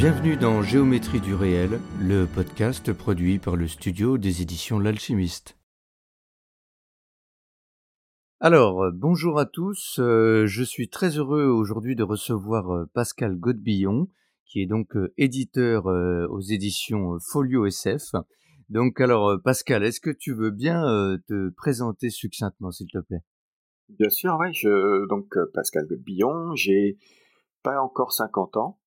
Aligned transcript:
Bienvenue 0.00 0.38
dans 0.38 0.62
Géométrie 0.62 1.20
du 1.20 1.34
réel, 1.34 1.78
le 2.00 2.24
podcast 2.24 2.90
produit 2.90 3.38
par 3.38 3.54
le 3.54 3.68
studio 3.68 4.16
des 4.16 4.40
éditions 4.40 4.78
L'Alchimiste. 4.78 5.58
Alors, 8.40 8.82
euh, 8.82 8.92
bonjour 8.94 9.38
à 9.38 9.44
tous, 9.44 9.98
euh, 9.98 10.46
je 10.46 10.64
suis 10.64 10.88
très 10.88 11.18
heureux 11.18 11.44
aujourd'hui 11.44 11.96
de 11.96 12.02
recevoir 12.02 12.70
euh, 12.70 12.86
Pascal 12.94 13.36
Godbillon, 13.36 14.08
qui 14.46 14.62
est 14.62 14.66
donc 14.66 14.96
éditeur 15.18 15.84
aux 15.84 16.40
éditions 16.40 17.18
Folio 17.30 17.66
SF. 17.66 18.12
Donc 18.70 19.02
alors, 19.02 19.38
Pascal, 19.44 19.84
est-ce 19.84 20.00
que 20.00 20.08
tu 20.08 20.32
veux 20.32 20.50
bien 20.50 20.80
te 21.28 21.50
présenter 21.50 22.08
succinctement, 22.08 22.70
s'il 22.70 22.90
te 22.90 23.00
plaît? 23.00 23.20
Bien 23.90 24.08
sûr, 24.08 24.38
oui, 24.40 24.58
donc 25.10 25.36
Pascal 25.52 25.86
Godbillon, 25.86 26.54
j'ai 26.54 26.96
pas 27.62 27.82
encore 27.82 28.12
50 28.12 28.56
ans, 28.56 28.79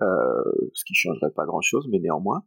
ce 0.00 0.84
qui 0.84 0.94
changerait 0.94 1.32
pas 1.34 1.46
grand-chose, 1.46 1.88
mais 1.90 1.98
néanmoins. 1.98 2.44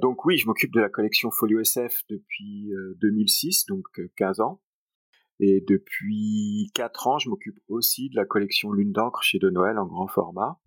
Donc 0.00 0.24
oui, 0.24 0.36
je 0.36 0.46
m'occupe 0.46 0.72
de 0.72 0.80
la 0.80 0.88
collection 0.88 1.30
Folio 1.30 1.60
SF 1.60 2.02
depuis 2.08 2.72
2006, 3.00 3.66
euh, 3.70 3.74
donc 3.74 3.86
15 4.16 4.40
euh, 4.40 4.42
ans. 4.42 4.60
Et 5.40 5.64
depuis 5.66 6.70
4 6.74 7.06
ans, 7.06 7.18
je 7.18 7.28
m'occupe 7.28 7.58
aussi 7.68 8.08
de 8.08 8.16
la 8.16 8.24
collection 8.24 8.72
Lune 8.72 8.92
d'encre 8.92 9.22
chez 9.22 9.38
De 9.38 9.50
Noël 9.50 9.78
en 9.78 9.86
grand 9.86 10.08
format. 10.08 10.60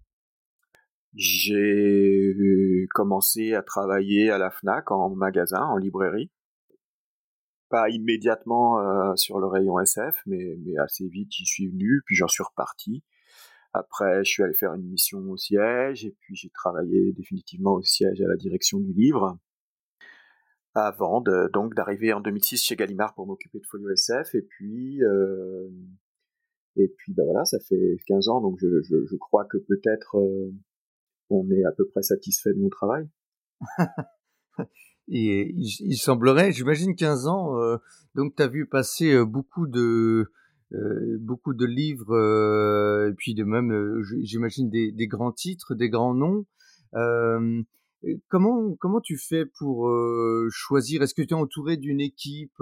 J'ai 1.14 2.86
commencé 2.94 3.54
à 3.54 3.64
travailler 3.64 4.30
à 4.30 4.38
la 4.38 4.52
FNAC 4.52 4.92
en 4.92 5.10
magasin, 5.16 5.62
en 5.62 5.78
librairie. 5.78 6.32
Pas 7.70 7.90
immédiatement 7.90 9.16
sur 9.16 9.40
le 9.40 9.48
rayon 9.48 9.80
SF, 9.80 10.22
mais, 10.26 10.58
mais 10.64 10.78
assez 10.78 11.08
vite 11.08 11.32
j'y 11.32 11.46
suis 11.46 11.68
venu, 11.68 12.02
puis 12.06 12.16
j'en 12.16 12.28
suis 12.28 12.44
reparti. 12.44 13.04
Après, 13.78 14.24
je 14.24 14.32
suis 14.32 14.44
allé 14.44 14.54
faire 14.54 14.74
une 14.74 14.90
mission 14.90 15.20
au 15.30 15.38
siège 15.38 16.06
et 16.06 16.16
puis 16.20 16.36
j'ai 16.36 16.50
travaillé 16.50 17.14
définitivement 17.14 17.74
au 17.74 17.82
siège 17.82 18.22
à 18.22 18.28
la 18.28 18.36
direction 18.36 18.80
du 18.80 18.92
livre 18.94 19.38
avant 20.74 21.22
de, 21.22 21.50
donc 21.54 21.76
d'arriver 21.76 22.14
en 22.14 22.22
2006 22.22 22.64
chez 22.64 22.76
Gallimard 22.76 23.14
pour 23.16 23.28
m'occuper 23.28 23.60
de 23.60 23.66
Folio 23.66 23.90
SF 23.90 24.36
et 24.36 24.42
puis 24.42 25.04
euh, 25.04 25.70
et 26.76 26.88
puis 26.98 27.14
bah 27.14 27.24
voilà 27.26 27.46
ça 27.46 27.58
fait 27.60 27.98
15 28.08 28.30
ans 28.30 28.42
donc 28.42 28.58
je, 28.60 28.82
je, 28.82 29.16
crois 29.16 29.46
que 29.46 29.58
peut-être 29.58 30.18
euh, 30.18 30.54
on 31.30 31.50
est 31.50 31.66
à 31.66 31.72
peu 31.72 31.88
près 31.88 32.04
satisfait 32.04 32.54
de 32.54 32.60
mon 32.60 32.70
travail. 32.70 33.08
et 35.10 35.52
il, 35.56 35.98
semblerait, 35.98 36.52
j'imagine 36.52 36.96
15 36.96 37.28
ans, 37.28 37.60
euh, 37.60 37.78
donc 38.16 38.36
tu 38.36 38.44
as 38.44 38.48
vu 38.48 38.68
passer 38.68 39.26
beaucoup 39.26 39.68
de 39.68 40.32
euh, 40.74 41.18
beaucoup 41.22 41.54
de 41.54 41.66
livres 41.66 42.14
euh, 42.14 43.10
et 43.10 43.14
puis 43.14 43.34
de 43.34 43.46
même, 43.46 43.72
euh, 43.72 44.04
j'imagine 44.24 44.70
des, 44.70 44.92
des, 44.92 45.08
grands 45.08 45.32
titres, 45.32 45.76
des 45.76 45.90
grands 45.90 46.14
noms. 46.14 46.46
comment 48.28 48.76
comment 48.76 49.00
tu 49.00 49.18
fais 49.18 49.46
pour 49.46 49.90
choisir? 50.50 51.02
Est-ce 51.02 51.14
que 51.14 51.22
tu 51.22 51.30
es 51.30 51.34
entouré 51.34 51.78
d'une 51.78 52.02
équipe 52.02 52.60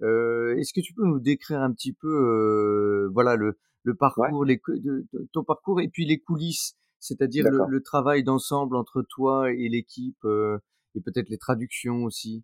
Est-ce 0.00 0.72
que 0.72 0.80
tu 0.80 0.94
peux 0.94 1.04
nous 1.04 1.20
décrire 1.20 1.60
un 1.60 1.72
petit 1.72 1.92
peu, 1.92 3.08
voilà 3.12 3.36
le 3.36 3.58
le 3.82 3.94
parcours, 3.94 4.44
les, 4.44 4.60
ton 5.32 5.44
parcours 5.44 5.80
et 5.80 5.88
puis 5.88 6.06
les 6.06 6.18
coulisses, 6.18 6.76
c'est-à-dire 6.98 7.44
le, 7.48 7.60
le, 7.68 7.82
travail 7.82 8.24
d'ensemble 8.24 8.74
entre 8.74 9.02
toi 9.02 9.52
et 9.52 9.68
l'équipe 9.68 10.24
et 10.24 11.00
peut-être 11.00 11.28
les 11.28 11.38
traductions 11.38 12.02
aussi? 12.02 12.42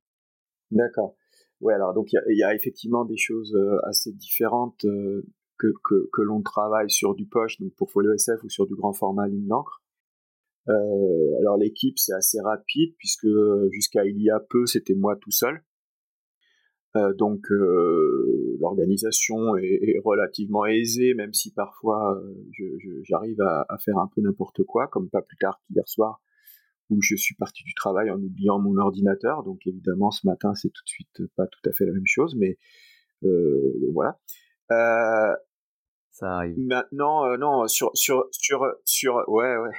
D'accord. 0.70 1.16
Ouais, 1.62 1.74
alors 1.74 1.94
donc 1.94 2.12
il 2.12 2.36
y, 2.36 2.42
a 2.42 2.54
effectivement 2.56 3.04
des 3.04 3.16
choses 3.16 3.54
euh, 3.54 3.78
assez 3.84 4.12
différentes 4.12 4.84
euh, 4.84 5.22
que, 5.58 5.72
que, 6.12 6.22
l'on 6.22 6.42
travaille 6.42 6.90
sur 6.90 7.14
du 7.14 7.24
poche, 7.24 7.60
donc 7.60 7.72
pour 7.76 7.88
Folio 7.88 8.12
SF 8.12 8.42
ou 8.42 8.48
sur 8.48 8.66
du 8.66 8.74
grand 8.74 8.92
format 8.92 9.28
lune 9.28 9.46
d'encre. 9.46 9.80
Euh, 10.68 11.38
alors 11.38 11.56
l'équipe 11.56 11.96
c'est 11.98 12.14
assez 12.14 12.40
rapide 12.40 12.96
puisque 12.98 13.28
jusqu'à 13.70 14.04
il 14.04 14.20
y 14.20 14.28
a 14.28 14.40
peu 14.40 14.66
c'était 14.66 14.96
moi 14.96 15.14
tout 15.16 15.30
seul. 15.30 15.62
Donc 17.16 17.46
l'organisation 17.48 19.56
est, 19.56 19.78
est, 19.82 19.98
relativement 20.04 20.66
aisée, 20.66 21.14
même 21.14 21.32
si 21.32 21.54
parfois 21.54 22.20
j'arrive 23.04 23.40
à, 23.40 23.64
à, 23.68 23.78
faire 23.78 23.96
un 23.98 24.10
peu 24.14 24.20
n'importe 24.20 24.62
quoi, 24.64 24.88
comme 24.88 25.08
pas 25.08 25.22
plus 25.22 25.38
tard 25.38 25.58
qu'hier 25.66 25.88
soir 25.88 26.20
où 26.92 27.00
je 27.00 27.16
suis 27.16 27.34
parti 27.34 27.64
du 27.64 27.74
travail 27.74 28.10
en 28.10 28.20
oubliant 28.20 28.58
mon 28.58 28.76
ordinateur. 28.76 29.42
Donc 29.42 29.66
évidemment, 29.66 30.10
ce 30.10 30.26
matin, 30.26 30.54
c'est 30.54 30.68
tout 30.68 30.84
de 30.84 30.88
suite 30.88 31.22
pas 31.36 31.46
tout 31.46 31.68
à 31.68 31.72
fait 31.72 31.86
la 31.86 31.92
même 31.92 32.06
chose, 32.06 32.36
mais 32.38 32.58
euh, 33.24 33.72
voilà. 33.92 34.18
Euh, 34.70 35.34
ça 36.12 36.36
arrive. 36.36 36.58
Maintenant, 36.58 37.26
euh, 37.26 37.36
non, 37.38 37.66
sur 37.66 37.90
sur 37.94 38.28
sur 38.30 38.66
sur 38.84 39.24
ouais 39.28 39.56
ouais 39.56 39.72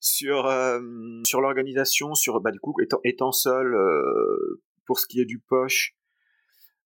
sur 0.00 0.46
euh, 0.46 0.80
sur 1.24 1.40
l'organisation, 1.40 2.14
sur 2.14 2.40
bah 2.40 2.50
du 2.50 2.60
coup 2.60 2.74
étant 2.82 3.00
étant 3.04 3.32
seul 3.32 3.74
euh, 3.74 4.62
pour 4.86 4.98
ce 4.98 5.06
qui 5.06 5.20
est 5.20 5.24
du 5.24 5.38
poche. 5.38 5.94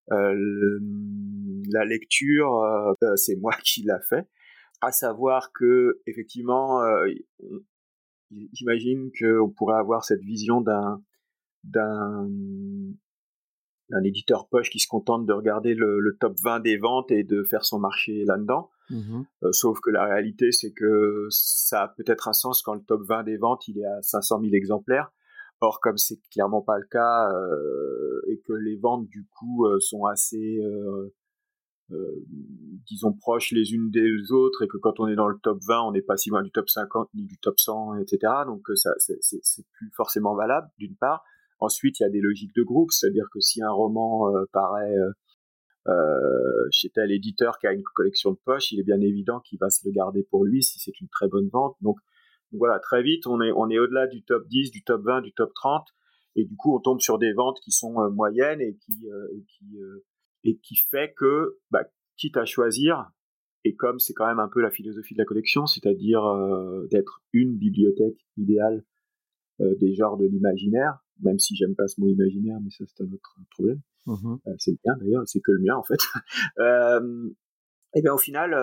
la 0.08 1.84
lecture, 1.84 2.62
c'est 3.16 3.36
moi 3.36 3.52
qui 3.64 3.82
l'a 3.82 4.00
fait. 4.00 4.28
À 4.80 4.92
savoir 4.92 5.52
que 5.52 6.00
effectivement, 6.06 6.80
j'imagine 8.52 9.10
qu'on 9.18 9.50
pourrait 9.50 9.78
avoir 9.78 10.04
cette 10.04 10.22
vision 10.22 10.60
d'un 10.60 11.02
d'un 11.64 12.28
d'un 13.90 14.02
éditeur 14.02 14.48
poche 14.48 14.70
qui 14.70 14.80
se 14.80 14.88
contente 14.88 15.26
de 15.26 15.32
regarder 15.32 15.74
le, 15.74 16.16
top 16.18 16.34
20 16.42 16.60
des 16.60 16.78
ventes 16.78 17.10
et 17.10 17.24
de 17.24 17.44
faire 17.44 17.64
son 17.64 17.78
marché 17.78 18.24
là-dedans. 18.24 18.70
Mmh 18.90 19.22
euh, 19.42 19.52
sauf 19.52 19.80
que 19.80 19.90
la 19.90 20.04
réalité, 20.04 20.50
c'est 20.50 20.72
que 20.72 21.26
ça 21.30 21.82
a 21.82 21.88
peut-être 21.88 22.28
un 22.28 22.32
sens 22.32 22.62
quand 22.62 22.74
le 22.74 22.82
top 22.82 23.02
20 23.02 23.24
des 23.24 23.36
ventes, 23.36 23.68
il 23.68 23.78
est 23.78 23.84
à 23.84 24.00
500 24.02 24.40
000 24.40 24.54
exemplaires. 24.54 25.12
Or, 25.60 25.78
comme 25.80 25.98
c'est 25.98 26.20
clairement 26.30 26.62
pas 26.62 26.78
le 26.78 26.86
cas 26.90 27.30
euh, 27.32 28.20
et 28.28 28.40
que 28.40 28.52
les 28.52 28.76
ventes 28.76 29.08
du 29.08 29.26
coup 29.26 29.66
euh, 29.66 29.78
sont 29.78 30.06
assez 30.06 30.58
disons 32.86 33.12
proches 33.12 33.52
les 33.52 33.72
unes 33.72 33.90
des 33.90 34.32
autres 34.32 34.62
et 34.62 34.68
que 34.68 34.76
quand 34.76 35.00
on 35.00 35.08
est 35.08 35.14
dans 35.14 35.28
le 35.28 35.38
top 35.42 35.58
20 35.66 35.82
on 35.82 35.92
n'est 35.92 36.02
pas 36.02 36.16
si 36.16 36.30
loin 36.30 36.42
du 36.42 36.50
top 36.50 36.68
50 36.68 37.08
ni 37.14 37.24
du 37.24 37.38
top 37.38 37.58
100 37.58 37.98
etc 37.98 38.18
donc 38.46 38.68
euh, 38.70 38.76
ça 38.76 38.90
c'est 38.98 39.66
plus 39.72 39.90
forcément 39.94 40.34
valable 40.34 40.68
d'une 40.78 40.96
part. 40.96 41.24
Ensuite 41.58 42.00
il 42.00 42.02
y 42.02 42.06
a 42.06 42.10
des 42.10 42.20
logiques 42.20 42.54
de 42.54 42.62
groupe. 42.62 42.90
C'est-à-dire 42.92 43.26
que 43.32 43.40
si 43.40 43.62
un 43.62 43.70
roman 43.70 44.34
euh, 44.34 44.44
paraît 44.52 44.94
euh, 45.88 46.68
chez 46.70 46.90
tel 46.90 47.10
éditeur 47.12 47.58
qui 47.58 47.66
a 47.66 47.72
une 47.72 47.82
collection 47.82 48.32
de 48.32 48.38
poches 48.44 48.72
il 48.72 48.80
est 48.80 48.84
bien 48.84 49.00
évident 49.00 49.40
qu'il 49.40 49.58
va 49.58 49.70
se 49.70 49.86
le 49.86 49.92
garder 49.92 50.22
pour 50.30 50.44
lui 50.44 50.62
si 50.62 50.78
c'est 50.78 51.00
une 51.00 51.08
très 51.08 51.28
bonne 51.28 51.48
vente. 51.48 51.76
Donc, 51.80 51.98
voilà 52.52 52.78
très 52.78 53.02
vite 53.02 53.26
on 53.26 53.40
est 53.40 53.52
on 53.52 53.70
est 53.70 53.78
au-delà 53.78 54.06
du 54.06 54.22
top 54.24 54.46
10 54.48 54.70
du 54.70 54.84
top 54.84 55.02
20 55.04 55.22
du 55.22 55.32
top 55.32 55.52
30 55.54 55.86
et 56.36 56.44
du 56.44 56.56
coup 56.56 56.74
on 56.76 56.80
tombe 56.80 57.00
sur 57.00 57.18
des 57.18 57.32
ventes 57.32 57.58
qui 57.64 57.70
sont 57.72 58.10
moyennes 58.10 58.60
et 58.60 58.76
qui 58.76 59.08
et 60.44 60.58
qui 60.58 60.76
fait 60.76 61.14
que, 61.16 61.58
bah, 61.70 61.84
quitte 62.16 62.36
à 62.36 62.44
choisir, 62.44 63.10
et 63.64 63.74
comme 63.74 63.98
c'est 63.98 64.12
quand 64.12 64.26
même 64.26 64.40
un 64.40 64.48
peu 64.48 64.60
la 64.60 64.70
philosophie 64.70 65.14
de 65.14 65.18
la 65.18 65.24
collection, 65.24 65.66
c'est-à-dire 65.66 66.24
euh, 66.24 66.86
d'être 66.90 67.22
une 67.32 67.56
bibliothèque 67.56 68.18
idéale 68.36 68.84
euh, 69.60 69.74
des 69.80 69.94
genres 69.94 70.16
de 70.16 70.26
l'imaginaire, 70.26 70.98
même 71.20 71.38
si 71.38 71.54
j'aime 71.54 71.74
pas 71.74 71.86
ce 71.86 72.00
mot 72.00 72.08
imaginaire, 72.08 72.58
mais 72.62 72.70
ça 72.70 72.84
c'est 72.86 73.02
un 73.02 73.12
autre 73.12 73.36
problème. 73.50 73.80
Mmh 74.06 74.34
euh, 74.48 74.54
c'est 74.58 74.72
le 74.72 74.78
mien 74.84 74.96
d'ailleurs, 74.98 75.22
c'est 75.26 75.40
que 75.40 75.52
le 75.52 75.60
mien 75.60 75.76
en 75.76 75.84
fait. 75.84 76.00
et 77.94 78.02
bien 78.02 78.12
au 78.12 78.18
final, 78.18 78.54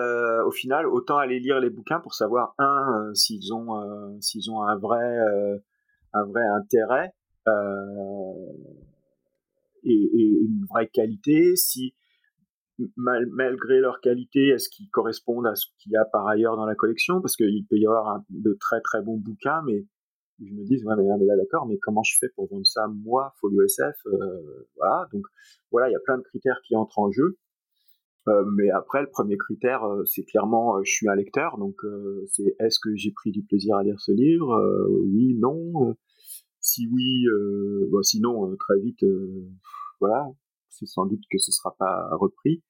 au 0.44 0.50
final, 0.50 0.86
autant 0.86 1.16
aller 1.16 1.40
lire 1.40 1.60
les 1.60 1.70
bouquins 1.70 2.00
pour 2.00 2.14
savoir 2.14 2.54
un 2.58 3.12
s'ils 3.14 3.54
ont 3.54 4.20
s'ils 4.20 4.50
ont 4.50 4.62
un 4.62 4.76
vrai 4.76 5.18
un 6.12 6.24
vrai 6.24 6.42
intérêt 6.46 7.14
et, 9.84 10.38
une 10.42 10.64
vraie 10.68 10.88
qualité, 10.88 11.56
si 11.56 11.94
malgré 12.96 13.78
leur 13.78 14.00
qualité, 14.00 14.48
est-ce 14.48 14.70
qu'ils 14.70 14.88
correspondent 14.88 15.46
à 15.46 15.54
ce 15.54 15.66
qu'il 15.78 15.92
y 15.92 15.96
a 15.96 16.04
par 16.06 16.26
ailleurs 16.26 16.56
dans 16.56 16.64
la 16.64 16.74
collection? 16.74 17.20
Parce 17.20 17.36
qu'il 17.36 17.66
peut 17.68 17.76
y 17.76 17.86
avoir 17.86 18.22
de 18.30 18.56
très 18.58 18.80
très 18.80 19.02
bons 19.02 19.18
bouquins, 19.18 19.62
mais 19.66 19.84
je 20.42 20.54
me 20.54 20.64
dis, 20.64 20.82
ouais, 20.84 20.94
mais, 20.96 21.26
là 21.26 21.36
d'accord, 21.36 21.66
mais 21.66 21.78
comment 21.78 22.02
je 22.02 22.16
fais 22.18 22.28
pour 22.34 22.48
vendre 22.48 22.66
ça 22.66 22.86
moi, 22.88 23.32
Folio 23.40 23.62
SF 23.62 23.94
euh, 24.06 24.66
Voilà, 24.76 25.06
donc 25.12 25.24
voilà, 25.70 25.88
il 25.88 25.92
y 25.92 25.96
a 25.96 26.00
plein 26.00 26.16
de 26.16 26.22
critères 26.22 26.60
qui 26.66 26.74
entrent 26.76 26.98
en 26.98 27.10
jeu. 27.10 27.36
Euh, 28.28 28.44
mais 28.56 28.70
après, 28.70 29.02
le 29.02 29.08
premier 29.08 29.36
critère, 29.36 29.84
euh, 29.84 30.04
c'est 30.06 30.24
clairement, 30.24 30.82
je 30.82 30.90
suis 30.90 31.08
un 31.08 31.14
lecteur, 31.14 31.58
donc 31.58 31.76
c'est 32.28 32.56
est-ce 32.58 32.78
que 32.80 32.94
j'ai 32.94 33.12
pris 33.12 33.30
du 33.30 33.42
plaisir 33.42 33.76
à 33.76 33.82
lire 33.82 34.00
ce 34.00 34.12
livre? 34.12 34.88
Oui, 35.04 35.34
non. 35.34 35.96
Si 36.60 36.86
oui, 36.92 37.24
bah, 37.90 38.02
sinon 38.02 38.54
très 38.56 38.78
vite, 38.80 39.04
voilà, 40.00 40.28
c'est 40.68 40.86
sans 40.86 41.06
doute 41.06 41.22
que 41.30 41.38
ce 41.38 41.52
sera 41.52 41.74
pas 41.78 42.08
repris. 42.12 42.62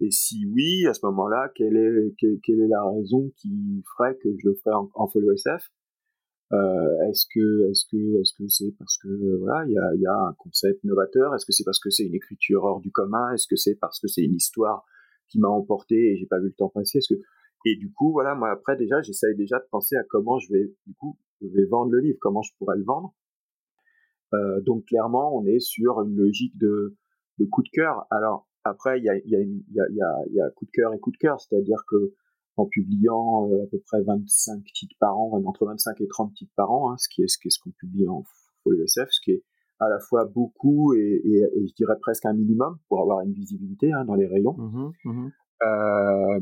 Et 0.00 0.10
si 0.10 0.46
oui, 0.46 0.86
à 0.86 0.94
ce 0.94 1.04
moment-là, 1.06 1.50
quelle 1.54 1.76
est, 1.76 2.14
quelle, 2.18 2.60
est 2.60 2.68
la 2.68 2.82
raison 2.84 3.32
qui 3.36 3.82
ferait 3.96 4.16
que 4.22 4.28
je 4.38 4.48
le 4.48 4.54
ferais 4.54 4.76
en, 4.94 5.08
folio 5.08 5.32
SF 5.32 5.70
euh, 6.52 7.08
Est-ce 7.08 7.26
que, 7.34 7.70
est-ce 7.70 7.84
que, 7.90 8.20
est-ce 8.20 8.32
que 8.38 8.48
c'est 8.48 8.72
parce 8.78 8.96
que 8.98 9.38
voilà, 9.38 9.64
il 9.66 9.72
y 9.72 9.78
a, 9.78 9.94
y 9.96 10.06
a 10.06 10.28
un 10.28 10.34
concept 10.34 10.84
novateur? 10.84 11.34
Est-ce 11.34 11.46
que 11.46 11.52
c'est 11.52 11.64
parce 11.64 11.80
que 11.80 11.90
c'est 11.90 12.04
une 12.04 12.14
écriture 12.14 12.62
hors 12.64 12.80
du 12.80 12.92
commun? 12.92 13.32
Est-ce 13.32 13.48
que 13.48 13.56
c'est 13.56 13.74
parce 13.74 13.98
que 13.98 14.06
c'est 14.06 14.22
une 14.22 14.34
histoire 14.34 14.84
qui 15.28 15.40
m'a 15.40 15.48
emporté 15.48 15.96
et 15.96 16.16
j'ai 16.16 16.26
pas 16.26 16.38
vu 16.38 16.46
le 16.46 16.54
temps 16.54 16.68
passer? 16.68 16.98
Est-ce 16.98 17.14
que 17.14 17.20
et 17.66 17.76
du 17.76 17.92
coup, 17.92 18.12
voilà, 18.12 18.34
moi 18.34 18.50
après 18.50 18.76
déjà, 18.76 19.02
j'essaye 19.02 19.34
déjà 19.34 19.58
de 19.58 19.66
penser 19.70 19.96
à 19.96 20.04
comment 20.08 20.38
je 20.38 20.52
vais, 20.52 20.72
du 20.86 20.94
coup, 20.94 21.18
je 21.40 21.48
vais 21.48 21.66
vendre 21.66 21.90
le 21.90 22.00
livre, 22.00 22.18
comment 22.20 22.42
je 22.42 22.52
pourrais 22.56 22.76
le 22.76 22.84
vendre. 22.84 23.14
Euh, 24.34 24.60
donc 24.60 24.84
clairement, 24.86 25.36
on 25.36 25.46
est 25.46 25.60
sur 25.60 26.02
une 26.02 26.16
logique 26.16 26.56
de, 26.58 26.96
de 27.38 27.44
coup 27.46 27.62
de 27.62 27.70
cœur. 27.70 28.06
Alors 28.10 28.46
après, 28.64 28.98
il 28.98 29.04
y 29.04 29.08
a, 29.08 29.16
y, 29.16 29.36
a 29.36 29.40
y, 29.40 29.80
a, 29.80 30.24
y 30.30 30.40
a 30.40 30.50
coup 30.50 30.66
de 30.66 30.70
cœur 30.70 30.92
et 30.94 30.98
coup 30.98 31.10
de 31.10 31.16
cœur, 31.16 31.40
c'est-à-dire 31.40 31.84
que 31.88 32.14
en 32.56 32.66
publiant 32.66 33.48
euh, 33.50 33.64
à 33.64 33.66
peu 33.70 33.78
près 33.86 34.02
25 34.02 34.64
titres 34.74 34.96
par 34.98 35.16
an, 35.16 35.40
entre 35.46 35.64
25 35.66 36.00
et 36.00 36.08
30 36.08 36.34
titres 36.34 36.52
par 36.56 36.70
an, 36.70 36.90
hein, 36.90 36.96
ce 36.98 37.08
qui 37.08 37.22
est 37.22 37.28
ce 37.28 37.38
ce 37.48 37.58
qu'on 37.62 37.70
publie 37.70 38.08
en 38.08 38.24
SF, 38.66 39.08
ce 39.10 39.20
qui 39.22 39.30
est 39.32 39.44
à 39.80 39.88
la 39.88 39.98
fois 40.00 40.24
beaucoup 40.24 40.92
et, 40.94 40.98
et, 40.98 41.38
et, 41.38 41.68
je 41.68 41.74
dirais 41.74 41.94
presque 42.00 42.26
un 42.26 42.34
minimum 42.34 42.78
pour 42.88 43.00
avoir 43.00 43.20
une 43.20 43.32
visibilité 43.32 43.92
hein, 43.92 44.04
dans 44.04 44.14
les 44.14 44.26
rayons. 44.26 44.54
Mmh 44.58 44.92
mmh 45.04 45.28
euh, 45.62 46.40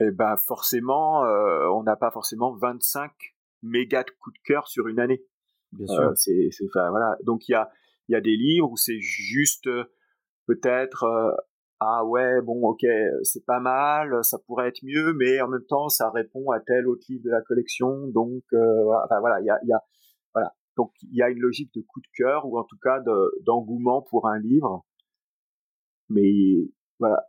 et 0.00 0.10
ben 0.10 0.36
forcément, 0.36 1.24
euh, 1.24 1.68
on 1.68 1.82
n'a 1.82 1.96
pas 1.96 2.10
forcément 2.10 2.54
25 2.54 3.10
mégas 3.62 4.04
de 4.04 4.10
coups 4.20 4.34
de 4.34 4.42
cœur 4.44 4.68
sur 4.68 4.88
une 4.88 4.98
année. 4.98 5.22
Bien 5.72 5.86
sûr. 5.86 6.00
Euh, 6.00 6.14
c'est, 6.14 6.48
enfin, 6.64 6.90
voilà. 6.90 7.16
Donc 7.24 7.48
il 7.48 7.52
y 7.52 7.54
a, 7.54 7.70
il 8.08 8.12
y 8.12 8.16
a 8.16 8.20
des 8.20 8.36
livres 8.36 8.70
où 8.70 8.76
c'est 8.76 9.00
juste 9.00 9.66
euh, 9.66 9.84
peut-être 10.46 11.06
ah 11.84 12.04
ouais 12.04 12.40
bon 12.42 12.64
ok 12.68 12.84
c'est 13.22 13.44
pas 13.44 13.58
mal, 13.58 14.22
ça 14.22 14.38
pourrait 14.46 14.68
être 14.68 14.82
mieux, 14.84 15.14
mais 15.14 15.40
en 15.40 15.48
même 15.48 15.64
temps 15.68 15.88
ça 15.88 16.10
répond 16.10 16.50
à 16.50 16.60
tel 16.60 16.86
autre 16.86 17.04
livre 17.08 17.24
de 17.24 17.30
la 17.30 17.40
collection. 17.42 18.06
Donc 18.08 18.44
enfin 18.52 19.20
voilà, 19.20 19.40
il 19.40 19.46
y 19.46 19.50
a, 19.50 19.58
y 19.64 19.72
a 19.72 19.80
voilà. 20.34 20.54
Donc 20.76 20.92
il 21.02 21.16
y 21.16 21.22
a 21.22 21.30
une 21.30 21.40
logique 21.40 21.72
de 21.74 21.80
coup 21.80 22.00
de 22.00 22.06
cœur 22.16 22.46
ou 22.46 22.58
en 22.58 22.64
tout 22.64 22.78
cas 22.82 23.00
de, 23.00 23.42
d'engouement 23.44 24.02
pour 24.02 24.28
un 24.28 24.38
livre. 24.38 24.84
Mais 26.08 26.68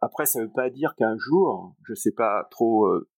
après, 0.02 0.26
ça 0.26 0.40
ne 0.40 0.46
veut 0.46 0.52
pas 0.52 0.70
dire 0.70 0.94
qu'un 0.96 1.18
jour, 1.18 1.76
je 1.86 1.94
ne 1.94 1.96
sais 1.96 2.12
pas 2.12 2.48
trop 2.52 2.86
euh, 2.88 3.10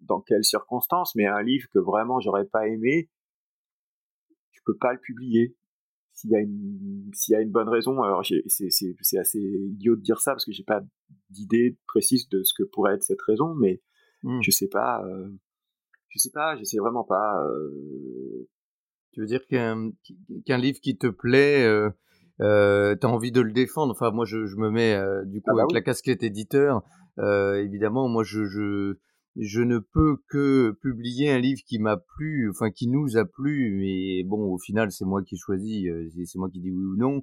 dans 0.00 0.20
quelles 0.20 0.44
circonstances, 0.44 1.14
mais 1.14 1.26
un 1.26 1.42
livre 1.42 1.68
que 1.72 1.78
vraiment 1.78 2.20
j'aurais 2.20 2.46
pas 2.46 2.66
aimé, 2.68 3.10
je 4.60 4.72
peux 4.72 4.76
pas 4.78 4.92
le 4.92 5.00
publier. 5.00 5.56
S'il 6.12 6.30
y 6.30 6.36
a 6.36 6.40
une, 6.40 7.10
s'il 7.14 7.32
y 7.32 7.36
a 7.36 7.40
une 7.40 7.50
bonne 7.50 7.68
raison, 7.68 8.02
alors 8.02 8.24
c'est, 8.24 9.18
assez 9.18 9.40
idiot 9.40 9.96
de 9.96 10.02
dire 10.02 10.20
ça 10.20 10.32
parce 10.32 10.44
que 10.44 10.52
j'ai 10.52 10.64
pas 10.64 10.82
d'idée 11.30 11.78
précise 11.86 12.28
de 12.28 12.42
ce 12.42 12.52
que 12.54 12.64
pourrait 12.64 12.94
être 12.94 13.04
cette 13.04 13.22
raison, 13.22 13.54
mais 13.54 13.80
mmh. 14.24 14.40
je 14.42 14.50
sais 14.50 14.68
pas, 14.68 15.02
euh, 15.06 15.30
je 16.08 16.18
sais 16.18 16.30
pas, 16.30 16.56
je 16.56 16.64
sais 16.64 16.78
vraiment 16.78 17.04
pas. 17.04 17.42
Euh... 17.46 18.48
Tu 19.12 19.20
veux 19.20 19.26
dire 19.26 19.46
qu'un, 19.46 19.90
qu'un 20.46 20.58
livre 20.58 20.80
qui 20.80 20.96
te 20.96 21.08
plaît, 21.08 21.64
euh, 21.64 21.90
euh, 22.40 22.96
tu 22.98 23.06
as 23.06 23.10
envie 23.10 23.32
de 23.32 23.40
le 23.40 23.52
défendre? 23.52 23.92
Enfin, 23.92 24.10
moi, 24.10 24.24
je, 24.24 24.46
je 24.46 24.56
me 24.56 24.70
mets 24.70 24.94
euh, 24.94 25.24
du 25.24 25.40
coup 25.40 25.50
ah 25.50 25.54
bah 25.54 25.62
avec 25.62 25.72
la 25.72 25.82
casquette 25.82 26.22
éditeur. 26.22 26.82
Euh, 27.18 27.62
évidemment, 27.62 28.08
moi, 28.08 28.24
je, 28.24 28.44
je, 28.44 28.94
je 29.36 29.60
ne 29.60 29.78
peux 29.78 30.16
que 30.28 30.76
publier 30.82 31.30
un 31.30 31.38
livre 31.38 31.62
qui 31.66 31.78
m'a 31.78 31.96
plu, 31.96 32.50
enfin 32.50 32.70
qui 32.70 32.88
nous 32.88 33.16
a 33.16 33.24
plu, 33.24 33.76
mais 33.78 34.24
bon, 34.24 34.52
au 34.52 34.58
final, 34.58 34.90
c'est 34.90 35.04
moi 35.04 35.22
qui 35.22 35.36
choisis, 35.36 35.86
euh, 35.88 36.08
c'est 36.24 36.38
moi 36.38 36.50
qui 36.50 36.60
dis 36.60 36.70
oui 36.70 36.84
ou 36.84 36.96
non. 36.96 37.22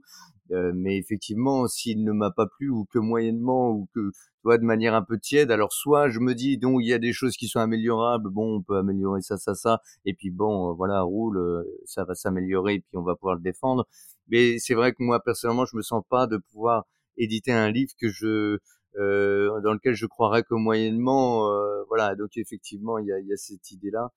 Euh, 0.52 0.72
mais 0.74 0.98
effectivement, 0.98 1.68
s'il 1.68 2.04
ne 2.04 2.14
m'a 2.14 2.32
pas 2.32 2.48
plu 2.48 2.70
ou 2.70 2.86
que 2.86 3.00
moyennement 3.00 3.72
ou 3.72 3.88
que 3.94 4.12
tu 4.12 4.42
vois 4.46 4.58
de 4.58 4.64
manière 4.64 4.96
un 4.96 5.04
peu 5.04 5.20
tiède, 5.20 5.52
alors 5.52 5.74
soit 5.74 6.10
je 6.10 6.20
me 6.20 6.34
dis 6.36 6.58
donc 6.58 6.80
il 6.82 6.88
y 6.88 6.94
a 6.94 7.00
des 7.00 7.12
choses 7.12 7.36
qui 7.36 7.48
sont 7.48 7.60
améliorables, 7.60 8.30
bon 8.30 8.58
on 8.58 8.62
peut 8.62 8.78
améliorer 8.78 9.22
ça 9.22 9.36
ça 9.38 9.56
ça, 9.56 9.82
et 10.06 10.14
puis 10.14 10.30
bon 10.32 10.74
voilà 10.74 11.02
roule, 11.02 11.66
ça 11.86 12.06
va 12.06 12.16
s'améliorer 12.16 12.76
et 12.76 12.80
puis 12.80 12.98
on 12.98 13.04
va 13.04 13.16
pouvoir 13.16 13.36
le 13.36 13.42
défendre. 13.42 13.88
Mais 14.30 14.58
c'est 14.60 14.74
vrai 14.74 14.94
que 14.94 15.04
moi 15.04 15.20
personnellement, 15.22 15.66
je 15.66 15.76
me 15.76 15.82
sens 15.82 16.04
pas 16.10 16.28
de 16.28 16.38
pouvoir 16.38 16.86
éditer 17.18 17.52
un 17.52 17.70
livre 17.72 17.92
que 18.00 18.10
je 18.10 18.60
euh, 18.98 19.62
dans 19.62 19.74
lequel 19.74 19.94
je 19.94 20.06
croirais 20.06 20.44
que 20.44 20.54
moyennement, 20.54 21.52
euh, 21.52 21.84
voilà. 21.88 22.16
Donc 22.16 22.38
effectivement, 22.38 22.98
il 22.98 23.08
y 23.08 23.12
a, 23.14 23.20
y 23.20 23.34
a 23.34 23.38
cette 23.38 23.72
idée-là. 23.72 24.12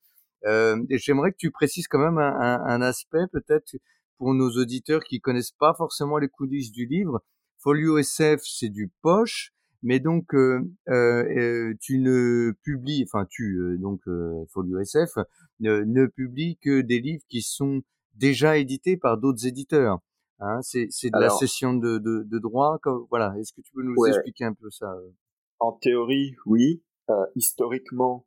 Euh, 0.45 0.81
et 0.89 0.97
j'aimerais 0.97 1.31
que 1.31 1.37
tu 1.37 1.51
précises 1.51 1.87
quand 1.87 1.99
même 1.99 2.17
un, 2.17 2.35
un, 2.39 2.65
un 2.65 2.81
aspect 2.81 3.27
peut-être 3.31 3.75
pour 4.17 4.33
nos 4.33 4.49
auditeurs 4.51 5.03
qui 5.03 5.19
connaissent 5.19 5.51
pas 5.51 5.73
forcément 5.75 6.17
les 6.17 6.29
coulisses 6.29 6.71
du 6.71 6.85
livre. 6.85 7.23
Folio 7.59 7.97
SF, 7.99 8.41
c'est 8.43 8.69
du 8.69 8.91
poche, 9.01 9.53
mais 9.83 9.99
donc 9.99 10.33
euh, 10.33 10.61
euh, 10.89 11.73
tu 11.79 11.99
ne 11.99 12.51
publies, 12.63 13.03
enfin 13.07 13.27
tu 13.29 13.77
donc 13.79 14.01
Folio 14.49 14.79
SF 14.79 15.17
ne, 15.59 15.81
ne 15.81 16.07
publie 16.07 16.57
que 16.57 16.81
des 16.81 16.99
livres 16.99 17.23
qui 17.29 17.41
sont 17.41 17.81
déjà 18.15 18.57
édité 18.57 18.97
par 18.97 19.17
d'autres 19.17 19.45
éditeurs. 19.45 19.99
Hein, 20.43 20.59
c'est 20.63 20.87
de 20.87 21.19
la 21.19 21.29
cession 21.29 21.75
de, 21.75 21.99
de, 21.99 22.23
de 22.23 22.39
droit. 22.39 22.79
Voilà. 23.09 23.35
Est-ce 23.39 23.53
que 23.53 23.61
tu 23.61 23.71
peux 23.73 23.83
nous 23.83 23.95
expliquer 24.07 24.45
un 24.45 24.53
peu 24.53 24.71
ça 24.71 24.91
euh? 24.91 25.11
En 25.59 25.71
théorie, 25.71 26.35
oui. 26.47 26.83
Euh, 27.11 27.25
historiquement, 27.35 28.25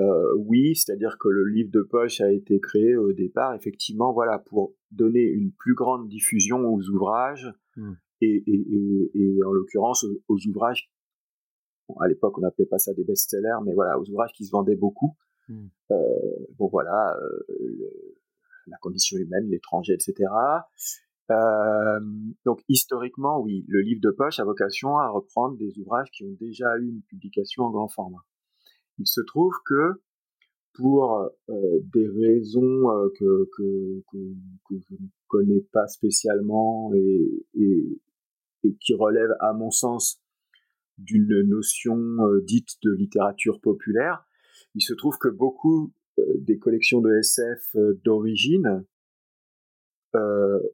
euh, 0.00 0.34
oui. 0.36 0.76
C'est-à-dire 0.76 1.16
que 1.18 1.28
le 1.28 1.48
livre 1.48 1.70
de 1.72 1.80
poche 1.80 2.20
a 2.20 2.30
été 2.30 2.60
créé 2.60 2.96
au 2.96 3.14
départ, 3.14 3.54
effectivement, 3.54 4.12
voilà, 4.12 4.38
pour 4.38 4.74
donner 4.90 5.22
une 5.22 5.50
plus 5.50 5.74
grande 5.74 6.08
diffusion 6.08 6.58
aux 6.68 6.82
ouvrages 6.90 7.50
mmh. 7.76 7.92
et, 8.20 8.44
et, 8.46 9.10
et, 9.14 9.38
en 9.42 9.52
l'occurrence 9.52 10.04
aux, 10.28 10.38
ouvrages. 10.46 10.90
à 11.98 12.06
l'époque, 12.06 12.36
on 12.36 12.42
n'appelait 12.42 12.66
pas 12.66 12.78
ça 12.78 12.92
des 12.92 13.04
best-sellers, 13.04 13.64
mais 13.64 13.72
voilà, 13.72 13.98
aux 13.98 14.08
ouvrages 14.10 14.32
qui 14.34 14.44
se 14.44 14.50
vendaient 14.50 14.76
beaucoup. 14.76 15.16
Mmh. 15.48 15.68
bon, 16.58 16.68
voilà 16.68 17.16
la 18.66 18.76
condition 18.78 19.16
humaine, 19.16 19.48
l'étranger, 19.48 19.94
etc. 19.94 20.28
Donc 21.28 22.60
historiquement, 22.68 23.40
oui, 23.40 23.64
le 23.68 23.80
livre 23.80 24.00
de 24.00 24.10
poche 24.10 24.38
a 24.38 24.44
vocation 24.44 24.96
à 24.98 25.08
reprendre 25.08 25.56
des 25.56 25.78
ouvrages 25.78 26.10
qui 26.12 26.24
ont 26.24 26.36
déjà 26.40 26.76
eu 26.78 26.88
une 26.88 27.02
publication 27.02 27.64
en 27.64 27.70
grand 27.70 27.88
format. 27.88 28.24
Il 28.98 29.06
se 29.06 29.20
trouve 29.20 29.52
que 29.64 30.00
pour 30.76 31.30
euh, 31.48 31.78
des 31.94 32.06
raisons 32.06 32.90
euh, 32.90 33.08
que, 33.18 33.48
que, 33.56 34.02
que, 34.12 34.78
je 34.78 34.94
ne 34.94 35.08
connais 35.26 35.62
pas 35.72 35.86
spécialement 35.86 36.92
et, 36.94 37.46
et, 37.54 38.00
qui 38.80 38.94
relèvent 38.94 39.36
à 39.40 39.52
mon 39.52 39.70
sens 39.70 40.20
d'une 40.98 41.42
notion 41.42 41.96
euh, 41.96 42.42
dite 42.42 42.76
de 42.82 42.92
littérature 42.92 43.60
populaire, 43.60 44.24
il 44.74 44.82
se 44.82 44.92
trouve 44.92 45.18
que 45.18 45.28
beaucoup 45.28 45.92
des 46.38 46.58
collections 46.58 47.02
de 47.02 47.12
SF 47.12 47.76
d'origine 48.02 48.84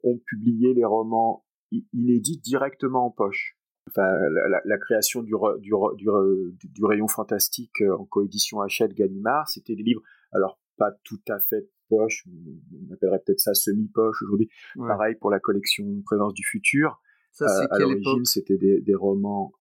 ont 0.03 0.19
publié 0.25 0.73
les 0.73 0.85
romans 0.85 1.45
inédits 1.93 2.39
directement 2.39 3.07
en 3.07 3.11
poche. 3.11 3.57
Enfin, 3.89 4.07
la, 4.49 4.61
la 4.63 4.77
création 4.77 5.21
du, 5.23 5.33
du, 5.59 5.71
du, 5.97 6.69
du, 6.69 6.85
rayon 6.85 7.07
fantastique 7.07 7.81
en 7.81 8.05
coédition 8.05 8.61
Hachette 8.61 8.93
Gallimard, 8.93 9.49
c'était 9.49 9.75
des 9.75 9.83
livres, 9.83 10.01
alors 10.31 10.59
pas 10.77 10.91
tout 11.03 11.19
à 11.27 11.39
fait 11.39 11.69
poche, 11.89 12.25
on 12.27 12.93
appellerait 12.93 13.21
peut-être 13.25 13.41
ça 13.41 13.53
semi-poche 13.53 14.21
aujourd'hui. 14.23 14.49
Pareil 14.75 15.15
pour 15.19 15.29
la 15.29 15.39
collection 15.39 15.85
Présence 16.05 16.33
du 16.33 16.43
futur. 16.45 17.01
Ça, 17.31 17.45
euh, 17.45 17.67
à 17.71 17.79
l'origine, 17.79 18.25
c'était 18.25 18.57
des, 18.57 18.79
des 18.81 18.95
romans. 18.95 19.51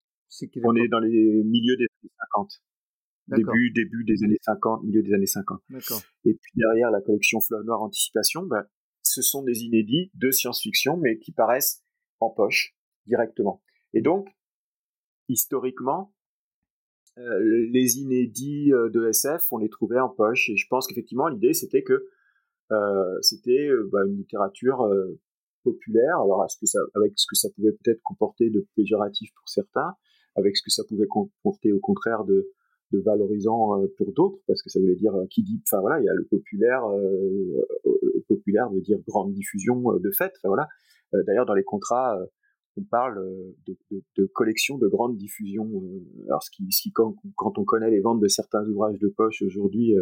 on 0.62 0.76
est 0.76 0.88
dans 0.88 1.00
les 1.00 1.42
milieux 1.44 1.76
des 1.76 1.86
années 2.02 2.12
50 2.34 2.62
début, 3.28 3.70
début 3.70 4.04
des 4.04 4.24
années 4.24 4.38
50, 4.42 4.84
milieu 4.84 5.02
des 5.02 5.14
années 5.14 5.26
50. 5.26 5.62
Et 6.24 6.34
puis 6.34 6.52
derrière 6.54 6.90
la 6.90 7.00
collection 7.00 7.40
Fleuve 7.40 7.64
Noir 7.64 7.82
Anticipation, 7.82 8.42
ben, 8.42 8.64
ce 9.12 9.22
sont 9.22 9.42
des 9.42 9.62
inédits 9.62 10.10
de 10.14 10.30
science-fiction, 10.30 10.96
mais 10.96 11.18
qui 11.18 11.32
paraissent 11.32 11.82
en 12.20 12.30
poche 12.30 12.74
directement. 13.06 13.62
Et 13.92 14.00
donc, 14.00 14.28
historiquement, 15.28 16.14
euh, 17.18 17.68
les 17.70 17.98
inédits 17.98 18.72
euh, 18.72 18.88
de 18.88 19.06
SF, 19.06 19.52
on 19.52 19.58
les 19.58 19.68
trouvait 19.68 20.00
en 20.00 20.08
poche. 20.08 20.48
Et 20.48 20.56
je 20.56 20.66
pense 20.68 20.86
qu'effectivement, 20.86 21.28
l'idée, 21.28 21.52
c'était 21.52 21.82
que 21.82 22.08
euh, 22.70 23.18
c'était 23.20 23.68
bah, 23.90 24.00
une 24.06 24.16
littérature 24.16 24.88
populaire. 25.62 26.20
Alors, 26.20 26.42
avec 26.42 27.12
ce 27.16 27.26
que 27.28 27.36
ça 27.36 27.48
pouvait 27.54 27.72
peut-être 27.72 28.00
comporter 28.02 28.50
de 28.50 28.66
péjoratif 28.76 29.30
pour 29.34 29.48
certains, 29.48 29.94
avec 30.36 30.56
ce 30.56 30.62
que 30.62 30.70
ça 30.70 30.82
pouvait 30.88 31.06
comporter 31.06 31.72
au 31.72 31.80
contraire 31.80 32.24
de, 32.24 32.50
de 32.92 33.00
valorisant 33.00 33.80
euh, 33.80 33.86
pour 33.96 34.12
d'autres 34.12 34.38
parce 34.46 34.62
que 34.62 34.70
ça 34.70 34.78
voulait 34.80 34.94
dire 34.94 35.14
euh, 35.14 35.26
qui 35.30 35.42
dit 35.42 35.60
enfin 35.66 35.80
voilà 35.80 36.00
il 36.00 36.04
y 36.04 36.08
a 36.08 36.14
le 36.14 36.24
populaire 36.24 36.84
euh, 36.86 37.64
populaire 38.28 38.70
veut 38.70 38.80
dire 38.80 38.98
grande 39.06 39.32
diffusion 39.32 39.82
de 39.98 40.10
fait 40.10 40.32
enfin 40.36 40.48
voilà 40.48 40.68
d'ailleurs 41.26 41.46
dans 41.46 41.54
les 41.54 41.64
contrats 41.64 42.18
on 42.76 42.84
parle 42.84 43.22
de, 43.66 43.76
de, 43.90 44.02
de, 44.16 44.24
collection 44.26 44.78
de 44.78 44.88
grande 44.88 45.16
diffusion 45.16 45.68
alors 46.26 46.42
ce 46.42 46.50
qui, 46.50 46.66
ce 46.70 46.82
qui 46.82 46.92
quand, 46.92 47.14
quand, 47.36 47.58
on 47.58 47.64
connaît 47.64 47.90
les 47.90 48.00
ventes 48.00 48.20
de 48.20 48.28
certains 48.28 48.66
ouvrages 48.66 48.98
de 48.98 49.08
poche 49.08 49.42
aujourd'hui 49.42 49.94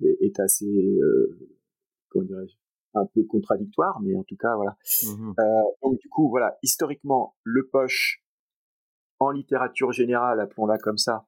est, 0.00 0.40
assez 0.40 0.98
comment 2.08 2.24
dirais-je 2.24 2.54
un 2.94 3.06
peu 3.06 3.22
contradictoire, 3.24 4.00
mais 4.00 4.16
en 4.16 4.24
tout 4.24 4.36
cas, 4.36 4.56
voilà. 4.56 4.76
Mmh 5.04 5.32
donc, 5.82 5.98
du 6.00 6.08
coup, 6.08 6.28
voilà, 6.28 6.58
historiquement, 6.62 7.36
le 7.44 7.68
poche, 7.68 8.24
en 9.20 9.30
littérature 9.30 9.92
générale, 9.92 10.40
appelons-la 10.40 10.78
comme 10.78 10.98
ça, 10.98 11.26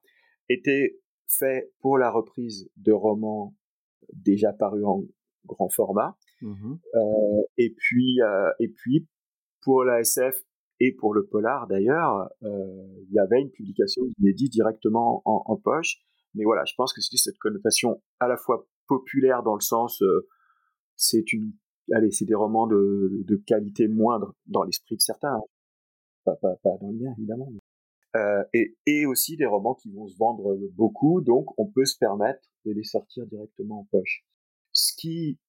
était 0.49 0.99
fait 1.27 1.71
pour 1.79 1.97
la 1.97 2.11
reprise 2.11 2.69
de 2.77 2.91
romans 2.91 3.55
déjà 4.13 4.53
parus 4.53 4.83
en 4.85 5.03
grand 5.45 5.69
format. 5.69 6.17
Mmh 6.41 6.75
et 7.57 7.73
puis, 7.77 8.19
et 8.59 8.67
puis, 8.67 9.07
pour 9.61 9.83
la 9.83 10.01
SF 10.01 10.35
et 10.79 10.91
pour 10.93 11.13
le 11.13 11.25
polar 11.25 11.67
d'ailleurs, 11.67 12.29
il 12.41 13.11
y 13.11 13.19
avait 13.19 13.41
une 13.41 13.51
publication 13.51 14.03
inédite 14.17 14.51
directement 14.51 15.21
en, 15.25 15.55
poche. 15.55 15.97
Mais 16.33 16.43
voilà, 16.43 16.63
je 16.65 16.73
pense 16.75 16.93
que 16.93 17.01
c'était 17.01 17.17
cette 17.17 17.37
connotation 17.37 18.01
à 18.19 18.27
la 18.27 18.37
fois 18.37 18.67
populaire 18.87 19.43
dans 19.43 19.55
le 19.55 19.61
sens, 19.61 20.03
c'est 20.95 21.31
une, 21.31 21.53
allez, 21.93 22.11
c'est 22.11 22.25
des 22.25 22.35
romans 22.35 22.67
de, 22.67 23.23
de, 23.25 23.35
qualité 23.35 23.87
moindre 23.87 24.35
dans 24.47 24.63
l'esprit 24.63 24.95
de 24.95 25.01
certains, 25.01 25.35
hein. 25.35 25.43
pas, 26.25 26.35
pas, 26.35 26.55
pas, 26.63 26.77
dans 26.81 26.91
le 26.91 26.97
mien 26.97 27.13
évidemment. 27.17 27.49
Et, 28.53 28.77
et 28.85 29.05
aussi 29.05 29.37
des 29.37 29.45
romans 29.45 29.73
qui 29.73 29.91
vont 29.91 30.07
se 30.07 30.17
vendre 30.17 30.55
beaucoup, 30.73 31.21
donc 31.21 31.47
on 31.57 31.65
peut 31.65 31.85
se 31.85 31.97
permettre 31.97 32.41
de 32.65 32.71
les 32.71 32.83
sortir 32.83 33.25
directement 33.25 33.79
en 33.79 33.87
poche. 33.91 34.25
Ce 34.71 34.93
qui 34.95 35.39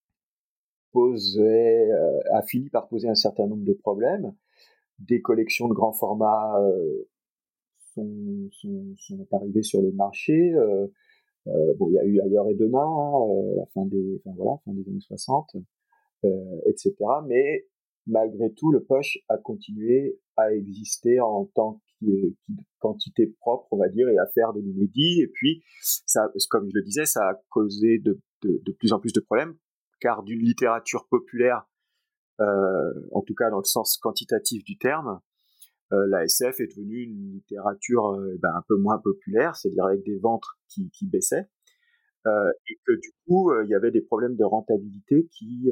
posait, 0.92 1.90
a 2.32 2.42
fini 2.42 2.70
par 2.70 2.88
poser 2.88 3.08
un 3.08 3.14
certain 3.14 3.46
nombre 3.46 3.64
de 3.64 3.74
problèmes, 3.74 4.34
des 4.98 5.20
collections 5.20 5.68
de 5.68 5.74
grand 5.74 5.92
format 5.92 6.60
euh, 6.60 7.08
sont, 7.94 8.48
sont, 8.52 8.94
sont, 8.96 9.26
arrivées 9.32 9.62
sur 9.62 9.82
le 9.82 9.92
marché. 9.92 10.52
Euh, 10.54 10.86
euh, 11.46 11.74
bon, 11.78 11.88
il 11.90 11.94
y 11.94 11.98
a 11.98 12.04
eu 12.04 12.20
ailleurs 12.20 12.48
et 12.48 12.54
demain, 12.54 12.88
la 13.56 13.66
fin 13.74 13.84
des, 13.86 14.22
voilà, 14.24 14.58
fin 14.64 14.72
des 14.72 14.88
années 14.88 15.00
60, 15.00 15.56
etc. 16.66 16.94
Mais 17.26 17.66
malgré 18.06 18.52
tout, 18.52 18.72
le 18.72 18.82
poche 18.82 19.18
a 19.28 19.36
continué 19.36 20.18
à 20.36 20.52
exister 20.54 21.20
en 21.20 21.44
tant 21.54 21.80
que 22.04 22.56
quantité 22.78 23.26
propre, 23.40 23.66
on 23.72 23.78
va 23.78 23.88
dire, 23.88 24.08
et 24.08 24.18
à 24.18 24.26
faire 24.34 24.52
de 24.52 24.60
l'inédit. 24.60 25.22
Et 25.22 25.28
puis, 25.32 25.62
comme 26.50 26.68
je 26.68 26.78
le 26.78 26.82
disais, 26.82 27.06
ça 27.06 27.20
a 27.28 27.34
causé 27.48 27.98
de, 27.98 28.20
plus 28.78 28.92
en 28.92 28.98
plus 28.98 29.12
de 29.12 29.20
problèmes, 29.20 29.54
car 30.00 30.22
d'une 30.22 30.40
littérature 30.40 31.06
populaire 31.08 31.66
euh, 32.40 32.92
en 33.12 33.22
tout 33.22 33.34
cas 33.34 33.48
dans 33.50 33.58
le 33.58 33.64
sens 33.64 33.96
quantitatif 33.96 34.64
du 34.64 34.76
terme, 34.76 35.20
euh, 35.92 36.06
la 36.08 36.24
SF 36.24 36.60
est 36.60 36.66
devenue 36.66 37.02
une 37.02 37.32
littérature 37.34 38.12
euh, 38.14 38.36
ben, 38.40 38.50
un 38.56 38.62
peu 38.66 38.76
moins 38.76 38.98
populaire, 38.98 39.54
c'est-à-dire 39.54 39.84
avec 39.84 40.02
des 40.04 40.18
ventes 40.18 40.46
qui, 40.68 40.90
qui 40.90 41.06
baissaient. 41.06 41.46
Euh, 42.26 42.50
et 42.70 42.80
que 42.86 42.92
du 42.92 43.12
coup, 43.26 43.52
il 43.64 43.68
y 43.68 43.74
avait 43.74 43.90
des 43.90 44.00
problèmes 44.00 44.34
de 44.34 44.44
rentabilité 44.44 45.28
qui, 45.30 45.68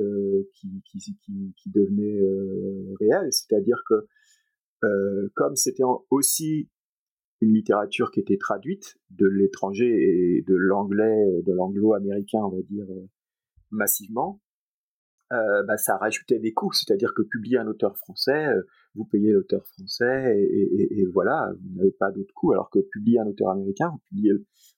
qui, 0.54 0.82
qui, 0.84 0.98
qui, 0.98 1.54
qui, 1.56 1.70
devenaient 1.70 2.20
réels. 3.00 3.32
C'est-à-dire 3.32 3.82
que 3.88 4.06
comme 5.34 5.56
c'était 5.56 5.84
aussi 6.10 6.68
une 7.40 7.54
littérature 7.54 8.10
qui 8.10 8.20
était 8.20 8.38
traduite 8.38 8.96
de 9.10 9.26
l'étranger 9.26 9.86
et 9.86 10.42
de 10.42 10.54
l'anglais, 10.54 11.42
de 11.44 11.52
l'anglo-américain, 11.52 12.40
on 12.42 12.50
va 12.50 12.62
dire, 12.62 12.86
massivement, 13.70 14.40
euh, 15.32 15.62
bah, 15.62 15.78
ça 15.78 15.96
rajoutait 15.96 16.38
des 16.38 16.52
coûts. 16.52 16.72
C'est-à-dire 16.72 17.14
que 17.14 17.22
publier 17.22 17.58
un 17.58 17.66
auteur 17.66 17.96
français, 17.96 18.48
euh, 18.48 18.62
vous 18.94 19.06
payez 19.06 19.32
l'auteur 19.32 19.66
français 19.66 20.36
et, 20.38 21.06
voilà, 21.12 21.52
vous 21.58 21.76
n'avez 21.76 21.92
pas 21.92 22.10
d'autres 22.10 22.34
coûts. 22.34 22.52
Alors 22.52 22.68
que 22.68 22.80
publier 22.80 23.18
un 23.18 23.26
auteur 23.26 23.48
américain, 23.48 23.88
vous, 23.90 24.00
publiez, 24.10 24.32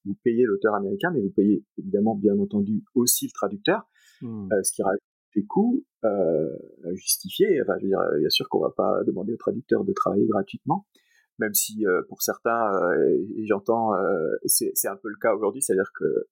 vous 0.04 0.14
payez 0.23 0.44
l'auteur 0.44 0.75
américain, 0.75 1.11
mais 1.12 1.20
vous 1.20 1.30
payez 1.30 1.64
évidemment, 1.76 2.14
bien 2.14 2.38
entendu, 2.38 2.84
aussi 2.94 3.26
le 3.26 3.32
traducteur, 3.32 3.88
mmh. 4.23 4.52
euh, 4.52 4.62
ce 4.62 4.73
qui 4.73 4.82
rajoute 4.82 5.02
des 5.35 5.45
coûts 5.45 5.85
justifiés. 6.93 7.61
Enfin, 7.62 7.75
je 7.79 7.85
veux 7.85 7.88
dire, 7.88 8.00
bien 8.19 8.31
sûr 8.31 8.49
qu'on 8.49 8.61
va 8.61 8.73
pas 8.76 9.03
demander 9.05 9.33
au 9.33 9.37
traducteur 9.37 9.85
de 9.85 9.93
travailler 9.93 10.26
gratuitement, 10.26 10.87
même 11.38 11.55
si 11.55 11.85
pour 12.09 12.23
certains, 12.23 12.71
et 13.37 13.47
j'entends, 13.47 13.93
c'est 14.45 14.88
un 14.88 14.97
peu 14.97 15.09
le 15.09 15.19
cas 15.21 15.35
aujourd'hui, 15.35 15.62
c'est-à-dire 15.62 15.91
que 15.99 16.26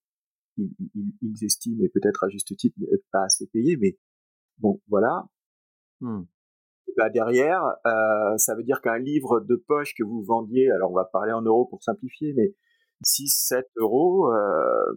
ils, 0.58 1.44
estiment, 1.44 1.82
et 1.82 1.88
peut-être 1.88 2.24
à 2.24 2.28
juste 2.28 2.54
titre, 2.56 2.76
pas 3.10 3.24
assez 3.24 3.46
payés, 3.46 3.76
mais 3.80 3.96
Bon, 4.58 4.80
voilà. 4.88 5.26
Et 6.02 6.92
bah 6.96 7.10
derrière, 7.10 7.62
euh, 7.86 8.36
ça 8.36 8.54
veut 8.54 8.62
dire 8.62 8.80
qu'un 8.80 8.98
livre 8.98 9.40
de 9.40 9.56
poche 9.56 9.94
que 9.94 10.04
vous 10.04 10.22
vendiez, 10.22 10.70
alors 10.70 10.90
on 10.90 10.94
va 10.94 11.04
parler 11.04 11.32
en 11.32 11.42
euros 11.42 11.66
pour 11.66 11.82
simplifier, 11.82 12.32
mais 12.34 12.54
6, 13.04 13.28
7 13.48 13.66
euros, 13.76 14.32
euh, 14.32 14.94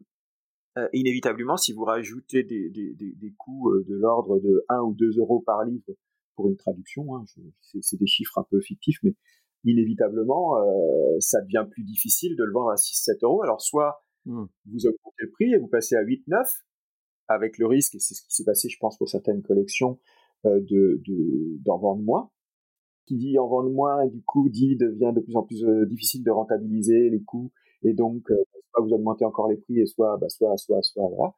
euh, 0.77 0.89
inévitablement, 0.91 1.55
si 1.55 1.71
vous 1.71 1.85
rajoutez 1.85 2.43
des, 2.43 2.69
des, 2.69 2.93
des, 2.93 3.13
des 3.13 3.33
coûts 3.37 3.71
euh, 3.71 3.85
de 3.87 3.95
l'ordre 3.95 4.39
de 4.39 4.65
1 4.67 4.81
ou 4.81 4.93
2 4.93 5.19
euros 5.19 5.39
par 5.39 5.63
livre 5.63 5.85
pour 6.35 6.49
une 6.49 6.57
traduction, 6.57 7.15
hein, 7.15 7.23
c'est 7.61 7.97
des 7.97 8.07
chiffres 8.07 8.37
un 8.37 8.45
peu 8.49 8.59
fictifs, 8.59 8.97
mais 9.03 9.15
inévitablement, 9.63 10.57
euh, 10.57 11.19
ça 11.19 11.41
devient 11.41 11.65
plus 11.71 11.83
difficile 11.83 12.35
de 12.35 12.43
le 12.43 12.51
vendre 12.51 12.71
à 12.71 12.75
6-7 12.75 13.23
euros. 13.23 13.41
Alors 13.41 13.61
soit 13.61 14.03
mmh. 14.25 14.43
vous 14.65 14.85
augmentez 14.85 15.23
le 15.23 15.31
prix 15.31 15.53
et 15.53 15.57
vous 15.57 15.67
passez 15.67 15.95
à 15.95 16.03
8-9, 16.03 16.43
avec 17.29 17.57
le 17.57 17.67
risque, 17.67 17.95
et 17.95 17.99
c'est 17.99 18.13
ce 18.13 18.21
qui 18.21 18.35
s'est 18.35 18.43
passé, 18.43 18.67
je 18.67 18.77
pense, 18.77 18.97
pour 18.97 19.07
certaines 19.07 19.41
collections, 19.41 19.99
euh, 20.45 20.59
de 20.59 21.01
d'en 21.63 21.77
vendre 21.77 22.03
moins. 22.03 22.29
Qui 23.05 23.15
dit 23.15 23.39
en 23.39 23.47
vendre 23.47 23.69
moins, 23.69 24.05
du 24.07 24.21
coup, 24.23 24.49
dit 24.49 24.75
devient 24.75 25.13
de 25.15 25.21
plus 25.21 25.35
en 25.35 25.43
plus 25.43 25.63
difficile 25.87 26.23
de 26.23 26.31
rentabiliser 26.31 27.09
les 27.09 27.21
coûts, 27.21 27.51
et 27.83 27.93
donc 27.93 28.29
soit 28.75 28.85
vous 28.85 28.93
augmentez 28.93 29.25
encore 29.25 29.49
les 29.49 29.57
prix, 29.57 29.79
et 29.79 29.85
soit, 29.85 30.17
bah, 30.17 30.29
soit, 30.29 30.57
soit, 30.57 30.81
soit, 30.81 31.07
voilà, 31.07 31.33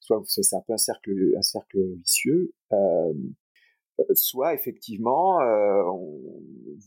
soit 0.00 0.22
c'est 0.26 0.56
un 0.56 0.62
peu 0.66 0.72
un 0.72 0.78
cercle, 0.78 1.12
un 1.36 1.42
cercle 1.42 1.78
vicieux. 2.02 2.52
Euh, 2.72 3.12
soit 4.14 4.54
effectivement 4.54 5.38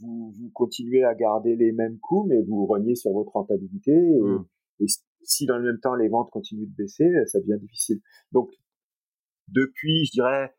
vous, 0.02 0.32
vous 0.32 0.50
continuez 0.52 1.04
à 1.04 1.14
garder 1.14 1.56
les 1.56 1.72
mêmes 1.72 2.00
coûts, 2.00 2.26
mais 2.28 2.42
vous 2.42 2.66
reniez 2.66 2.96
sur 2.96 3.12
votre 3.12 3.34
rentabilité. 3.34 3.92
Et, 3.92 4.20
mmh. 4.20 4.46
et 4.80 4.86
si 5.22 5.46
dans 5.46 5.58
le 5.58 5.64
même 5.64 5.80
temps 5.80 5.96
les 5.96 6.10
ventes 6.10 6.32
continuent 6.32 6.68
de 6.68 6.76
baisser, 6.76 7.10
ça 7.28 7.40
devient 7.40 7.60
difficile. 7.62 8.02
Donc, 8.32 8.50
depuis, 9.48 10.06
je 10.06 10.12
dirais, 10.12 10.54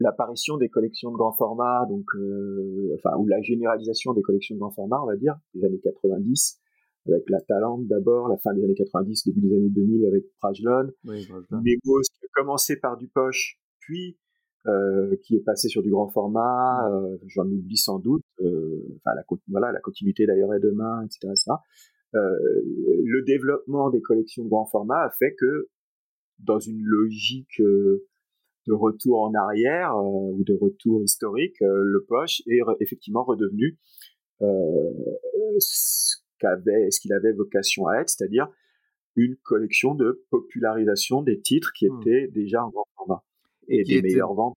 l'apparition 0.00 0.56
des 0.56 0.68
collections 0.68 1.10
de 1.10 1.16
grand 1.16 1.32
format, 1.32 1.86
donc, 1.88 2.04
euh, 2.14 2.94
enfin, 2.96 3.16
ou 3.16 3.26
la 3.26 3.40
généralisation 3.42 4.12
des 4.12 4.22
collections 4.22 4.54
de 4.54 4.60
grand 4.60 4.70
format, 4.70 5.00
on 5.02 5.06
va 5.06 5.16
dire, 5.16 5.38
des 5.54 5.64
années 5.64 5.80
90, 5.82 6.60
avec 7.08 7.28
la 7.28 7.40
Talente 7.40 7.86
d'abord, 7.86 8.28
la 8.28 8.36
fin 8.38 8.54
des 8.54 8.64
années 8.64 8.74
90, 8.74 9.24
début 9.26 9.40
des 9.40 9.54
années 9.56 9.70
2000 9.70 10.06
avec 10.06 10.24
Prajlon, 10.40 10.92
oui, 11.04 11.26
Negos 11.50 12.02
qui 12.02 12.24
a 12.24 12.28
commencé 12.34 12.76
par 12.76 12.96
du 12.96 13.08
poche, 13.08 13.58
puis 13.80 14.18
euh, 14.66 15.14
qui 15.22 15.36
est 15.36 15.44
passé 15.44 15.68
sur 15.68 15.82
du 15.82 15.90
grand 15.90 16.08
format, 16.08 16.90
euh, 16.90 17.18
j'en 17.26 17.46
oublie 17.46 17.76
sans 17.76 17.98
doute, 17.98 18.24
euh, 18.40 18.82
enfin 18.96 19.14
la, 19.14 19.22
voilà, 19.48 19.70
la 19.70 19.80
continuité 19.80 20.26
d'ailleurs 20.26 20.52
est 20.54 20.60
demain, 20.60 21.04
etc., 21.04 21.28
etc. 21.30 21.52
Euh, 22.14 22.18
le 23.04 23.22
développement 23.22 23.90
des 23.90 24.00
collections 24.00 24.44
de 24.44 24.48
grand 24.48 24.66
format 24.66 25.04
a 25.04 25.10
fait 25.10 25.34
que, 25.38 25.68
dans 26.40 26.58
une 26.58 26.82
logique 26.82 27.60
de 27.60 28.72
retour 28.72 29.20
en 29.20 29.32
arrière 29.34 29.96
ou 29.96 30.42
de 30.44 30.54
retour 30.54 31.02
historique, 31.02 31.56
le 31.60 32.04
poche 32.06 32.42
est 32.46 32.60
effectivement 32.80 33.24
redevenu 33.24 33.78
ce 34.40 36.16
qu'avait, 36.38 36.90
ce 36.90 37.00
qu'il 37.00 37.12
avait 37.12 37.32
vocation 37.32 37.86
à 37.86 37.96
être, 38.00 38.08
c'est-à-dire 38.08 38.48
une 39.16 39.36
collection 39.36 39.94
de 39.94 40.24
popularisation 40.30 41.22
des 41.22 41.40
titres 41.40 41.72
qui 41.74 41.88
mmh. 41.88 42.00
étaient 42.00 42.28
déjà 42.28 42.64
en 42.64 42.70
grand 42.70 42.86
format 42.96 43.22
et, 43.68 43.82
des 43.82 44.02
meilleures 44.02 44.34
ventes. 44.34 44.56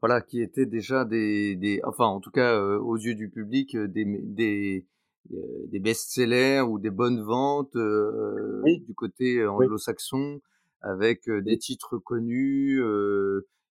Voilà, 0.00 0.20
qui 0.20 0.42
étaient 0.42 0.66
déjà 0.66 1.04
des, 1.06 1.56
des 1.56 1.80
enfin 1.84 2.04
en 2.04 2.20
tout 2.20 2.30
cas 2.30 2.60
aux 2.60 2.96
yeux 2.96 3.14
du 3.14 3.30
public 3.30 3.74
des, 3.74 4.04
des, 4.04 4.86
euh, 5.32 5.66
des 5.68 5.80
best-sellers 5.80 6.60
ou 6.60 6.78
des 6.78 6.90
bonnes 6.90 7.22
ventes 7.22 7.76
euh, 7.76 8.62
du 8.86 8.94
côté 8.94 9.38
euh, 9.38 9.50
anglo-saxon 9.50 10.42
avec 10.82 11.30
des 11.30 11.56
titres 11.56 11.96
connus 11.96 12.78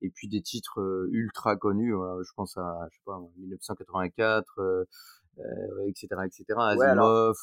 et 0.03 0.09
puis 0.11 0.27
des 0.27 0.43
titres 0.43 1.07
ultra 1.11 1.55
connus. 1.55 1.91
je 1.91 2.31
pense 2.35 2.55
à 2.55 2.87
je 2.91 2.97
sais 2.97 3.03
pas 3.03 3.19
1984. 3.37 4.85
Etc 5.87 6.07
etc 6.25 6.45
Asimov 6.57 7.35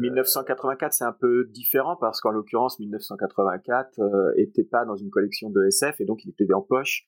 1984 0.00 0.92
c'est 0.92 1.04
un 1.04 1.12
peu 1.12 1.44
différent 1.46 1.96
parce 1.96 2.20
qu'en 2.20 2.30
l'occurrence 2.30 2.78
1984 2.80 4.00
était 4.36 4.64
pas 4.64 4.84
dans 4.84 4.96
une 4.96 5.10
collection 5.10 5.50
de 5.50 5.64
SF 5.66 6.00
et 6.00 6.04
donc 6.04 6.24
il 6.24 6.30
était 6.30 6.52
en 6.52 6.62
poche 6.62 7.06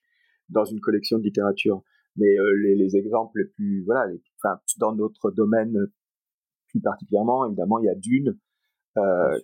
dans 0.49 0.65
une 0.65 0.81
collection 0.81 1.19
de 1.19 1.25
littérature. 1.25 1.83
Mais 2.17 2.35
les, 2.63 2.75
les, 2.75 2.97
exemples 2.97 3.39
les 3.39 3.45
plus 3.45 3.85
voilà 3.85 4.07
les, 4.07 4.21
enfin, 4.43 4.61
dans 4.79 4.95
notre 4.95 5.31
domaine 5.31 5.89
plus 6.69 6.81
particulièrement, 6.81 7.47
évidemment, 7.47 7.79
il 7.79 7.87
y 7.87 7.89
a 7.89 7.95
Dune, 7.95 8.29
euh, 8.29 8.39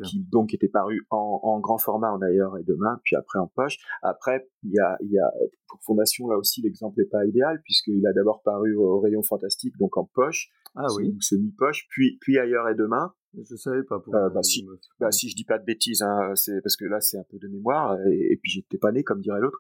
qui 0.05 0.25
donc 0.31 0.55
était 0.55 0.69
paru 0.69 1.07
en, 1.11 1.41
en, 1.43 1.61
grand 1.61 1.79
format 1.79 2.13
en 2.13 2.21
ailleurs 2.23 2.59
et 2.59 2.63
demain, 2.63 3.01
puis 3.05 3.17
après 3.17 3.39
en 3.39 3.47
poche. 3.47 3.79
Après, 4.03 4.49
il 4.63 4.73
y 4.73 4.79
a, 4.79 4.97
il 5.01 5.11
y 5.11 5.19
a 5.19 5.31
pour 5.69 5.81
Fondation 5.83 6.29
là 6.29 6.37
aussi 6.37 6.63
l'exemple 6.63 6.99
n'est 6.99 7.09
pas 7.09 7.25
idéal 7.25 7.61
puisqu'il 7.63 8.07
a 8.07 8.13
d'abord 8.13 8.43
paru 8.43 8.75
au 8.77 9.01
rayon 9.01 9.23
fantastique 9.23 9.77
donc 9.79 9.97
en 9.97 10.05
poche, 10.05 10.51
ah 10.77 10.87
oui, 10.97 11.17
semi 11.21 11.53
poche, 11.53 11.87
puis 11.89 12.19
puis 12.21 12.39
ailleurs 12.39 12.69
et 12.69 12.75
demain 12.75 13.13
Je 13.35 13.57
savais 13.57 13.83
pas 13.83 13.99
pour. 13.99 14.13
bah, 14.13 14.43
si, 14.43 14.67
bah, 14.99 15.11
si 15.11 15.29
je 15.29 15.37
dis 15.37 15.45
pas 15.45 15.59
de 15.59 15.65
bêtises, 15.65 16.03
hein, 16.03 16.33
c'est 16.35 16.61
parce 16.63 16.77
que 16.77 16.85
là 16.85 17.01
c'est 17.01 17.19
un 17.19 17.25
peu 17.29 17.39
de 17.39 17.49
mémoire 17.49 17.97
et, 18.07 18.39
puis 18.43 18.51
j'étais 18.51 18.79
pas 18.79 18.93
né 18.93 19.03
comme 19.03 19.21
dirait 19.21 19.41
l'autre, 19.41 19.59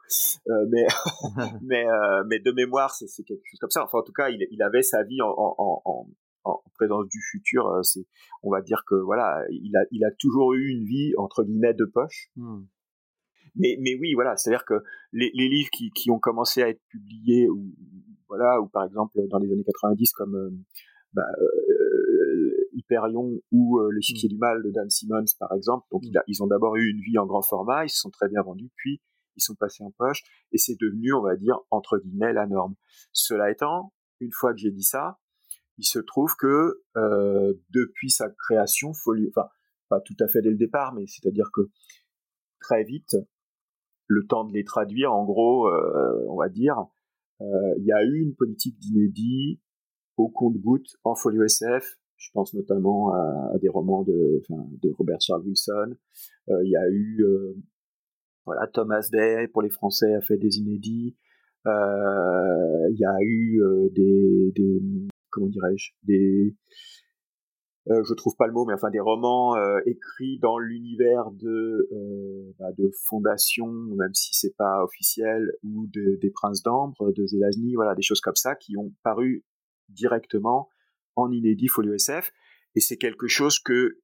mais 0.69 0.87
mais 1.63 1.85
mais 2.29 2.39
de 2.39 2.53
mémoire 2.53 2.95
c'est 2.95 3.25
quelque 3.25 3.45
chose 3.45 3.61
comme 3.61 3.71
ça. 3.71 3.85
Enfin 3.85 3.99
en 3.99 4.03
tout 4.03 4.13
cas 4.13 4.29
il, 4.29 4.47
il 4.51 4.63
avait 4.63 4.83
sa 4.83 5.03
vie 5.03 5.21
en, 5.23 5.29
en, 5.29 5.83
en, 5.85 6.07
en 6.45 6.63
présence 6.75 7.09
du 7.09 7.21
futur. 7.31 7.81
c'est 7.83 8.07
on 8.43 8.51
va 8.51 8.61
dire 8.63 8.85
que 8.87 8.95
voilà 8.95 9.45
il 9.51 9.77
a 9.77 9.85
il 9.91 10.05
a 10.05 10.11
toujours 10.19 10.55
eu 10.55 10.69
une 10.69 10.85
vie 10.85 11.13
entre 11.17 11.45
guillemets 11.45 11.75
de 11.75 11.85
poche. 11.85 12.31
Mmh. 12.37 12.65
Mais, 13.57 13.77
mais 13.81 13.95
oui, 14.01 14.15
voilà, 14.15 14.37
c'est-à-dire 14.37 14.65
que 14.65 14.83
les, 15.13 15.31
les 15.35 15.49
livres 15.49 15.71
qui, 15.71 15.91
qui, 15.93 16.11
ont 16.11 16.19
commencé 16.19 16.63
à 16.63 16.69
être 16.69 16.83
publiés, 16.89 17.49
ou 17.49 17.73
voilà, 18.29 18.61
ou 18.61 18.67
par 18.67 18.85
exemple 18.85 19.21
dans 19.29 19.39
les 19.39 19.53
années 19.53 19.65
90 19.65 20.13
comme 20.13 20.35
euh, 20.35 20.51
bah, 21.13 21.23
euh, 21.41 22.69
Hyperion 22.73 23.31
ou 23.53 23.79
euh, 23.79 23.91
Le 23.91 24.01
Chiquier 24.01 24.29
mmh. 24.29 24.33
du 24.33 24.39
Mal 24.39 24.63
de 24.63 24.71
Dan 24.71 24.91
Simmons 24.91 25.25
par 25.39 25.53
exemple. 25.53 25.87
Donc 25.93 26.03
mmh. 26.05 26.19
ils 26.27 26.43
ont 26.43 26.49
d'abord 26.49 26.75
eu 26.77 26.91
une 26.91 27.01
vie 27.01 27.19
en 27.19 27.27
grand 27.27 27.43
format, 27.43 27.85
ils 27.85 27.91
se 27.91 27.99
sont 27.99 28.11
très 28.11 28.29
bien 28.29 28.43
vendus, 28.43 28.71
puis 28.77 29.01
ils 29.37 29.43
sont 29.43 29.55
passés 29.55 29.83
en 29.83 29.91
poche, 29.91 30.23
et 30.53 30.59
c'est 30.59 30.77
devenu, 30.81 31.13
on 31.13 31.23
va 31.23 31.37
dire, 31.37 31.59
entre 31.71 31.99
guillemets, 31.99 32.33
la 32.33 32.47
norme. 32.47 32.75
Cela 33.13 33.51
étant, 33.51 33.93
une 34.21 34.31
fois 34.33 34.53
que 34.53 34.59
j'ai 34.59 34.71
dit 34.71 34.85
ça, 34.85 35.19
il 35.79 35.87
se 35.87 35.99
trouve 35.99 36.35
que 36.39 36.83
euh, 36.97 37.55
depuis 37.71 38.11
sa 38.11 38.31
création, 38.31 38.91
enfin 38.91 39.49
pas 39.89 40.01
tout 40.01 40.17
à 40.21 40.29
fait 40.29 40.41
dès 40.41 40.51
le 40.51 40.57
départ, 40.57 40.95
mais 40.95 41.07
c'est-à-dire 41.07 41.51
que 41.53 41.63
très 42.61 42.85
vite, 42.85 43.17
le 44.07 44.27
temps 44.27 44.45
de 44.45 44.53
les 44.53 44.65
traduire, 44.65 45.13
en 45.13 45.25
gros, 45.25 45.69
euh, 45.69 46.27
on 46.29 46.37
va 46.37 46.49
dire, 46.49 46.87
euh, 47.41 47.75
il 47.79 47.85
y 47.85 47.93
a 47.93 48.03
eu 48.05 48.21
une 48.21 48.35
politique 48.35 48.79
d'inédit 48.79 49.61
au 50.17 50.29
compte-goutte 50.29 50.97
en 51.05 51.15
folio 51.15 51.45
SF. 51.45 51.99
Je 52.17 52.31
pense 52.33 52.55
notamment 52.55 53.13
à, 53.13 53.59
des 53.61 53.69
romans 53.69 54.03
de, 54.03 54.43
de 54.49 54.91
Robert 54.97 55.21
Charles 55.21 55.43
Wilson. 55.43 55.95
Euh, 56.49 56.65
il 56.65 56.71
y 56.71 56.77
a 56.77 56.89
eu, 56.91 57.25
voilà, 58.47 58.67
Thomas 58.69 59.07
Day 59.11 59.49
pour 59.49 59.63
les 59.63 59.71
Français 59.71 60.15
a 60.15 60.21
fait 60.21 60.39
des 60.39 60.59
inédits. 60.59 61.17
Il 61.67 62.97
y 62.99 63.05
a 63.05 63.17
eu 63.21 63.61
des, 63.93 64.53
des 64.55 64.81
comment 65.35 65.49
dirais-je, 65.49 65.91
des 66.05 66.55
euh, 67.91 68.03
je 68.09 68.15
trouve 68.15 68.35
pas 68.37 68.47
le 68.47 68.55
mot, 68.55 68.65
mais 68.65 68.73
enfin 68.73 68.89
des 68.89 69.01
romans 69.01 69.57
euh, 69.57 69.79
écrits 69.85 70.39
dans 70.39 70.59
l'univers 70.59 71.31
de 71.33 71.87
euh, 71.93 72.55
bah, 72.59 72.73
de 72.79 72.91
Fondation, 73.07 73.67
même 73.67 74.15
si 74.15 74.31
c'est 74.33 74.57
pas 74.57 74.83
officiel, 74.83 75.53
ou 75.63 75.87
de, 75.89 76.19
des 76.21 76.31
Princes 76.31 76.63
d'Ambre, 76.63 77.13
de 77.13 77.27
Zelazny, 77.27 77.75
voilà 77.75 77.95
des 77.95 78.03
choses 78.03 78.23
comme 78.23 78.37
ça 78.37 78.55
qui 78.55 78.79
ont 78.79 78.95
paru 79.03 79.45
directement 79.91 80.71
en 81.15 81.31
inédit 81.31 81.69
folio 81.69 81.93
SF, 81.93 82.33
et 82.75 82.81
c'est 82.81 82.97
quelque 82.97 83.29
chose 83.29 83.59
que 83.59 84.01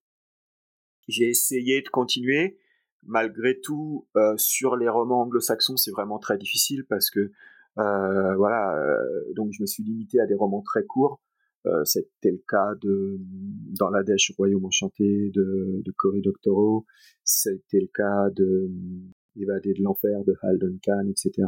j'ai 1.08 1.30
essayé 1.30 1.80
de 1.80 1.88
continuer. 1.88 2.58
Malgré 3.02 3.58
tout, 3.60 4.06
euh, 4.16 4.36
sur 4.36 4.76
les 4.76 4.90
romans 4.90 5.22
anglo-saxons, 5.22 5.78
c'est 5.78 5.90
vraiment 5.90 6.18
très 6.18 6.36
difficile 6.36 6.84
parce 6.86 7.08
que 7.08 7.32
voilà, 8.36 8.76
donc 9.34 9.52
je 9.52 9.62
me 9.62 9.66
suis 9.66 9.82
limité 9.82 10.20
à 10.20 10.26
des 10.26 10.34
romans 10.34 10.62
très 10.62 10.84
courts. 10.84 11.20
Euh, 11.66 11.84
c'était 11.84 12.30
le 12.30 12.42
cas 12.48 12.74
de 12.80 13.18
dans 13.78 13.90
la 13.90 14.02
Dèche 14.02 14.32
Royaume 14.36 14.64
Enchanté 14.64 15.30
de, 15.34 15.82
de 15.84 15.92
Cory 15.92 16.22
Doctorow. 16.22 16.86
C'était 17.22 17.80
le 17.80 17.88
cas 17.94 18.30
de 18.30 18.70
Évadé 19.36 19.74
de 19.74 19.82
l'enfer 19.82 20.24
de 20.24 20.34
Hal 20.42 20.58
Duncan, 20.58 21.06
etc. 21.08 21.46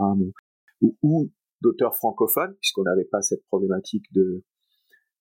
Ou, 0.82 0.96
ou 1.02 1.30
d'auteurs 1.60 1.96
francophones, 1.96 2.54
puisqu'on 2.60 2.82
n'avait 2.82 3.04
pas 3.04 3.22
cette 3.22 3.44
problématique 3.46 4.04
de 4.12 4.42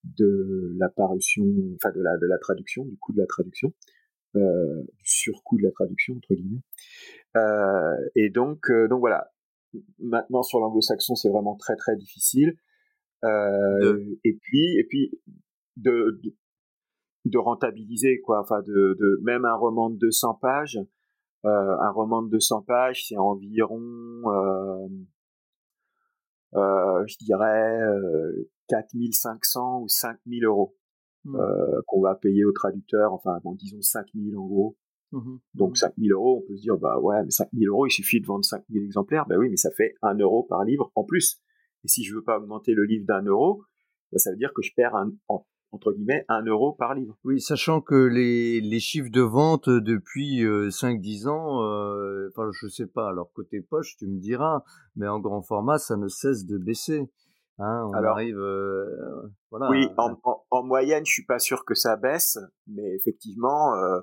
de 0.04 0.76
la 0.80 0.90
parution, 0.90 1.46
enfin 1.76 1.92
de 1.92 2.02
la 2.02 2.18
de 2.18 2.28
la 2.28 2.38
traduction, 2.38 2.84
du 2.86 2.98
coût 2.98 3.14
de 3.14 3.20
la 3.20 3.28
traduction, 3.28 3.74
euh, 4.36 4.82
du 4.82 5.06
surcoût 5.06 5.58
de 5.58 5.64
la 5.64 5.72
traduction 5.72 6.16
entre 6.16 6.34
guillemets. 6.34 6.62
Euh, 7.38 8.10
et 8.16 8.30
donc 8.30 8.70
euh, 8.70 8.88
donc 8.88 9.00
voilà. 9.00 9.32
Maintenant 10.00 10.44
sur 10.44 10.60
l'anglo-saxon, 10.60 11.16
c'est 11.16 11.30
vraiment 11.30 11.56
très 11.56 11.76
très 11.76 11.96
difficile. 11.96 12.56
Euh, 13.24 14.16
et 14.24 14.34
puis, 14.42 14.78
et 14.80 14.84
puis 14.90 15.12
de, 15.78 16.20
de, 17.26 17.38
rentabiliser 17.38 18.20
quoi. 18.22 18.42
Enfin, 18.42 18.62
de, 18.62 18.98
de 19.00 19.20
même 19.24 19.46
un 19.46 19.56
roman 19.56 19.90
de 19.90 19.98
200 19.98 20.40
pages. 20.42 20.80
Euh, 21.46 21.78
un 21.80 21.92
roman 21.92 22.22
de 22.22 22.30
200 22.30 22.62
pages, 22.68 23.08
c'est 23.08 23.18
environ, 23.18 23.82
euh, 24.28 24.88
euh, 26.56 27.04
je 27.08 27.18
dirais, 27.18 27.80
4500 28.68 29.82
ou 29.82 29.88
5000 29.88 30.46
euros 30.46 30.76
mmh. 31.26 31.40
qu'on 31.88 32.02
va 32.02 32.16
payer 32.16 32.46
au 32.46 32.52
traducteur. 32.52 33.14
Enfin, 33.14 33.40
bon, 33.44 33.54
disons 33.56 33.82
5000 33.82 34.38
en 34.38 34.46
gros. 34.46 34.78
Mmh 35.12 35.38
Donc 35.56 35.78
5000 35.78 36.10
mmh 36.10 36.14
euros, 36.14 36.44
on 36.44 36.48
peut 36.48 36.56
se 36.56 36.62
dire, 36.62 36.78
bah 36.78 37.00
ouais, 37.00 37.24
mais 37.24 37.32
5000 37.32 37.68
euros, 37.68 37.86
il 37.88 37.92
suffit 37.92 38.22
de 38.22 38.26
vendre 38.26 38.46
5000 38.46 38.84
exemplaires. 38.84 39.26
Ben 39.28 39.38
oui, 39.38 39.50
mais 39.50 39.58
ça 39.58 39.72
fait 39.72 39.96
1 40.02 40.16
euro 40.20 40.44
par 40.44 40.64
livre 40.64 40.92
en 40.96 41.04
plus. 41.04 41.42
Et 41.84 41.88
si 41.88 42.04
je 42.04 42.16
veux 42.16 42.24
pas 42.24 42.38
augmenter 42.38 42.74
le 42.74 42.86
livre 42.86 43.06
d'un 43.06 43.24
euro, 43.24 43.64
ben, 44.12 44.18
ça 44.18 44.32
veut 44.32 44.38
dire 44.38 44.54
que 44.54 44.62
je 44.62 44.72
perds 44.76 44.96
un, 44.96 45.12
entre 45.72 45.94
guillemets 45.94 46.26
un 46.28 46.44
euro 46.44 46.74
par 46.74 46.94
livre. 46.94 47.18
Oui, 47.24 47.42
sachant 47.42 47.82
que 47.82 47.96
les, 47.96 48.62
les 48.62 48.80
chiffres 48.80 49.12
de 49.12 49.22
vente 49.22 49.70
depuis 49.70 50.44
5-10 50.44 51.26
euh, 51.26 51.30
ans, 51.30 51.64
euh, 51.64 52.30
enfin 52.30 52.50
je 52.52 52.68
sais 52.68 52.88
pas, 52.88 53.10
alors 53.10 53.32
côté 53.34 53.62
poche 53.62 53.96
tu 53.98 54.08
me 54.08 54.20
diras, 54.20 54.64
mais 54.96 55.08
en 55.08 55.20
grand 55.20 55.42
format 55.42 55.78
ça 55.78 55.98
ne 55.98 56.08
cesse 56.08 56.46
de 56.46 56.58
baisser. 56.58 57.10
Hein, 57.58 57.86
on 57.90 57.94
alors, 57.94 58.14
arrive, 58.14 58.40
euh, 58.40 59.30
voilà. 59.52 59.70
Oui, 59.70 59.88
en, 59.98 60.18
en, 60.50 60.64
moyenne 60.64 61.06
je 61.06 61.12
suis 61.12 61.26
pas 61.26 61.38
sûr 61.38 61.64
que 61.64 61.76
ça 61.76 61.96
baisse, 61.96 62.40
mais 62.66 62.96
effectivement, 62.96 63.76
euh, 63.76 64.02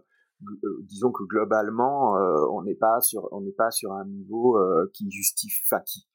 disons 0.82 1.10
que 1.10 1.24
globalement 1.24 2.14
on 2.52 2.62
n'est 2.62 2.76
pas 2.76 3.00
sur 3.00 3.28
on 3.32 3.40
n'est 3.40 3.52
pas 3.52 3.70
sur 3.70 3.92
un 3.92 4.04
niveau 4.04 4.58
qui 4.94 5.10
justifie, 5.10 5.62
enfin 5.64 5.82
qui 5.84 6.06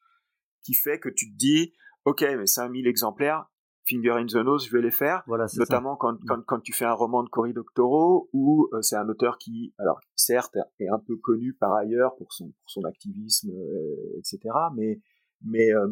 qui 0.64 0.74
fait 0.74 1.00
que 1.00 1.10
tu 1.10 1.32
te 1.32 1.38
dis, 1.38 1.74
ok, 2.06 2.22
mais 2.22 2.48
5000 2.48 2.88
exemplaires, 2.88 3.46
finger 3.86 4.14
in 4.18 4.26
the 4.26 4.36
nose, 4.36 4.66
je 4.66 4.72
vais 4.72 4.82
les 4.82 4.92
faire. 4.92 5.24
Voilà, 5.28 5.46
notamment 5.58 5.96
quand, 5.96 6.14
mm. 6.14 6.26
quand, 6.28 6.46
quand, 6.46 6.60
tu 6.62 6.74
fais 6.74 6.86
un 6.86 6.94
roman 6.94 7.24
de 7.24 7.30
Cory 7.30 7.54
Doctorow 7.54 8.30
où 8.34 8.70
euh, 8.74 8.82
c'est 8.82 8.96
un 8.96 9.08
auteur 9.10 9.38
qui, 9.38 9.74
alors 9.78 10.00
certes, 10.16 10.58
est 10.80 10.88
un 10.88 11.00
peu 11.00 11.18
connu 11.18 11.54
par 11.54 11.74
ailleurs 11.74 12.16
pour 12.16 12.32
son, 12.34 12.48
pour 12.48 12.70
son 12.70 12.84
activisme, 12.86 13.52
euh, 13.52 14.20
etc. 14.20 14.40
Mais 14.76 15.00
mais 15.46 15.74
euh, 15.74 15.88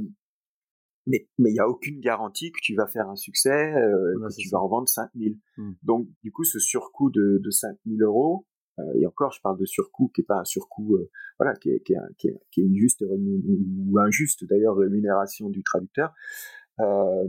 mais 1.08 1.28
mais 1.38 1.52
il 1.52 1.56
y 1.56 1.60
a 1.60 1.68
aucune 1.68 2.00
garantie 2.00 2.52
que 2.52 2.60
tu 2.62 2.76
vas 2.76 2.88
faire 2.88 3.10
un 3.10 3.16
succès, 3.16 3.74
que 3.74 4.36
tu 4.42 4.50
vas 4.50 4.60
en 4.60 4.68
vendre 4.68 4.88
5000. 4.88 5.38
Mm. 5.58 5.72
Donc 5.84 6.08
du 6.24 6.32
coup, 6.32 6.44
ce 6.44 6.60
surcoût 6.60 7.10
de, 7.10 7.40
de 7.44 7.50
5000 7.50 8.02
euros, 8.04 8.46
euh, 8.80 9.00
et 9.00 9.06
encore, 9.06 9.32
je 9.32 9.42
parle 9.42 9.58
de 9.58 9.66
surcoût 9.66 10.12
qui 10.14 10.22
est 10.22 10.26
pas 10.26 10.40
un 10.40 10.46
surcoût, 10.46 10.96
euh, 10.96 11.10
voilà, 11.40 11.56
qui 11.56 11.70
est, 11.70 11.82
qui, 11.82 11.94
est, 11.94 11.98
qui, 12.18 12.28
est, 12.30 12.40
qui 12.52 12.62
est 12.62 12.66
une 12.66 12.78
juste 12.78 13.04
ou 13.04 14.00
injuste 14.00 14.46
d'ailleurs 14.46 14.76
rémunération 14.76 15.50
du 15.50 15.64
traducteur. 15.64 16.14
Euh, 16.80 17.28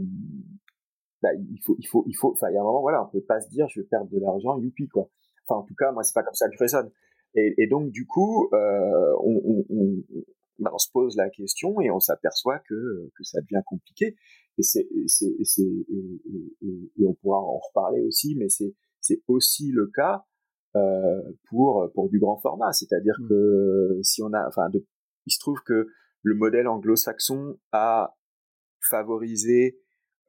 bah, 1.21 1.29
il 1.35 1.59
faut, 1.63 1.75
il 1.79 1.87
faut, 1.87 2.03
il 2.07 2.13
faut, 2.13 2.31
enfin, 2.33 2.49
il 2.49 2.55
y 2.55 2.57
a 2.57 2.61
un 2.61 2.63
moment, 2.63 2.81
voilà, 2.81 3.03
on 3.03 3.09
peut 3.09 3.21
pas 3.21 3.39
se 3.39 3.49
dire, 3.49 3.67
je 3.69 3.79
vais 3.79 3.85
perdre 3.85 4.09
de 4.09 4.19
l'argent, 4.19 4.57
youpi, 4.59 4.87
quoi. 4.87 5.09
Enfin, 5.47 5.61
en 5.61 5.63
tout 5.63 5.75
cas, 5.75 5.91
moi, 5.91 6.03
c'est 6.03 6.13
pas 6.13 6.23
comme 6.23 6.33
ça 6.33 6.47
que 6.47 6.53
je 6.53 6.59
raisonne. 6.59 6.91
Et, 7.35 7.53
et 7.57 7.67
donc, 7.67 7.91
du 7.91 8.05
coup, 8.05 8.49
euh, 8.53 9.13
on, 9.23 9.41
on, 9.45 9.65
on, 9.69 10.03
bah, 10.63 10.71
on, 10.73 10.77
se 10.77 10.89
pose 10.91 11.15
la 11.15 11.29
question 11.29 11.79
et 11.81 11.91
on 11.91 11.99
s'aperçoit 11.99 12.59
que, 12.59 13.11
que 13.15 13.23
ça 13.23 13.41
devient 13.41 13.61
compliqué. 13.65 14.15
Et 14.57 14.63
c'est, 14.63 14.87
c'est, 15.07 15.35
c'est, 15.43 15.61
et, 15.61 16.21
et, 16.61 16.91
et, 16.97 17.07
on 17.07 17.13
pourra 17.15 17.39
en 17.39 17.57
reparler 17.57 18.01
aussi, 18.01 18.35
mais 18.35 18.49
c'est, 18.49 18.73
c'est 19.01 19.21
aussi 19.27 19.71
le 19.71 19.87
cas 19.87 20.25
euh, 20.75 21.21
pour 21.49 21.91
pour 21.93 22.09
du 22.09 22.19
grand 22.19 22.37
format. 22.37 22.71
C'est-à-dire 22.71 23.15
mmh. 23.19 23.27
que 23.27 23.99
si 24.03 24.21
on 24.21 24.33
a, 24.33 24.47
enfin, 24.47 24.69
de, 24.69 24.85
il 25.25 25.31
se 25.31 25.39
trouve 25.39 25.61
que 25.65 25.87
le 26.21 26.35
modèle 26.35 26.67
anglo-saxon 26.67 27.59
a 27.71 28.15
favorisé 28.81 29.79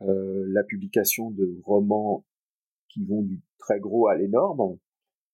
euh, 0.03 0.45
la 0.49 0.65
publication 0.65 1.31
de 1.31 1.61
romans 1.65 2.27
qui 2.89 3.05
vont 3.05 3.23
du 3.23 3.41
très 3.59 3.81
gros 3.81 4.09
à 4.09 4.17
l'énorme, 4.17 4.79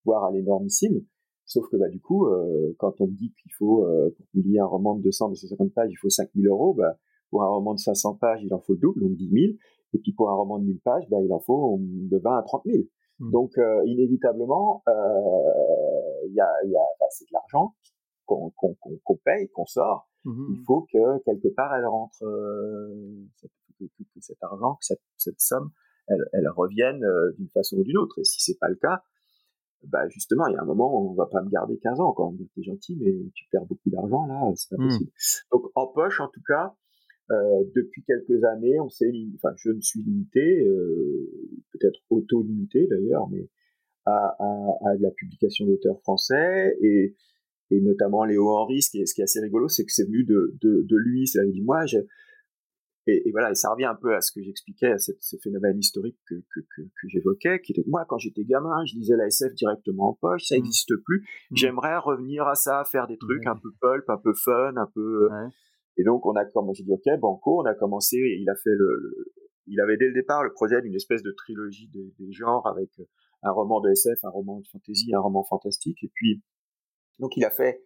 voire 0.05 0.25
à 0.25 0.31
l'énormissime. 0.31 1.05
Sauf 1.51 1.69
que 1.69 1.77
bah, 1.77 1.89
du 1.89 2.01
coup, 2.01 2.29
euh, 2.29 2.77
quand 2.79 3.01
on 3.01 3.09
dit 3.09 3.35
qu'il 3.43 3.53
faut, 3.59 3.85
euh, 3.85 4.15
pour 4.17 4.25
publier 4.29 4.61
un 4.61 4.67
roman 4.67 4.95
de 4.95 5.03
200, 5.03 5.31
250 5.31 5.75
pages, 5.75 5.91
il 5.91 5.97
faut 5.97 6.09
5000 6.09 6.47
euros, 6.47 6.75
bah, 6.75 6.97
pour 7.29 7.43
un 7.43 7.49
roman 7.49 7.75
de 7.75 7.81
500 7.81 8.15
pages, 8.21 8.41
il 8.45 8.55
en 8.55 8.61
faut 8.61 8.75
le 8.75 8.79
double, 8.79 9.01
donc 9.01 9.17
10 9.17 9.31
000. 9.31 9.53
Et 9.93 9.99
puis 9.99 10.13
pour 10.13 10.31
un 10.31 10.35
roman 10.35 10.61
de 10.61 10.65
1000 10.67 10.79
pages, 10.79 11.03
bah, 11.11 11.17
il 11.21 11.33
en 11.33 11.41
faut 11.41 11.81
de 11.81 12.17
20 12.17 12.39
à 12.39 12.43
30 12.45 12.63
000. 12.67 12.85
Mmh. 13.19 13.31
Donc, 13.33 13.59
euh, 13.59 13.83
inévitablement, 13.87 14.85
il 14.87 16.35
y 16.35 16.41
a, 16.41 16.49
y 16.67 16.77
a 16.77 17.07
c'est 17.11 17.25
de 17.25 17.33
l'argent 17.33 17.75
qu'on 18.27 19.17
paye, 19.25 19.49
qu'on 19.49 19.67
sort. 19.67 20.09
Mmh 20.25 20.53
il 20.53 20.65
faut 20.65 20.87
que 20.93 21.19
quelque 21.25 21.49
part 21.49 21.75
elle 21.75 21.87
rentre, 21.87 22.21
que, 22.21 23.47
que, 23.81 24.21
cet 24.21 24.41
argent, 24.43 24.75
que 24.75 24.85
cette, 24.85 25.03
cette 25.17 25.41
somme, 25.41 25.71
elle, 26.07 26.25
elle 26.33 26.49
revienne 26.49 27.03
d'une 27.39 27.49
façon 27.49 27.79
ou 27.79 27.83
d'une 27.83 27.99
autre. 27.99 28.21
Et 28.21 28.25
si 28.25 28.39
c'est 28.41 28.59
pas 28.61 28.69
le 28.69 28.77
cas, 28.77 29.03
bah 29.89 30.09
justement, 30.09 30.47
il 30.47 30.55
y 30.55 30.57
a 30.57 30.63
un 30.63 30.67
moment, 30.67 30.93
où 30.93 31.11
on 31.11 31.15
va 31.15 31.27
pas 31.27 31.43
me 31.43 31.51
garder 31.51 31.79
15 31.79 32.01
ans. 32.01 32.15
Dit 32.33 32.49
t'es 32.55 32.63
gentil, 32.63 32.99
mais 33.01 33.13
tu 33.35 33.47
perds 33.51 33.67
beaucoup 33.67 33.91
d'argent 33.91 34.27
là, 34.27 34.41
c'est 34.55 34.71
pas 34.77 34.83
mmh. 34.83 34.89
possible. 34.89 35.11
Donc 35.53 35.63
en 35.75 35.87
poche, 35.87 36.21
en 36.21 36.29
tout 36.29 36.43
cas, 36.47 36.75
euh, 37.31 37.65
depuis 37.77 38.03
quelques 38.05 38.43
années, 38.45 38.81
on 38.81 38.89
s'est, 38.89 39.13
enfin, 39.37 39.55
je 39.57 39.71
me 39.71 39.81
suis 39.81 40.03
limité, 40.03 40.61
euh, 40.67 41.31
peut-être 41.73 42.01
auto-limité 42.11 42.89
d'ailleurs, 42.89 43.29
mais 43.31 43.49
à, 44.05 44.37
à, 44.39 44.97
de 44.97 45.03
la 45.03 45.11
publication 45.11 45.67
d'auteurs 45.67 46.01
français 46.01 46.77
et, 46.81 47.15
et 47.71 47.81
notamment 47.81 48.25
Léo 48.25 48.49
Henry. 48.49 48.83
Ce 48.83 48.91
qui 48.91 49.01
est, 49.01 49.07
ce 49.07 49.15
qui 49.15 49.21
est 49.21 49.25
assez 49.25 49.41
rigolo, 49.41 49.69
c'est 49.69 49.85
que 49.85 49.93
c'est 49.93 50.07
venu 50.07 50.25
de, 50.25 50.57
de, 50.61 50.83
de 50.83 50.97
lui. 50.97 51.27
C'est-à-dire, 51.27 51.51
il 51.51 51.61
dit 51.61 51.65
moi, 51.65 51.87
je, 51.87 51.99
et, 53.07 53.31
voilà, 53.33 53.51
et 53.51 53.55
ça 53.55 53.71
revient 53.71 53.87
un 53.87 53.95
peu 53.95 54.15
à 54.15 54.21
ce 54.21 54.31
que 54.31 54.43
j'expliquais, 54.43 54.93
à 54.93 54.99
ce 54.99 55.37
phénomène 55.43 55.79
historique 55.79 56.19
que, 56.27 56.35
que, 56.35 56.61
que, 56.61 56.83
que 56.83 57.09
j'évoquais, 57.09 57.61
qui 57.61 57.73
était 57.73 57.83
que 57.83 57.91
moi, 57.91 58.05
quand 58.07 58.19
j'étais 58.19 58.45
gamin, 58.45 58.85
je 58.85 58.95
lisais 58.95 59.17
la 59.17 59.27
SF 59.27 59.55
directement 59.55 60.11
en 60.11 60.15
poche, 60.15 60.45
ça 60.45 60.55
n'existe 60.55 60.93
mmh. 60.93 61.03
plus. 61.05 61.21
Mmh. 61.21 61.57
J'aimerais 61.57 61.99
revenir 61.99 62.47
à 62.47 62.55
ça, 62.55 62.85
faire 62.85 63.07
des 63.07 63.17
trucs 63.17 63.47
un 63.47 63.57
peu 63.57 63.71
pulp, 63.81 64.09
un 64.09 64.19
peu 64.19 64.35
fun, 64.35 64.77
un 64.77 64.89
peu. 64.95 65.29
Euh, 65.33 65.49
et 65.97 66.05
donc, 66.05 66.27
on 66.27 66.35
a 66.37 66.45
commencé, 66.45 66.79
j'ai 66.79 66.85
dit, 66.85 66.93
OK, 66.93 67.21
Banco, 67.21 67.63
on 67.63 67.65
a 67.65 67.75
commencé, 67.75 68.17
et 68.17 68.39
il 68.39 68.49
a 68.51 68.55
fait 68.55 68.75
le, 68.77 69.33
il 69.67 69.81
avait 69.81 69.97
dès 69.97 70.07
le 70.07 70.15
départ 70.15 70.45
le 70.45 70.53
projet 70.53 70.83
d'une 70.83 70.95
espèce 70.95 71.23
de 71.23 71.33
trilogie 71.33 71.89
des, 71.89 72.15
des 72.19 72.33
genres 72.33 72.67
avec 72.67 72.91
euh, 72.99 73.05
un 73.43 73.51
roman 73.51 73.81
de 73.81 73.91
SF, 73.91 74.25
un 74.25 74.31
roman 74.31 74.61
de 74.61 74.67
fantasy, 74.71 75.15
un 75.15 75.21
roman 75.21 75.43
fantastique. 75.45 76.05
Et 76.05 76.11
puis, 76.13 76.43
donc, 77.19 77.37
il 77.37 77.45
a 77.45 77.51
fait 77.51 77.83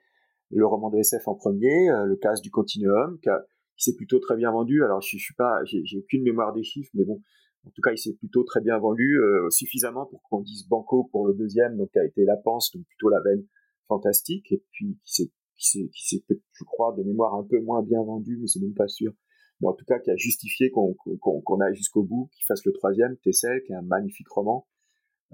le 0.51 0.67
roman 0.67 0.91
de 0.91 0.99
SF 0.99 1.29
en 1.29 1.35
premier, 1.35 1.91
euh, 1.91 2.05
le 2.05 2.17
casse 2.17 2.41
du 2.41 2.51
continuum, 2.51 3.19
qui, 3.21 3.29
s'est 3.77 3.97
plutôt 3.97 4.19
très 4.19 4.37
bien 4.37 4.51
vendu. 4.51 4.85
Alors, 4.85 5.01
je, 5.01 5.17
je 5.17 5.23
suis 5.23 5.35
pas, 5.35 5.61
j'ai 5.65 5.99
aucune 5.99 6.23
mémoire 6.23 6.53
des 6.53 6.63
chiffres, 6.63 6.91
mais 6.95 7.05
bon, 7.05 7.23
en 7.67 7.71
tout 7.71 7.83
cas, 7.83 7.93
il 7.93 7.99
s'est 7.99 8.15
plutôt 8.15 8.45
très 8.45 8.61
bien 8.61 8.79
vendu, 8.79 9.19
euh, 9.19 9.49
suffisamment 9.51 10.07
pour 10.07 10.23
qu'on 10.23 10.41
dise 10.41 10.69
Banco 10.69 11.09
pour 11.11 11.27
le 11.27 11.35
deuxième, 11.35 11.77
donc 11.77 11.91
qui 11.91 11.99
a 11.99 12.05
été 12.05 12.25
La 12.25 12.37
Panse, 12.37 12.71
donc 12.75 12.85
plutôt 12.87 13.09
la 13.09 13.21
veine 13.21 13.45
fantastique, 13.89 14.53
et 14.53 14.63
puis 14.71 14.99
qui 15.05 15.13
s'est, 15.15 15.33
qui 15.57 16.07
s'est, 16.07 16.25
je 16.29 16.65
crois, 16.65 16.95
de 16.97 17.03
mémoire 17.03 17.35
un 17.35 17.45
peu 17.45 17.61
moins 17.61 17.83
bien 17.83 18.03
vendu, 18.03 18.39
mais 18.41 18.47
c'est 18.47 18.61
même 18.61 18.75
pas 18.75 18.89
sûr. 18.89 19.13
Mais 19.61 19.69
en 19.69 19.73
tout 19.73 19.85
cas, 19.85 19.99
qui 19.99 20.11
a 20.11 20.17
justifié 20.17 20.71
qu'on, 20.71 20.95
qu'on, 21.21 21.41
qu'on 21.41 21.61
aille 21.61 21.75
jusqu'au 21.75 22.03
bout, 22.03 22.29
qu'il 22.33 22.45
fasse 22.45 22.65
le 22.67 22.73
troisième, 22.73 23.17
Tessel, 23.19 23.63
qui 23.63 23.73
est 23.73 23.77
un 23.77 23.83
magnifique 23.83 24.29
roman, 24.29 24.67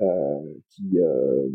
euh, 0.01 0.55
qui, 0.69 0.99
euh, 0.99 1.49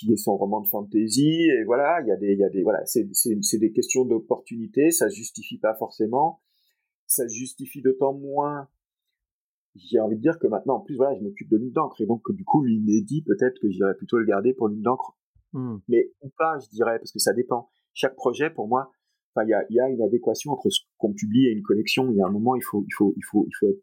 qui 0.00 0.12
est 0.12 0.16
son 0.16 0.36
roman 0.36 0.60
de 0.62 0.66
fantasy 0.66 1.44
et 1.44 1.64
voilà 1.64 2.00
il 2.00 2.08
y 2.08 2.10
a 2.10 2.16
des 2.16 2.32
il 2.32 2.38
y 2.38 2.44
a 2.44 2.48
des 2.48 2.62
voilà 2.62 2.84
c'est 2.86 3.06
c'est 3.12 3.58
des 3.58 3.70
questions 3.70 4.04
d'opportunité 4.04 4.90
ça 4.90 5.10
se 5.10 5.16
justifie 5.16 5.58
pas 5.58 5.74
forcément. 5.74 6.40
Ça 7.06 7.28
se 7.28 7.34
justifie 7.34 7.82
d'autant 7.82 8.14
moins 8.14 8.68
j'ai 9.74 10.00
envie 10.00 10.16
de 10.16 10.22
dire 10.22 10.38
que 10.38 10.46
maintenant 10.46 10.76
en 10.76 10.80
plus 10.80 10.96
voilà 10.96 11.14
je 11.18 11.22
m'occupe 11.22 11.50
de 11.50 11.58
l'une 11.58 11.72
d'encre 11.72 12.00
et 12.00 12.06
donc 12.06 12.22
du 12.32 12.44
coup 12.44 12.64
l'inédit 12.64 13.22
peut-être 13.22 13.60
que 13.60 13.68
j'irais 13.68 13.94
plutôt 13.94 14.18
le 14.18 14.24
garder 14.24 14.54
pour 14.54 14.68
l'une 14.68 14.82
d'encre. 14.82 15.16
Mmh. 15.52 15.78
mais 15.88 16.12
ou 16.22 16.30
pas 16.38 16.58
je 16.60 16.68
dirais 16.70 16.98
parce 16.98 17.12
que 17.12 17.18
ça 17.18 17.32
dépend. 17.32 17.68
Chaque 17.92 18.14
projet 18.14 18.50
pour 18.50 18.68
moi 18.68 18.90
enfin 19.34 19.44
il 19.46 19.50
y 19.50 19.54
a 19.54 19.64
y 19.68 19.80
a 19.80 19.88
une 19.88 20.02
adéquation 20.02 20.52
entre 20.52 20.70
ce 20.70 20.80
qu'on 20.96 21.12
publie 21.12 21.46
et 21.46 21.50
une 21.50 21.62
collection. 21.62 22.10
Il 22.10 22.16
y 22.16 22.22
a 22.22 22.26
un 22.26 22.32
moment 22.32 22.56
il 22.56 22.62
faut 22.62 22.84
il 22.86 22.94
faut 22.94 23.12
il 23.16 23.24
faut 23.24 23.44
il 23.46 23.52
faut 23.58 23.68
être 23.68 23.82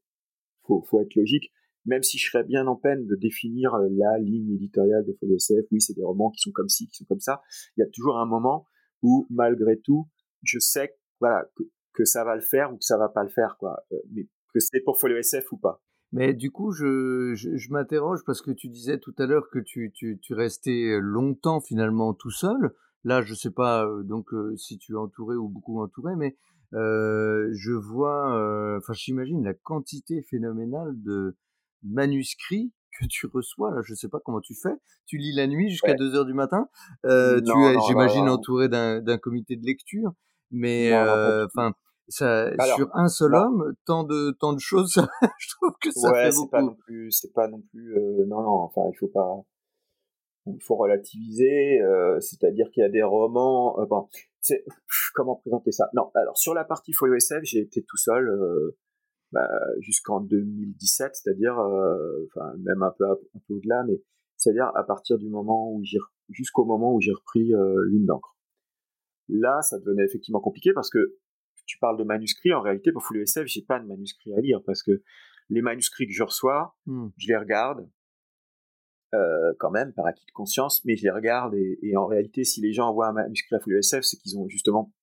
faut, 0.63 0.81
faut 0.89 1.01
être 1.01 1.15
logique 1.15 1.51
même 1.87 2.03
si 2.03 2.17
je 2.17 2.29
serais 2.29 2.43
bien 2.43 2.67
en 2.67 2.75
peine 2.75 3.07
de 3.07 3.15
définir 3.15 3.73
euh, 3.73 3.87
la 3.91 4.19
ligne 4.19 4.53
éditoriale 4.53 5.05
de 5.05 5.13
Folio 5.19 5.37
SF, 5.37 5.65
oui, 5.71 5.81
c'est 5.81 5.93
des 5.93 6.03
romans 6.03 6.29
qui 6.29 6.41
sont 6.41 6.51
comme 6.51 6.69
ci, 6.69 6.87
qui 6.87 6.97
sont 6.97 7.05
comme 7.05 7.21
ça, 7.21 7.41
il 7.75 7.81
y 7.81 7.83
a 7.83 7.89
toujours 7.89 8.19
un 8.19 8.25
moment 8.25 8.67
où, 9.01 9.25
malgré 9.29 9.79
tout, 9.79 10.07
je 10.43 10.59
sais 10.59 10.95
voilà, 11.19 11.49
que, 11.93 12.05
ça 12.05 12.23
va 12.23 12.35
le 12.35 12.41
faire 12.41 12.71
ou 12.71 12.77
que 12.77 12.83
ça 12.83 12.97
va 12.97 13.09
pas 13.09 13.23
le 13.23 13.29
faire, 13.29 13.57
quoi. 13.57 13.77
Euh, 13.91 13.95
mais 14.11 14.27
que 14.53 14.59
c'est 14.59 14.81
pour 14.81 14.99
Folio 14.99 15.17
SF 15.17 15.51
ou 15.51 15.57
pas. 15.57 15.81
Mais 16.11 16.33
du 16.33 16.51
coup, 16.51 16.71
je, 16.71 17.33
je, 17.35 17.71
m'interroge 17.71 18.23
parce 18.25 18.41
que 18.41 18.51
tu 18.51 18.69
disais 18.69 18.99
tout 18.99 19.15
à 19.17 19.25
l'heure 19.25 19.49
que 19.49 19.59
tu, 19.59 19.91
tu, 19.91 20.33
restais 20.33 20.99
longtemps 21.01 21.59
finalement 21.59 22.13
tout 22.13 22.29
seul. 22.29 22.73
Là, 23.03 23.21
je 23.23 23.33
sais 23.33 23.51
pas 23.51 23.85
euh, 23.85 24.03
donc 24.03 24.29
si 24.57 24.77
tu 24.77 24.93
es 24.93 24.95
entouré 24.95 25.35
ou 25.35 25.49
beaucoup 25.49 25.81
entouré, 25.81 26.15
mais 26.15 26.37
je 26.71 27.71
vois, 27.71 28.77
enfin, 28.77 28.93
j'imagine 28.93 29.43
la 29.43 29.53
quantité 29.53 30.21
phénoménale 30.21 30.93
de, 31.01 31.35
manuscrits 31.83 32.71
que 32.99 33.05
tu 33.05 33.27
reçois 33.27 33.71
là 33.75 33.81
je 33.83 33.93
sais 33.93 34.09
pas 34.09 34.19
comment 34.23 34.41
tu 34.41 34.55
fais. 34.55 34.73
Tu 35.05 35.17
lis 35.17 35.33
la 35.33 35.47
nuit 35.47 35.69
jusqu'à 35.69 35.93
2 35.93 36.15
heures 36.15 36.25
du 36.25 36.33
matin. 36.33 36.67
Euh, 37.05 37.41
tu 37.41 37.51
es 37.63 37.75
j'imagine 37.87 38.29
entouré 38.29 38.69
d'un 38.69 39.17
comité 39.17 39.55
de 39.55 39.65
lecture 39.65 40.11
mais 40.51 40.93
enfin 40.95 41.73
ça 42.09 42.51
sur 42.75 42.89
un 42.93 43.07
seul 43.07 43.35
homme 43.35 43.73
tant 43.85 44.03
de 44.03 44.31
tant 44.39 44.53
de 44.53 44.59
choses 44.59 44.95
je 45.39 45.47
trouve 45.55 45.73
que 45.81 45.91
ça 45.91 46.11
ouais, 46.11 46.31
fait 46.31 46.35
beaucoup 46.35 46.49
pas 46.49 46.61
non 46.61 46.75
plus 46.75 47.11
c'est 47.11 47.33
pas 47.33 47.47
non 47.47 47.61
plus 47.69 47.97
euh, 47.97 48.25
non 48.27 48.41
non 48.41 48.59
enfin 48.61 48.81
il 48.91 48.97
faut 48.97 49.09
pas 49.09 49.41
il 50.45 50.63
faut 50.63 50.77
relativiser 50.77 51.81
euh, 51.81 52.19
c'est-à-dire 52.21 52.69
qu'il 52.71 52.81
y 52.81 52.85
a 52.85 52.89
des 52.89 53.03
romans 53.03 53.77
euh, 53.79 53.85
bon 53.85 54.07
c'est 54.39 54.63
comment 55.13 55.35
présenter 55.35 55.71
ça? 55.71 55.89
Non 55.93 56.09
alors 56.15 56.37
sur 56.37 56.53
la 56.53 56.63
partie 56.63 56.93
folio 56.93 57.15
SF 57.15 57.43
j'ai 57.43 57.59
été 57.59 57.83
tout 57.83 57.97
seul 57.97 58.29
bah, 59.31 59.47
jusqu'en 59.79 60.21
2017, 60.21 61.15
c'est-à-dire, 61.15 61.59
euh, 61.59 62.25
enfin 62.27 62.53
même 62.59 62.81
un 62.81 62.91
peu 62.97 63.05
un 63.09 63.39
peu 63.47 63.53
au-delà, 63.55 63.83
mais 63.87 64.01
c'est-à-dire 64.37 64.71
à 64.75 64.83
partir 64.83 65.17
du 65.17 65.29
moment 65.29 65.71
où 65.71 65.83
j'ai 65.83 65.99
jusqu'au 66.29 66.65
moment 66.65 66.93
où 66.93 67.01
j'ai 67.01 67.11
repris 67.11 67.53
euh, 67.53 67.83
l'une 67.87 68.05
d'encre. 68.05 68.37
Là, 69.29 69.61
ça 69.61 69.79
devenait 69.79 70.05
effectivement 70.05 70.39
compliqué 70.39 70.71
parce 70.73 70.89
que 70.89 71.17
tu 71.65 71.77
parles 71.79 71.97
de 71.97 72.03
manuscrits. 72.03 72.53
En 72.53 72.61
réalité, 72.61 72.91
pour 72.91 73.03
Full 73.03 73.21
SF, 73.21 73.47
j'ai 73.47 73.61
pas 73.61 73.79
de 73.79 73.85
manuscrits 73.85 74.33
à 74.33 74.39
lire 74.39 74.61
parce 74.65 74.83
que 74.83 75.03
les 75.49 75.61
manuscrits 75.61 76.07
que 76.07 76.13
je 76.13 76.23
reçois, 76.23 76.77
mmh. 76.85 77.07
je 77.17 77.27
les 77.27 77.37
regarde 77.37 77.89
euh, 79.13 79.53
quand 79.59 79.71
même 79.71 79.93
par 79.93 80.05
acquis 80.05 80.25
de 80.25 80.31
conscience, 80.31 80.83
mais 80.85 80.95
je 80.95 81.03
les 81.03 81.09
regarde 81.09 81.55
et, 81.55 81.79
et, 81.81 81.95
en 81.97 82.05
réalité, 82.05 82.43
si 82.43 82.61
les 82.61 82.73
gens 82.73 82.89
envoient 82.89 83.07
un 83.07 83.13
manuscrit 83.13 83.55
à 83.55 83.59
Full 83.59 83.77
SF, 83.77 84.03
c'est 84.03 84.17
qu'ils 84.17 84.37
ont 84.37 84.47
justement 84.47 84.93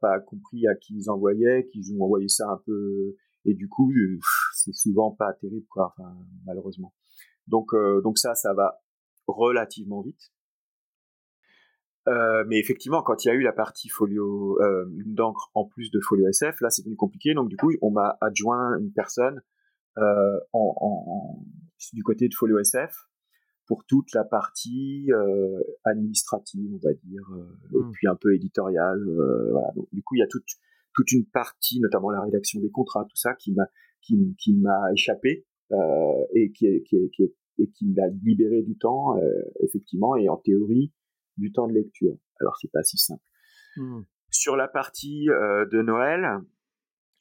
pas, 0.00 0.20
compris 0.20 0.66
à 0.66 0.74
qui 0.74 0.94
ils 0.94 1.10
envoyaient, 1.10 1.66
qu'ils 1.66 1.94
ont 1.94 2.02
envoyé 2.02 2.28
ça 2.28 2.48
un 2.48 2.60
peu, 2.64 3.16
et 3.44 3.54
du 3.54 3.68
coup, 3.68 3.92
euh, 3.92 4.18
c'est 4.54 4.74
souvent 4.74 5.10
pas 5.10 5.32
terrible, 5.34 5.66
quoi, 5.68 5.94
enfin, 5.96 6.16
malheureusement. 6.46 6.94
Donc, 7.46 7.74
euh, 7.74 8.00
donc 8.02 8.18
ça, 8.18 8.34
ça 8.34 8.54
va 8.54 8.80
relativement 9.26 10.02
vite. 10.02 10.32
Euh, 12.08 12.44
mais 12.48 12.58
effectivement, 12.58 13.02
quand 13.02 13.24
il 13.24 13.28
y 13.28 13.30
a 13.30 13.34
eu 13.34 13.42
la 13.42 13.52
partie 13.52 13.88
folio 13.88 14.58
d'encre 15.06 15.50
en 15.54 15.64
plus 15.64 15.90
de 15.92 16.00
folio 16.00 16.26
SF, 16.28 16.60
là 16.60 16.68
c'est 16.68 16.82
devenu 16.82 16.96
compliqué. 16.96 17.32
Donc 17.34 17.48
du 17.48 17.56
coup, 17.56 17.70
on 17.80 17.92
m'a 17.92 18.18
adjoint 18.20 18.76
une 18.78 18.92
personne 18.92 19.40
en, 20.52 21.44
du 21.92 22.02
côté 22.02 22.28
de 22.28 22.34
folio 22.34 22.58
SF 22.58 22.92
pour 23.66 23.84
toute 23.86 24.12
la 24.12 24.24
partie 24.24 25.06
euh, 25.12 25.62
administrative, 25.84 26.70
on 26.74 26.78
va 26.78 26.92
dire, 26.94 27.22
euh, 27.32 27.78
et 27.78 27.82
mmh. 27.82 27.90
puis 27.92 28.08
un 28.08 28.16
peu 28.16 28.34
éditoriale. 28.34 29.08
Euh, 29.08 29.50
voilà. 29.50 29.72
Donc, 29.74 29.88
du 29.92 30.02
coup, 30.02 30.16
il 30.16 30.18
y 30.18 30.22
a 30.22 30.28
toute 30.28 30.46
toute 30.94 31.10
une 31.12 31.24
partie, 31.24 31.80
notamment 31.80 32.10
la 32.10 32.20
rédaction 32.20 32.60
des 32.60 32.70
contrats, 32.70 33.04
tout 33.04 33.16
ça, 33.16 33.34
qui 33.34 33.52
m'a 33.52 33.64
qui, 34.02 34.36
qui 34.38 34.54
m'a 34.54 34.92
échappé 34.92 35.46
et 36.34 36.52
qui 36.52 36.66
est, 36.66 36.82
qui 36.82 36.96
est, 36.96 37.08
qui 37.08 37.22
est, 37.22 37.34
et 37.58 37.70
qui 37.70 37.86
m'a 37.86 38.08
libéré 38.22 38.60
du 38.62 38.76
temps, 38.76 39.16
effectivement, 39.60 40.16
et 40.16 40.28
en 40.28 40.36
théorie 40.36 40.92
du 41.38 41.50
temps 41.50 41.66
de 41.66 41.72
lecture. 41.72 42.18
Alors 42.40 42.58
c'est 42.60 42.70
pas 42.70 42.82
si 42.82 42.98
simple. 42.98 43.22
Mmh. 43.78 44.02
Sur 44.30 44.56
la 44.56 44.68
partie 44.68 45.28
de 45.28 45.80
Noël, 45.80 46.42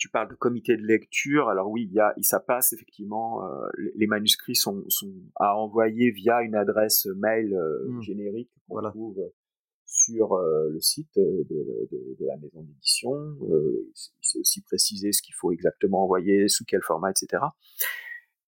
tu 0.01 0.09
parles 0.09 0.29
de 0.29 0.35
comité 0.35 0.75
de 0.77 0.81
lecture. 0.81 1.49
Alors 1.49 1.69
oui, 1.69 1.87
il 1.87 1.93
y 1.93 1.99
a, 1.99 2.15
ça 2.23 2.39
passe 2.39 2.73
effectivement. 2.73 3.45
Euh, 3.45 3.67
les, 3.93 4.07
manuscrits 4.07 4.55
sont, 4.55 4.83
sont, 4.89 5.13
à 5.35 5.55
envoyer 5.55 6.09
via 6.09 6.41
une 6.41 6.55
adresse 6.55 7.05
mail 7.17 7.53
euh, 7.53 7.87
mmh. 7.87 8.01
générique 8.01 8.51
qu'on 8.67 8.81
trouve 8.89 9.19
sur 9.85 10.33
euh, 10.33 10.69
le 10.71 10.81
site 10.81 11.13
de, 11.15 11.45
de, 11.47 12.15
de 12.19 12.25
la 12.25 12.35
maison 12.37 12.63
d'édition. 12.63 13.37
c'est 14.23 14.39
aussi 14.39 14.61
précisé 14.63 15.11
ce 15.11 15.21
qu'il 15.21 15.35
faut 15.35 15.51
exactement 15.51 16.03
envoyer, 16.03 16.47
sous 16.47 16.65
quel 16.65 16.81
format, 16.81 17.11
etc. 17.11 17.43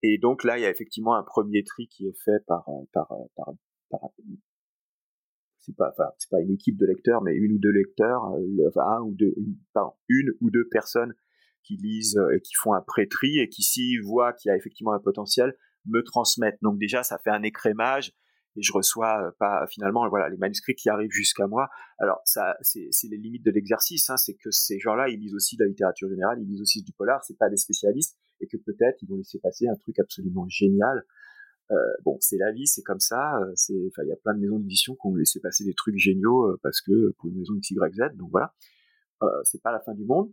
Et 0.02 0.18
donc 0.18 0.44
là, 0.44 0.58
il 0.58 0.64
y 0.64 0.66
a 0.66 0.72
effectivement 0.72 1.14
un 1.14 1.24
premier 1.24 1.64
tri 1.64 1.88
qui 1.88 2.08
est 2.08 2.18
fait 2.26 2.44
par 2.48 2.66
par 2.92 3.14
par, 3.36 3.54
par 3.92 4.10
c'est 5.60 5.76
pas 5.76 5.92
enfin 5.92 6.10
c'est 6.18 6.32
pas 6.32 6.42
une 6.42 6.52
équipe 6.52 6.78
de 6.78 6.86
lecteurs 6.88 7.22
mais 7.22 7.34
une 7.36 7.54
ou 7.54 7.58
deux 7.60 7.72
lecteurs 7.72 8.24
enfin 8.68 8.98
un 8.98 9.02
ou 9.02 9.14
deux 9.14 9.34
une, 9.38 9.56
pardon, 9.72 9.94
une 10.10 10.32
ou 10.42 10.50
deux 10.50 10.68
personnes 10.68 11.14
qui 11.64 11.78
lisent 11.78 12.18
euh, 12.18 12.36
et 12.36 12.42
qui 12.42 12.54
font 12.56 12.74
un 12.74 12.82
pré-tri 12.82 13.40
et 13.40 13.50
qui 13.50 13.64
s'ils 13.64 14.02
voient 14.02 14.34
qu'il 14.34 14.50
y 14.50 14.52
a 14.52 14.58
effectivement 14.58 14.94
un 14.94 15.00
potentiel 15.00 15.56
me 15.86 16.02
transmettent. 16.02 16.60
Donc 16.62 16.78
déjà 16.80 17.04
ça 17.04 17.18
fait 17.18 17.30
un 17.30 17.44
écrémage 17.44 18.14
et 18.56 18.62
je 18.62 18.72
reçois 18.72 19.28
euh, 19.28 19.32
pas 19.40 19.66
finalement 19.68 20.08
voilà 20.10 20.30
les 20.30 20.38
manuscrits 20.38 20.76
qui 20.76 20.90
arrivent 20.90 21.12
jusqu'à 21.12 21.48
moi. 21.48 21.70
Alors 22.00 22.22
ça 22.26 22.56
c'est 22.62 22.90
les 23.10 23.18
limites 23.18 23.46
de 23.46 23.52
l'exercice, 23.52 24.10
hein, 24.10 24.18
c'est 24.18 24.36
que 24.36 24.52
ces 24.52 24.80
gens-là 24.80 25.10
ils 25.10 25.20
lisent 25.20 25.36
aussi 25.36 25.58
de 25.58 25.64
la 25.64 25.70
littérature 25.70 26.10
générale, 26.10 26.38
ils 26.42 26.48
lisent 26.48 26.62
aussi 26.62 26.84
du 26.84 26.92
polar, 26.94 27.24
c'est 27.24 27.38
pas 27.38 27.50
des 27.50 27.58
spécialistes 27.58 28.18
et 28.42 28.48
que 28.48 28.58
peut-être 28.58 29.02
ils 29.02 29.10
vont 29.10 29.18
laisser 29.18 29.40
passer 29.40 29.68
un 29.68 29.76
truc 29.76 30.00
absolument 30.00 30.48
génial. 30.50 31.04
Euh, 31.72 31.76
bon, 32.04 32.18
c'est 32.20 32.38
la 32.38 32.52
vie, 32.52 32.68
c'est 32.68 32.84
comme 32.84 33.00
ça. 33.00 33.40
C'est, 33.56 33.74
il 33.74 34.08
y 34.08 34.12
a 34.12 34.18
plein 34.18 34.34
de 34.34 34.42
maisons 34.42 34.60
d'édition 34.60 34.96
qui 34.96 35.08
ont 35.08 35.16
laissé 35.16 35.40
passer 35.40 35.64
des 35.64 35.74
trucs 35.74 35.98
géniaux 35.98 36.58
parce 36.62 36.82
que 36.82 37.14
pour 37.18 37.30
une 37.30 37.38
maison 37.38 37.56
X, 37.56 37.72
Y, 37.72 37.94
Z. 37.96 38.18
Donc 38.18 38.30
voilà, 38.32 38.54
euh, 39.24 39.42
c'est 39.44 39.62
pas 39.62 39.72
la 39.72 39.80
fin 39.80 39.94
du 39.94 40.06
monde 40.06 40.32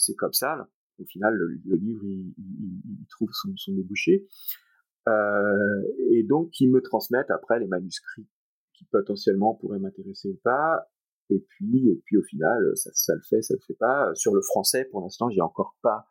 c'est 0.00 0.14
comme 0.14 0.32
ça. 0.32 0.68
Au 0.98 1.04
final, 1.04 1.34
le, 1.34 1.76
livre, 1.76 2.04
il, 2.04 2.34
trouve 3.10 3.30
son, 3.32 3.72
débouché. 3.74 4.26
Euh, 5.08 5.82
et 6.10 6.22
donc, 6.24 6.50
qui 6.50 6.68
me 6.68 6.80
transmettent 6.80 7.30
après 7.30 7.58
les 7.58 7.66
manuscrits 7.66 8.28
qui 8.74 8.84
potentiellement 8.86 9.54
pourraient 9.54 9.78
m'intéresser 9.78 10.28
ou 10.28 10.40
pas. 10.42 10.88
Et 11.28 11.44
puis, 11.48 11.88
et 11.88 12.02
puis 12.04 12.16
au 12.16 12.22
final, 12.22 12.72
ça, 12.74 13.14
le 13.14 13.20
fait, 13.22 13.42
ça 13.42 13.54
le 13.54 13.60
fait 13.60 13.76
pas. 13.78 14.10
Sur 14.14 14.34
le 14.34 14.42
français, 14.42 14.84
pour 14.90 15.00
l'instant, 15.00 15.30
j'ai 15.30 15.40
encore 15.40 15.76
pas 15.82 16.06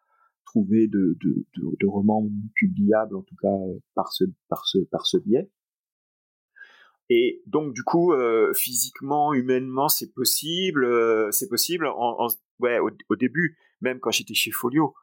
trouver 0.45 0.87
de, 0.87 1.17
de, 1.21 1.45
de, 1.55 1.87
romans 1.87 2.27
publiables, 2.55 3.15
en 3.15 3.21
tout 3.21 3.35
cas 3.39 3.55
par 3.93 4.11
ce, 4.11 4.23
par 4.47 4.65
ce, 4.65 4.79
par 4.79 5.05
ce 5.05 5.17
biais. 5.17 5.51
Et 7.09 7.43
donc 7.45 7.73
du 7.73 7.83
coup, 7.83 8.13
physiquement, 8.55 9.33
humainement, 9.33 9.89
c'est 9.89 10.13
possible, 10.13 10.87
c'est 11.31 11.49
possible. 11.49 11.87
Ouais, 12.59 12.79
au, 12.79 13.15
début, 13.15 13.57
même 13.81 13.99
quand 13.99 14.11
j'étais 14.11 14.33
chez 14.33 14.51
Folio, 14.51 14.93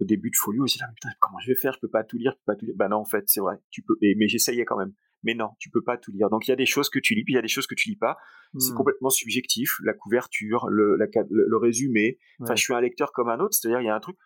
au 0.00 0.04
début 0.04 0.30
de 0.30 0.36
Folio, 0.36 0.66
j'ai 0.66 0.78
dit 0.78 0.84
putain, 0.94 1.10
comment 1.20 1.38
je 1.38 1.48
vais 1.48 1.54
faire? 1.54 1.72
Je 1.72 1.80
peux 1.80 1.88
pas 1.88 2.04
tout 2.04 2.16
lire, 2.16 2.32
je 2.32 2.38
peux 2.38 2.52
pas 2.52 2.56
tout 2.56 2.66
lire. 2.66 2.74
Bah 2.76 2.88
non, 2.88 2.96
en 2.98 3.04
fait, 3.04 3.24
c'est 3.28 3.40
vrai, 3.40 3.56
tu 3.70 3.82
peux. 3.82 3.96
Et, 4.02 4.14
mais 4.16 4.28
j'essayais 4.28 4.64
quand 4.64 4.76
même. 4.76 4.92
Mais 5.22 5.34
non, 5.34 5.50
tu 5.58 5.70
peux 5.70 5.82
pas 5.82 5.96
tout 5.96 6.12
lire. 6.12 6.28
Donc 6.28 6.46
il 6.46 6.50
y 6.50 6.52
a 6.52 6.56
des 6.56 6.66
choses 6.66 6.90
que 6.90 6.98
tu 6.98 7.14
lis, 7.14 7.24
puis 7.24 7.32
il 7.32 7.36
y 7.36 7.38
a 7.38 7.42
des 7.42 7.48
choses 7.48 7.66
que 7.66 7.74
tu 7.74 7.88
lis 7.88 7.96
pas. 7.96 8.18
C'est 8.58 8.72
mmh. 8.72 8.76
complètement 8.76 9.10
subjectif. 9.10 9.76
La 9.82 9.94
couverture, 9.94 10.68
le, 10.68 10.96
le, 10.96 11.56
résumé. 11.56 12.18
Enfin, 12.40 12.54
je 12.56 12.62
suis 12.62 12.74
un 12.74 12.80
lecteur 12.80 13.12
comme 13.12 13.28
un 13.28 13.38
autre. 13.40 13.54
C'est-à-dire, 13.54 13.80
il 13.80 13.86
y 13.86 13.88
a 13.88 13.94
un 13.94 14.00
truc. 14.00 14.16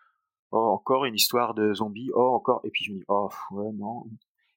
Oh, 0.51 0.57
encore 0.57 1.05
une 1.05 1.15
histoire 1.15 1.55
de 1.55 1.73
zombies. 1.73 2.11
Oh, 2.15 2.35
encore. 2.35 2.61
Et 2.65 2.71
puis 2.71 2.85
je 2.85 2.93
me 2.93 2.97
dis, 2.97 3.05
oh, 3.09 3.29
ouais, 3.53 3.71
non. 3.75 4.07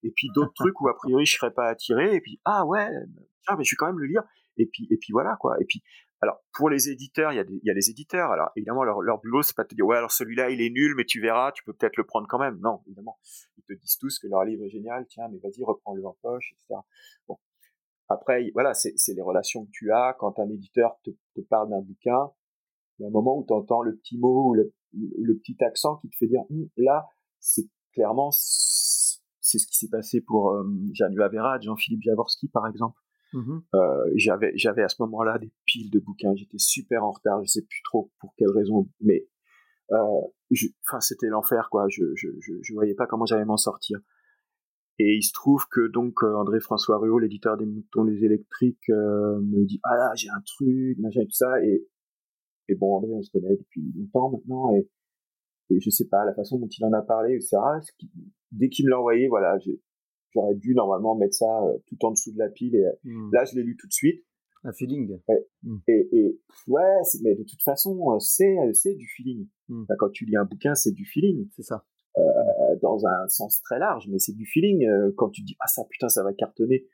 Et 0.03 0.11
puis 0.11 0.29
d'autres 0.33 0.53
trucs 0.53 0.79
où 0.81 0.87
a 0.87 0.95
priori 0.95 1.25
je 1.25 1.37
serais 1.37 1.53
pas 1.53 1.67
attiré. 1.67 2.15
Et 2.15 2.21
puis 2.21 2.39
ah 2.45 2.65
ouais, 2.65 2.89
tiens, 3.45 3.55
mais 3.57 3.63
je 3.63 3.73
vais 3.73 3.77
quand 3.77 3.87
même 3.87 3.99
le 3.99 4.07
lire. 4.07 4.23
Et 4.57 4.65
puis 4.65 4.87
et 4.89 4.97
puis 4.97 5.11
voilà 5.11 5.37
quoi. 5.39 5.57
Et 5.61 5.65
puis 5.65 5.83
alors, 6.21 6.43
pour 6.53 6.69
les 6.69 6.89
éditeurs, 6.89 7.33
il 7.33 7.37
y 7.37 7.69
a, 7.69 7.73
les 7.73 7.89
éditeurs. 7.89 8.31
Alors, 8.31 8.51
évidemment, 8.55 8.83
leur, 8.83 9.01
leur 9.01 9.19
boulot, 9.19 9.41
c'est 9.41 9.55
pas 9.55 9.63
de 9.63 9.69
te 9.69 9.75
dire, 9.75 9.85
ouais, 9.85 9.97
alors 9.97 10.11
celui-là, 10.11 10.51
il 10.51 10.61
est 10.61 10.69
nul, 10.69 10.93
mais 10.95 11.03
tu 11.03 11.19
verras, 11.19 11.51
tu 11.51 11.63
peux 11.63 11.73
peut-être 11.73 11.97
le 11.97 12.05
prendre 12.05 12.27
quand 12.27 12.37
même. 12.37 12.59
Non, 12.59 12.81
évidemment. 12.85 13.17
Ils 13.57 13.63
te 13.63 13.73
disent 13.73 13.97
tous 13.97 14.19
que 14.19 14.27
leur 14.27 14.43
livre 14.43 14.63
est 14.63 14.69
génial, 14.69 15.07
tiens, 15.07 15.27
mais 15.31 15.39
vas-y, 15.39 15.63
reprends-le 15.63 16.05
en 16.05 16.15
poche, 16.21 16.53
etc. 16.53 16.79
Bon. 17.27 17.37
Après, 18.07 18.51
voilà, 18.53 18.73
c'est 18.75 18.93
les 19.15 19.21
relations 19.21 19.65
que 19.65 19.71
tu 19.71 19.91
as. 19.91 20.15
Quand 20.19 20.37
un 20.37 20.49
éditeur 20.49 20.99
te, 21.03 21.41
parle 21.49 21.69
d'un 21.69 21.81
bouquin, 21.81 22.29
il 22.99 23.03
y 23.03 23.05
a 23.05 23.07
un 23.07 23.11
moment 23.11 23.37
où 23.37 23.45
tu 23.47 23.53
entends 23.53 23.81
le 23.81 23.95
petit 23.95 24.19
mot 24.19 24.49
ou 24.49 24.53
le, 24.53 24.71
petit 25.37 25.57
accent 25.63 25.95
qui 25.97 26.09
te 26.09 26.17
fait 26.17 26.27
dire, 26.27 26.41
hum, 26.51 26.67
là, 26.77 27.07
c'est 27.39 27.67
clairement, 27.93 28.29
c'est 28.31 29.57
ce 29.57 29.65
qui 29.65 29.75
s'est 29.75 29.89
passé 29.89 30.21
pour 30.21 30.51
euh, 30.51 30.69
Jeanne 30.93 31.15
Jean-Philippe 31.61 32.03
Javorski, 32.03 32.47
par 32.49 32.67
exemple. 32.67 32.99
Mmh 33.33 33.59
euh, 33.75 34.11
j'avais 34.15 34.51
j'avais 34.55 34.83
à 34.83 34.89
ce 34.89 35.01
moment-là 35.03 35.37
des 35.39 35.51
piles 35.65 35.89
de 35.89 35.99
bouquins. 35.99 36.35
J'étais 36.35 36.57
super 36.57 37.03
en 37.03 37.11
retard. 37.11 37.41
Je 37.43 37.47
sais 37.47 37.61
plus 37.61 37.81
trop 37.83 38.11
pour 38.19 38.33
quelle 38.37 38.51
raison, 38.51 38.89
mais 38.99 39.27
euh, 39.91 40.21
enfin 40.87 40.99
c'était 40.99 41.27
l'enfer 41.27 41.69
quoi. 41.71 41.87
Je, 41.89 42.03
je 42.15 42.27
je 42.39 42.53
je 42.61 42.73
voyais 42.73 42.95
pas 42.95 43.07
comment 43.07 43.25
j'allais 43.25 43.45
m'en 43.45 43.57
sortir. 43.57 43.99
Et 44.99 45.15
il 45.15 45.23
se 45.23 45.31
trouve 45.33 45.65
que 45.71 45.87
donc 45.87 46.23
euh, 46.23 46.35
André 46.35 46.59
François 46.59 46.97
Ruot, 46.97 47.19
l'éditeur 47.19 47.57
des 47.57 47.65
Moutons 47.65 48.03
les 48.03 48.23
électriques, 48.25 48.89
me 48.89 49.65
dit 49.65 49.79
ah 49.83 49.95
là 49.95 50.11
j'ai 50.15 50.29
un 50.29 50.41
truc, 50.45 50.99
machin 50.99 51.21
et 51.21 51.25
tout 51.25 51.31
ça. 51.31 51.63
Et 51.63 51.87
et 52.67 52.75
bon 52.75 52.97
André 52.97 53.11
on 53.13 53.21
se 53.21 53.31
connaît 53.31 53.55
depuis 53.57 53.93
longtemps 53.97 54.31
maintenant 54.31 54.75
et 54.75 54.89
et 55.69 55.79
je 55.79 55.89
sais 55.89 56.07
pas 56.07 56.25
la 56.25 56.33
façon 56.33 56.59
dont 56.59 56.67
il 56.67 56.85
en 56.85 56.91
a 56.93 57.01
parlé 57.01 57.35
etc. 57.35 57.57
Dès 58.51 58.69
qu'il 58.69 58.85
me 58.85 58.91
l'a 58.91 58.99
envoyé, 58.99 59.27
voilà, 59.29 59.57
j'ai 59.59 59.81
j'aurais 60.33 60.55
dû 60.55 60.73
normalement 60.73 61.15
mettre 61.15 61.35
ça 61.35 61.63
euh, 61.65 61.77
tout 61.87 61.97
en 62.05 62.11
dessous 62.11 62.31
de 62.31 62.39
la 62.39 62.49
pile. 62.49 62.75
Et 62.75 62.85
euh, 62.85 62.91
mmh. 63.03 63.29
là, 63.33 63.45
je 63.45 63.55
l'ai 63.55 63.63
lu 63.63 63.77
tout 63.77 63.87
de 63.87 63.93
suite. 63.93 64.23
Un 64.63 64.73
feeling. 64.73 65.19
Ouais. 65.27 65.47
Mmh. 65.63 65.77
Et, 65.87 66.09
et, 66.11 66.41
ouais, 66.67 67.01
mais 67.23 67.35
de 67.35 67.43
toute 67.43 67.63
façon, 67.63 68.11
euh, 68.11 68.19
c'est 68.19 68.55
c'est 68.73 68.95
du 68.95 69.07
feeling. 69.07 69.47
Mmh. 69.69 69.85
quand 69.97 70.09
tu 70.09 70.25
lis 70.25 70.35
un 70.35 70.45
bouquin, 70.45 70.75
c'est 70.75 70.91
du 70.91 71.05
feeling. 71.05 71.49
C'est 71.55 71.63
ça. 71.63 71.85
Euh, 72.17 72.21
dans 72.81 73.05
un 73.05 73.27
sens 73.27 73.61
très 73.61 73.79
large, 73.79 74.07
mais 74.09 74.19
c'est 74.19 74.35
du 74.35 74.45
feeling. 74.45 74.85
Quand 75.15 75.29
tu 75.29 75.43
dis 75.43 75.55
ah 75.59 75.67
ça 75.67 75.83
putain 75.89 76.09
ça 76.09 76.23
va 76.23 76.33
cartonner, 76.33 76.85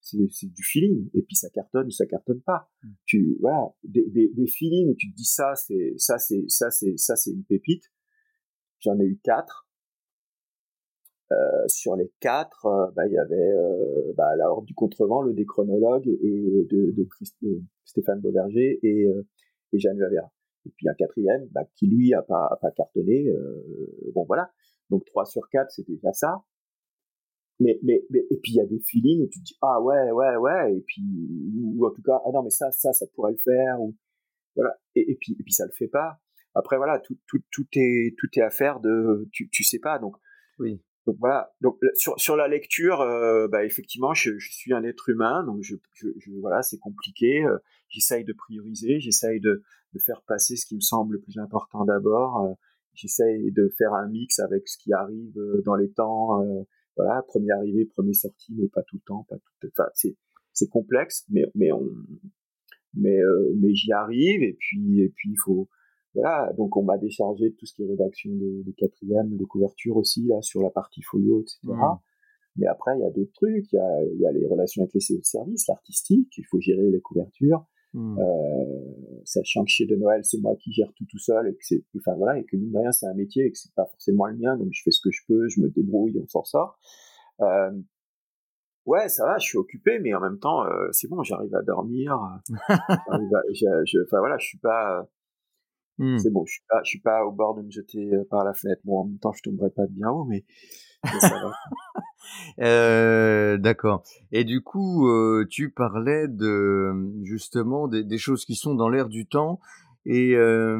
c'est 0.00 0.16
du 0.16 0.64
feeling. 0.64 1.10
Et 1.12 1.22
puis 1.22 1.36
ça 1.36 1.50
cartonne 1.50 1.86
ou 1.86 1.90
ça 1.90 2.06
cartonne 2.06 2.40
pas. 2.40 2.70
Tu 3.04 3.36
voilà 3.40 3.68
des, 3.84 4.08
des, 4.08 4.32
des 4.34 4.46
feelings 4.46 4.88
où 4.88 4.94
tu 4.96 5.10
te 5.10 5.14
dis 5.16 5.26
ça 5.26 5.54
c'est 5.54 5.92
ça 5.98 6.18
c'est 6.18 6.44
ça 6.48 6.70
c'est 6.70 6.96
ça 6.96 7.16
c'est 7.16 7.32
une 7.32 7.44
pépite. 7.44 7.84
J'en 8.80 8.98
ai 8.98 9.04
eu 9.04 9.20
quatre 9.22 9.65
euh, 11.32 11.66
sur 11.66 11.96
les 11.96 12.12
quatre, 12.20 12.66
euh, 12.66 12.86
bah, 12.94 13.04
il 13.06 13.12
y 13.12 13.18
avait 13.18 13.34
euh, 13.34 14.12
bah, 14.16 14.36
la 14.36 14.48
Horde 14.48 14.64
du 14.64 14.74
Contrevent, 14.74 15.22
le 15.22 15.32
Déchronologue 15.32 16.06
et 16.06 16.66
de, 16.70 16.92
de, 16.92 17.08
Stéphane 17.84 18.20
Beauverger 18.20 18.78
et, 18.84 19.06
et 19.72 19.78
Jeanne 19.78 19.98
Lavera. 19.98 20.30
Et 20.66 20.70
puis 20.76 20.88
un 20.88 20.94
quatrième 20.94 21.48
bah, 21.50 21.62
qui 21.74 21.88
lui 21.88 22.14
a 22.14 22.22
pas, 22.22 22.46
a 22.46 22.56
pas 22.60 22.70
cartonné. 22.70 23.26
bon 24.14 24.24
voilà, 24.24 24.52
donc 24.88 25.04
3 25.06 25.24
sur 25.24 25.48
4 25.50 25.68
c'était 25.70 25.94
déjà 25.94 26.12
ça. 26.12 26.44
Mais, 27.58 27.80
mais, 27.82 28.04
mais 28.10 28.20
et 28.30 28.36
puis 28.36 28.52
il 28.52 28.56
y 28.56 28.60
a 28.60 28.66
des 28.66 28.80
feelings 28.80 29.22
où 29.22 29.28
tu 29.28 29.40
te 29.40 29.44
dis 29.44 29.56
ah 29.62 29.80
ouais 29.80 30.10
ouais 30.10 30.36
ouais 30.36 30.76
et 30.76 30.80
puis 30.82 31.02
ou, 31.58 31.86
en 31.86 31.90
tout 31.90 32.02
cas 32.02 32.20
ah 32.26 32.30
non 32.30 32.42
mais 32.42 32.50
ça 32.50 32.70
ça 32.70 32.92
ça 32.92 33.06
pourrait 33.14 33.32
le 33.32 33.38
faire 33.38 33.80
ou 33.80 33.96
voilà 34.54 34.76
et, 34.94 35.10
et 35.10 35.16
puis 35.18 35.32
et 35.40 35.42
puis 35.42 35.54
ça 35.54 35.64
le 35.64 35.72
fait 35.72 35.88
pas. 35.88 36.20
Après 36.54 36.76
voilà 36.76 37.00
tout 37.00 37.16
tout 37.26 37.40
tout 37.50 37.66
est 37.72 38.14
tout 38.18 38.28
est 38.36 38.42
affaire 38.42 38.80
de 38.80 39.26
tu 39.32 39.48
tu 39.50 39.64
sais 39.64 39.78
pas 39.78 39.98
donc 39.98 40.16
oui 40.58 40.82
donc 41.06 41.16
voilà. 41.20 41.52
Donc 41.60 41.78
sur 41.94 42.18
sur 42.18 42.36
la 42.36 42.48
lecture, 42.48 43.00
euh, 43.00 43.46
bah 43.48 43.64
effectivement, 43.64 44.12
je, 44.12 44.36
je, 44.38 44.52
suis 44.52 44.74
un 44.74 44.82
être 44.82 45.08
humain, 45.08 45.44
donc 45.44 45.62
je, 45.62 45.76
je, 45.94 46.08
voilà, 46.40 46.62
c'est 46.62 46.78
compliqué. 46.78 47.44
Euh, 47.44 47.58
j'essaye 47.88 48.24
de 48.24 48.32
prioriser, 48.32 48.98
j'essaye 48.98 49.40
de, 49.40 49.62
de 49.92 49.98
faire 50.00 50.22
passer 50.26 50.56
ce 50.56 50.66
qui 50.66 50.74
me 50.74 50.80
semble 50.80 51.14
le 51.14 51.20
plus 51.20 51.38
important 51.38 51.84
d'abord. 51.84 52.44
Euh, 52.44 52.54
j'essaye 52.94 53.52
de 53.52 53.68
faire 53.78 53.94
un 53.94 54.08
mix 54.08 54.40
avec 54.40 54.66
ce 54.68 54.78
qui 54.78 54.92
arrive 54.92 55.38
dans 55.64 55.76
les 55.76 55.90
temps. 55.92 56.42
voilà, 56.96 57.22
premier 57.22 57.52
arrivé, 57.52 57.84
premier 57.84 58.14
sorti, 58.14 58.54
mais 58.58 58.68
pas 58.68 58.82
tout 58.82 58.96
le 58.96 59.02
temps, 59.06 59.24
pas 59.28 59.36
tout. 59.36 59.68
Enfin, 59.68 59.88
c'est 59.94 60.16
c'est 60.52 60.68
complexe, 60.68 61.24
mais 61.28 61.44
mais 61.54 61.70
on 61.70 61.86
mais 62.94 63.18
mais 63.60 63.74
j'y 63.74 63.92
arrive 63.92 64.42
et 64.42 64.56
puis 64.58 65.02
et 65.02 65.10
puis 65.10 65.30
il 65.30 65.38
faut 65.44 65.68
voilà, 66.16 66.52
donc 66.56 66.76
on 66.76 66.82
m'a 66.82 66.96
déchargé 66.96 67.50
de 67.50 67.54
tout 67.54 67.66
ce 67.66 67.74
qui 67.74 67.82
est 67.82 67.86
rédaction 67.86 68.30
des, 68.34 68.62
des 68.64 68.72
quatrièmes, 68.72 69.36
de 69.36 69.44
couverture 69.44 69.96
aussi, 69.96 70.26
là, 70.26 70.40
sur 70.40 70.62
la 70.62 70.70
partie 70.70 71.02
folio, 71.02 71.42
etc. 71.42 71.58
Mmh. 71.64 71.98
Mais 72.56 72.66
après, 72.66 72.96
il 72.96 73.02
y 73.02 73.04
a 73.04 73.10
d'autres 73.10 73.32
trucs, 73.34 73.70
il 73.70 73.76
y 73.76 73.78
a, 73.78 74.04
y 74.04 74.26
a, 74.26 74.32
les 74.32 74.46
relations 74.46 74.82
avec 74.82 74.94
les 74.94 75.00
services, 75.00 75.68
l'artistique, 75.68 76.32
il 76.38 76.44
faut 76.44 76.58
gérer 76.58 76.90
les 76.90 77.00
couvertures, 77.02 77.66
mmh. 77.92 78.18
euh, 78.18 79.22
sachant 79.24 79.64
que 79.64 79.70
chez 79.70 79.84
De 79.84 79.94
Noël, 79.94 80.24
c'est 80.24 80.40
moi 80.40 80.56
qui 80.56 80.72
gère 80.72 80.90
tout 80.96 81.04
tout 81.04 81.18
seul, 81.18 81.48
et 81.48 81.52
que 81.52 81.60
c'est, 81.60 81.84
enfin 81.98 82.16
voilà, 82.16 82.38
et 82.38 82.44
que 82.44 82.56
mine 82.56 82.72
de 82.72 82.78
rien, 82.78 82.92
c'est 82.92 83.06
un 83.06 83.14
métier, 83.14 83.44
et 83.44 83.52
que 83.52 83.58
c'est 83.58 83.74
pas 83.74 83.86
forcément 83.86 84.26
le 84.26 84.36
mien, 84.36 84.56
donc 84.56 84.68
je 84.72 84.82
fais 84.82 84.90
ce 84.90 85.00
que 85.02 85.10
je 85.10 85.20
peux, 85.28 85.48
je 85.50 85.60
me 85.60 85.68
débrouille, 85.68 86.18
on 86.18 86.26
s'en 86.28 86.44
sort. 86.44 86.78
Euh, 87.42 87.72
ouais, 88.86 89.10
ça 89.10 89.26
va, 89.26 89.36
je 89.36 89.44
suis 89.44 89.58
occupé, 89.58 89.98
mais 89.98 90.14
en 90.14 90.20
même 90.20 90.38
temps, 90.38 90.64
euh, 90.64 90.88
c'est 90.92 91.08
bon, 91.08 91.22
j'arrive 91.22 91.54
à 91.54 91.62
dormir. 91.62 92.18
Enfin 92.68 94.18
voilà, 94.18 94.38
je 94.38 94.46
suis 94.46 94.58
pas, 94.58 95.06
Mmh. 95.98 96.18
C'est 96.18 96.30
bon, 96.30 96.44
je 96.44 96.52
suis 96.52 96.64
pas, 96.68 96.82
je 96.84 96.88
suis 96.88 97.00
pas 97.00 97.24
au 97.24 97.32
bord 97.32 97.54
de 97.54 97.62
me 97.62 97.70
jeter 97.70 98.12
euh, 98.12 98.24
par 98.28 98.44
la 98.44 98.52
fenêtre. 98.52 98.82
Bon, 98.84 99.00
en 99.00 99.04
même 99.06 99.18
temps, 99.18 99.32
je 99.32 99.42
tomberai 99.42 99.70
pas 99.70 99.86
de 99.86 99.92
bien 99.92 100.10
haut, 100.10 100.24
mais, 100.24 100.44
ça 101.20 101.30
va. 101.30 101.52
euh, 102.64 103.56
D'accord. 103.56 104.02
Et 104.30 104.44
du 104.44 104.60
coup, 104.60 105.08
euh, 105.08 105.46
tu 105.48 105.70
parlais 105.70 106.28
de 106.28 106.92
justement 107.22 107.88
des, 107.88 108.04
des, 108.04 108.18
choses 108.18 108.44
qui 108.44 108.56
sont 108.56 108.74
dans 108.74 108.90
l'air 108.90 109.08
du 109.08 109.26
temps. 109.26 109.60
Et 110.04 110.36
euh, 110.36 110.78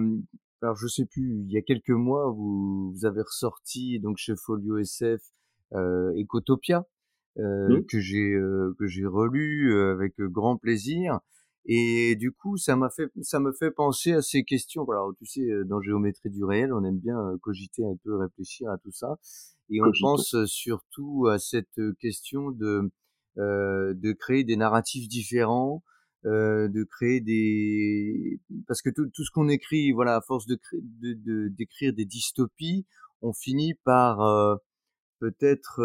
alors, 0.63 0.77
je 0.77 0.87
sais 0.87 1.07
plus, 1.07 1.45
il 1.47 1.51
y 1.51 1.57
a 1.57 1.63
quelques 1.63 1.91
mois, 1.91 2.31
vous, 2.31 2.93
vous 2.93 3.05
avez 3.07 3.23
ressorti 3.23 3.99
donc 4.01 4.19
chez 4.19 4.35
Folio 4.37 4.79
SF 4.79 5.21
euh, 5.75 6.13
Ecotopia. 6.17 6.87
Euh, 7.39 7.83
que 7.91 8.01
j'ai 8.01 8.35
que 8.79 8.87
j'ai 8.87 9.05
relu 9.05 9.79
avec 9.79 10.19
grand 10.19 10.57
plaisir 10.57 11.21
et 11.67 12.17
du 12.17 12.33
coup, 12.33 12.57
ça 12.57 12.77
m'a 12.77 12.91
fait, 12.91 13.11
ça 13.23 13.41
me 13.41 13.53
fait 13.53 13.71
penser 13.71 14.13
à 14.13 14.23
ces 14.23 14.45
questions. 14.45 14.85
Voilà, 14.85 15.03
tu 15.19 15.27
sais, 15.27 15.47
dans 15.67 15.81
géométrie 15.81 16.31
du 16.31 16.45
réel, 16.45 16.73
on 16.73 16.85
aime 16.85 16.99
bien 16.99 17.19
cogiter 17.43 17.85
un 17.85 17.97
peu, 18.05 18.17
réfléchir 18.17 18.71
à 18.71 18.79
tout 18.79 18.93
ça, 18.93 19.19
et 19.71 19.81
on 19.83 19.91
pense 20.01 20.35
surtout 20.47 21.27
à 21.29 21.39
cette 21.39 21.81
question 22.01 22.51
de 22.51 22.91
euh, 23.39 23.93
de 23.93 24.13
créer 24.13 24.45
des 24.45 24.57
narratifs 24.57 25.09
différents, 25.09 25.83
euh, 26.25 26.69
de 26.69 26.85
créer 26.85 27.21
des 27.21 28.41
parce 28.67 28.81
que 28.81 28.89
tout, 28.89 29.11
tout 29.13 29.25
ce 29.25 29.31
qu'on 29.31 29.51
écrit, 29.51 29.93
voilà, 29.93 30.17
à 30.17 30.23
force 30.23 30.47
de 30.47 30.59
d'écrire 31.51 31.93
de, 31.93 31.97
des 31.97 32.07
dystopies, 32.07 32.87
on 33.21 33.35
finit 33.35 33.75
par 33.85 34.23
euh, 34.23 34.57
peut-être 35.21 35.83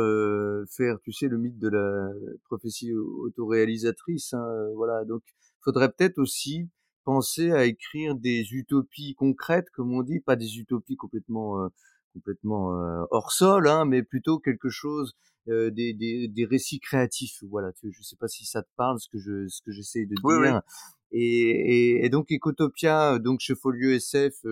faire, 0.77 0.99
tu 1.01 1.11
sais, 1.11 1.27
le 1.27 1.37
mythe 1.37 1.59
de 1.59 1.67
la 1.67 2.09
prophétie 2.45 2.93
autoréalisatrice. 2.93 4.33
Hein, 4.33 4.47
voilà, 4.75 5.03
donc 5.03 5.23
faudrait 5.63 5.91
peut-être 5.91 6.17
aussi 6.17 6.69
penser 7.03 7.51
à 7.51 7.65
écrire 7.65 8.15
des 8.15 8.53
utopies 8.53 9.15
concrètes, 9.15 9.69
comme 9.71 9.93
on 9.93 10.03
dit, 10.03 10.19
pas 10.19 10.35
des 10.35 10.59
utopies 10.59 10.95
complètement 10.95 11.63
euh, 11.63 11.69
complètement 12.13 12.73
euh, 12.73 13.03
hors 13.11 13.31
sol, 13.31 13.67
hein, 13.67 13.85
mais 13.85 14.03
plutôt 14.03 14.39
quelque 14.39 14.69
chose 14.69 15.13
euh, 15.47 15.71
des, 15.71 15.93
des, 15.93 16.27
des, 16.27 16.45
récits 16.45 16.79
créatifs. 16.79 17.43
Voilà, 17.49 17.71
tu, 17.73 17.91
je 17.91 18.03
sais 18.03 18.17
pas 18.17 18.27
si 18.27 18.45
ça 18.45 18.61
te 18.61 18.69
parle 18.75 18.99
ce 18.99 19.09
que 19.09 19.17
je 19.17 19.47
ce 19.47 19.61
que 19.61 19.71
j'essaie 19.71 20.05
de 20.05 20.15
dire. 20.15 20.61
Et, 21.13 21.19
et, 21.19 22.05
et, 22.05 22.09
donc 22.09 22.31
Ecotopia, 22.31 23.19
donc 23.19 23.39
chez 23.39 23.55
Folio 23.55 23.91
SF, 23.91 24.45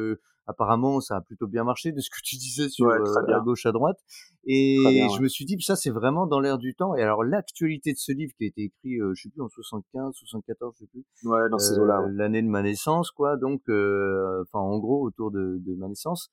apparemment 0.49 0.99
ça 0.99 1.17
a 1.17 1.21
plutôt 1.21 1.47
bien 1.47 1.63
marché 1.63 1.91
de 1.91 2.01
ce 2.01 2.09
que 2.09 2.17
tu 2.23 2.35
disais 2.35 2.69
sur 2.69 2.87
euh, 2.87 3.03
à 3.27 3.39
gauche 3.39 3.65
à 3.65 3.71
droite. 3.71 3.99
Et 4.45 4.77
je 5.15 5.21
me 5.21 5.27
suis 5.27 5.45
dit 5.45 5.61
ça 5.61 5.75
c'est 5.75 5.91
vraiment 5.91 6.25
dans 6.25 6.39
l'air 6.39 6.57
du 6.57 6.73
temps. 6.73 6.95
Et 6.95 7.03
alors 7.03 7.23
l'actualité 7.23 7.93
de 7.93 7.97
ce 7.97 8.11
livre 8.11 8.33
qui 8.37 8.45
a 8.45 8.47
été 8.47 8.63
écrit 8.63 8.99
euh, 8.99 9.13
je 9.15 9.23
sais 9.23 9.29
plus 9.29 9.41
en 9.41 9.49
75 9.49 10.15
74 10.15 10.73
je 10.75 10.85
sais 10.85 10.89
plus 10.91 11.05
ouais 11.29 11.49
dans 11.49 11.59
ces 11.59 11.77
eaux-là 11.77 12.03
l'année 12.09 12.41
de 12.41 12.47
ma 12.47 12.63
naissance 12.63 13.11
quoi. 13.11 13.37
Donc 13.37 13.61
euh, 13.69 14.43
enfin 14.43 14.59
en 14.59 14.79
gros 14.79 15.03
autour 15.05 15.31
de, 15.31 15.57
de 15.59 15.75
ma 15.75 15.87
naissance. 15.87 16.31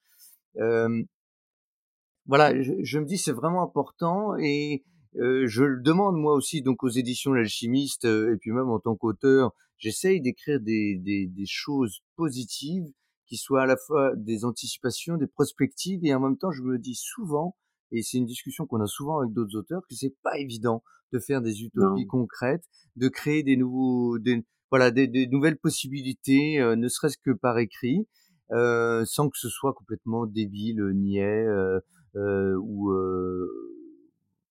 Voilà, 2.28 2.60
je, 2.60 2.98
me 2.98 3.04
dis 3.04 3.18
c'est 3.18 3.32
vraiment 3.32 3.62
important. 3.62 4.36
Et 4.38 4.82
je 5.14 5.62
le 5.62 5.80
demande 5.80 6.16
moi 6.16 6.34
aussi 6.34 6.62
donc 6.62 6.82
aux 6.82 6.88
éditions 6.88 7.32
L'Alchimiste 7.32 8.06
et 8.06 8.36
puis 8.40 8.50
même 8.50 8.68
en 8.68 8.80
tant 8.80 8.96
qu'auteur, 8.96 9.52
j'essaye 9.76 10.20
d'écrire 10.20 10.58
des, 10.60 10.96
des, 10.96 11.26
des 11.28 11.46
choses 11.46 12.00
positives 12.16 12.90
qui 13.26 13.36
soient 13.36 13.62
à 13.62 13.66
la 13.66 13.76
fois 13.76 14.14
des 14.16 14.44
anticipations, 14.44 15.16
des 15.16 15.26
prospectives 15.26 16.04
et 16.04 16.14
en 16.14 16.20
même 16.20 16.38
temps 16.38 16.50
je 16.50 16.62
me 16.62 16.78
dis 16.78 16.94
souvent 16.94 17.56
et 17.92 18.02
c'est 18.02 18.18
une 18.18 18.26
discussion 18.26 18.66
qu'on 18.66 18.80
a 18.80 18.86
souvent 18.86 19.18
avec 19.20 19.32
d'autres 19.32 19.56
auteurs 19.56 19.82
que 19.88 19.94
c'est 19.94 20.14
pas 20.22 20.38
évident 20.38 20.82
de 21.12 21.18
faire 21.18 21.40
des 21.40 21.62
utopies 21.62 22.06
concrètes, 22.06 22.64
de 22.96 23.08
créer 23.08 23.42
des 23.42 23.56
nouveaux, 23.56 24.18
des, 24.18 24.44
voilà, 24.70 24.90
des, 24.90 25.06
des 25.06 25.26
nouvelles 25.26 25.58
possibilités, 25.58 26.60
euh, 26.60 26.74
ne 26.76 26.88
serait-ce 26.88 27.18
que 27.18 27.30
par 27.30 27.58
écrit, 27.58 28.08
euh, 28.52 29.04
sans 29.04 29.28
que 29.28 29.38
ce 29.38 29.48
soit 29.48 29.72
complètement 29.72 30.26
débile, 30.26 30.82
niais 30.94 31.46
euh, 31.46 31.80
euh 32.16 32.56
ou 32.60 32.90
euh, 32.90 33.48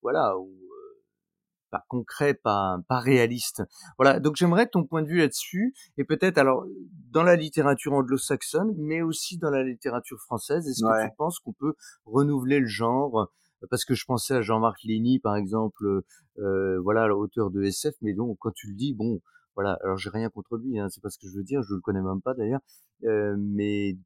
voilà, 0.02 0.38
ou 0.38 0.50
pas 1.70 1.84
concret, 1.88 2.34
pas, 2.34 2.78
pas 2.88 3.00
réaliste. 3.00 3.62
Voilà, 3.98 4.20
donc 4.20 4.36
j'aimerais 4.36 4.66
ton 4.66 4.84
point 4.84 5.02
de 5.02 5.08
vue 5.08 5.18
là-dessus, 5.18 5.74
et 5.98 6.04
peut-être 6.04 6.38
alors 6.38 6.64
dans 7.10 7.22
la 7.22 7.36
littérature 7.36 7.92
anglo-saxonne, 7.92 8.74
mais 8.78 9.02
aussi 9.02 9.38
dans 9.38 9.50
la 9.50 9.62
littérature 9.62 10.20
française, 10.20 10.68
est-ce 10.68 10.82
que 10.84 11.08
tu 11.08 11.16
penses 11.16 11.38
qu'on 11.40 11.52
peut 11.52 11.74
renouveler 12.04 12.60
le 12.60 12.66
genre? 12.66 13.30
Parce 13.70 13.84
que 13.84 13.94
je 13.94 14.04
pensais 14.04 14.34
à 14.34 14.42
Jean-Marc 14.42 14.82
Lény, 14.84 15.18
par 15.18 15.36
exemple, 15.36 16.02
euh, 16.38 16.78
voilà, 16.82 17.06
l'auteur 17.06 17.50
de 17.50 17.62
SF, 17.62 17.94
mais 18.02 18.14
donc 18.14 18.36
quand 18.40 18.52
tu 18.52 18.68
le 18.68 18.74
dis, 18.74 18.94
bon, 18.94 19.20
voilà, 19.54 19.78
alors 19.82 19.96
j'ai 19.96 20.10
rien 20.10 20.28
contre 20.28 20.56
lui, 20.58 20.78
hein, 20.78 20.88
c'est 20.90 21.02
pas 21.02 21.08
ce 21.08 21.18
que 21.18 21.28
je 21.28 21.36
veux 21.36 21.42
dire, 21.42 21.62
je 21.62 21.74
le 21.74 21.80
connais 21.80 22.02
même 22.02 22.20
pas 22.20 22.34
d'ailleurs, 22.34 22.60
euh, 23.04 23.34
mais 23.38 23.96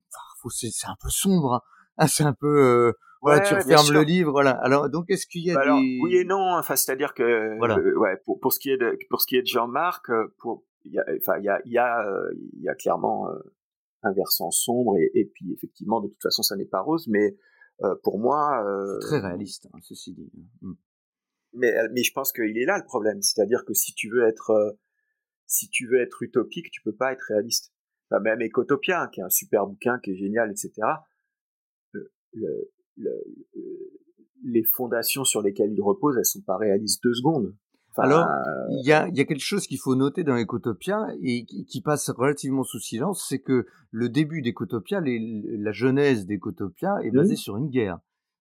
c'est 0.49 0.87
un 0.87 0.97
peu 1.01 1.09
sombre, 1.11 1.55
hein. 1.55 1.61
ah, 1.97 2.07
c'est 2.07 2.23
un 2.23 2.33
peu, 2.33 2.47
euh, 2.47 2.93
voilà, 3.21 3.41
tu 3.41 3.55
refermes 3.55 3.93
le 3.93 4.03
livre, 4.03 4.31
voilà. 4.33 4.51
Alors 4.51 4.89
donc 4.89 5.11
est-ce 5.11 5.27
qu'il 5.27 5.45
y 5.45 5.51
a 5.51 5.55
bah 5.55 5.65
des... 5.65 5.99
oui 6.03 6.17
et 6.17 6.25
non, 6.25 6.57
enfin 6.59 6.77
c'est-à-dire 6.77 7.15
que, 7.15 7.57
voilà. 7.59 7.77
Euh, 7.77 7.95
ouais, 7.97 8.17
pour, 8.25 8.41
pour 8.41 8.53
ce 8.53 8.59
qui 8.59 8.71
est 8.71 8.79
de 8.79 8.99
pour 9.09 9.21
ce 9.21 9.27
qui 9.27 9.37
est 9.37 9.43
de 9.43 9.47
Jean-Marc, 9.47 10.11
euh, 10.11 10.35
pour 10.39 10.65
il 10.85 10.93
y 10.93 10.99
a, 10.99 11.05
enfin 11.19 11.39
il 11.39 11.45
y 11.45 11.49
a 11.49 11.61
il 11.65 11.73
y 11.73 11.79
a 11.79 12.05
il 12.55 12.63
y 12.63 12.69
a 12.69 12.75
clairement 12.75 13.29
un 14.03 14.13
versant 14.13 14.51
sombre 14.51 14.97
et, 14.97 15.11
et, 15.15 15.27
puis 15.27 15.53
effectivement 15.53 16.01
de 16.01 16.09
toute 16.09 16.23
façon 16.23 16.43
ça 16.43 16.57
n'est 16.57 16.65
pas 16.65 16.81
rose, 16.81 17.07
mais 17.09 17.37
euh, 17.83 17.95
pour 18.03 18.19
moi. 18.19 18.63
Euh, 18.67 18.99
très 19.01 19.21
réaliste, 19.21 19.69
hein, 19.73 19.79
ceci 19.83 20.13
dit. 20.13 20.31
Mmh. 20.61 20.73
Mais, 21.55 21.77
euh, 21.77 21.89
mais 21.93 22.03
je 22.03 22.13
pense 22.13 22.33
qu'il 22.33 22.59
est 22.59 22.67
là 22.67 22.79
le 22.79 22.85
problème, 22.85 23.23
c'est-à-dire 23.23 23.65
que 23.65 23.75
si 23.75 23.95
tu 23.95 24.11
veux 24.11 24.27
être, 24.27 24.77
si 25.47 25.69
tu 25.69 25.89
veux 25.89 26.01
être 26.01 26.23
utopique, 26.23 26.71
tu 26.71 26.83
peux 26.83 26.95
pas 26.95 27.13
être 27.13 27.25
réaliste. 27.29 27.73
Enfin, 28.11 28.21
même 28.21 28.41
Ecotopia, 28.43 29.09
qui 29.13 29.21
est 29.21 29.25
un 29.25 29.31
super 29.31 29.67
bouquin, 29.67 29.99
qui 29.99 30.13
est 30.13 30.17
génial, 30.17 30.51
etc. 30.51 30.73
Le, 31.93 32.13
le, 32.35 32.71
les 34.45 34.65
fondations 34.65 35.25
sur 35.25 35.43
lesquelles 35.43 35.73
il 35.73 35.83
repose, 35.83 36.17
elles 36.17 36.25
sont 36.25 36.41
pas 36.41 36.57
réalistes 36.57 37.03
deux 37.03 37.15
secondes. 37.15 37.55
Alors, 37.97 38.27
il 38.71 38.87
y 38.87 38.93
a, 38.93 39.09
y 39.09 39.21
a, 39.21 39.25
quelque 39.25 39.45
chose 39.45 39.67
qu'il 39.67 39.79
faut 39.79 39.95
noter 39.95 40.25
dans 40.25 40.37
Ecotopia 40.37 41.09
et 41.23 41.45
qui 41.45 41.83
passe 41.83 42.09
relativement 42.11 42.63
sous 42.63 42.79
silence, 42.79 43.27
c'est 43.29 43.41
que 43.41 43.67
le 43.91 44.09
début 44.09 44.43
d'Ecotopia, 44.43 45.03
la 45.03 45.73
genèse 45.73 46.25
d'Ecotopia 46.25 46.99
est 47.03 47.11
basée 47.11 47.37
sur 47.37 47.57
une 47.57 47.69
guerre 47.69 47.99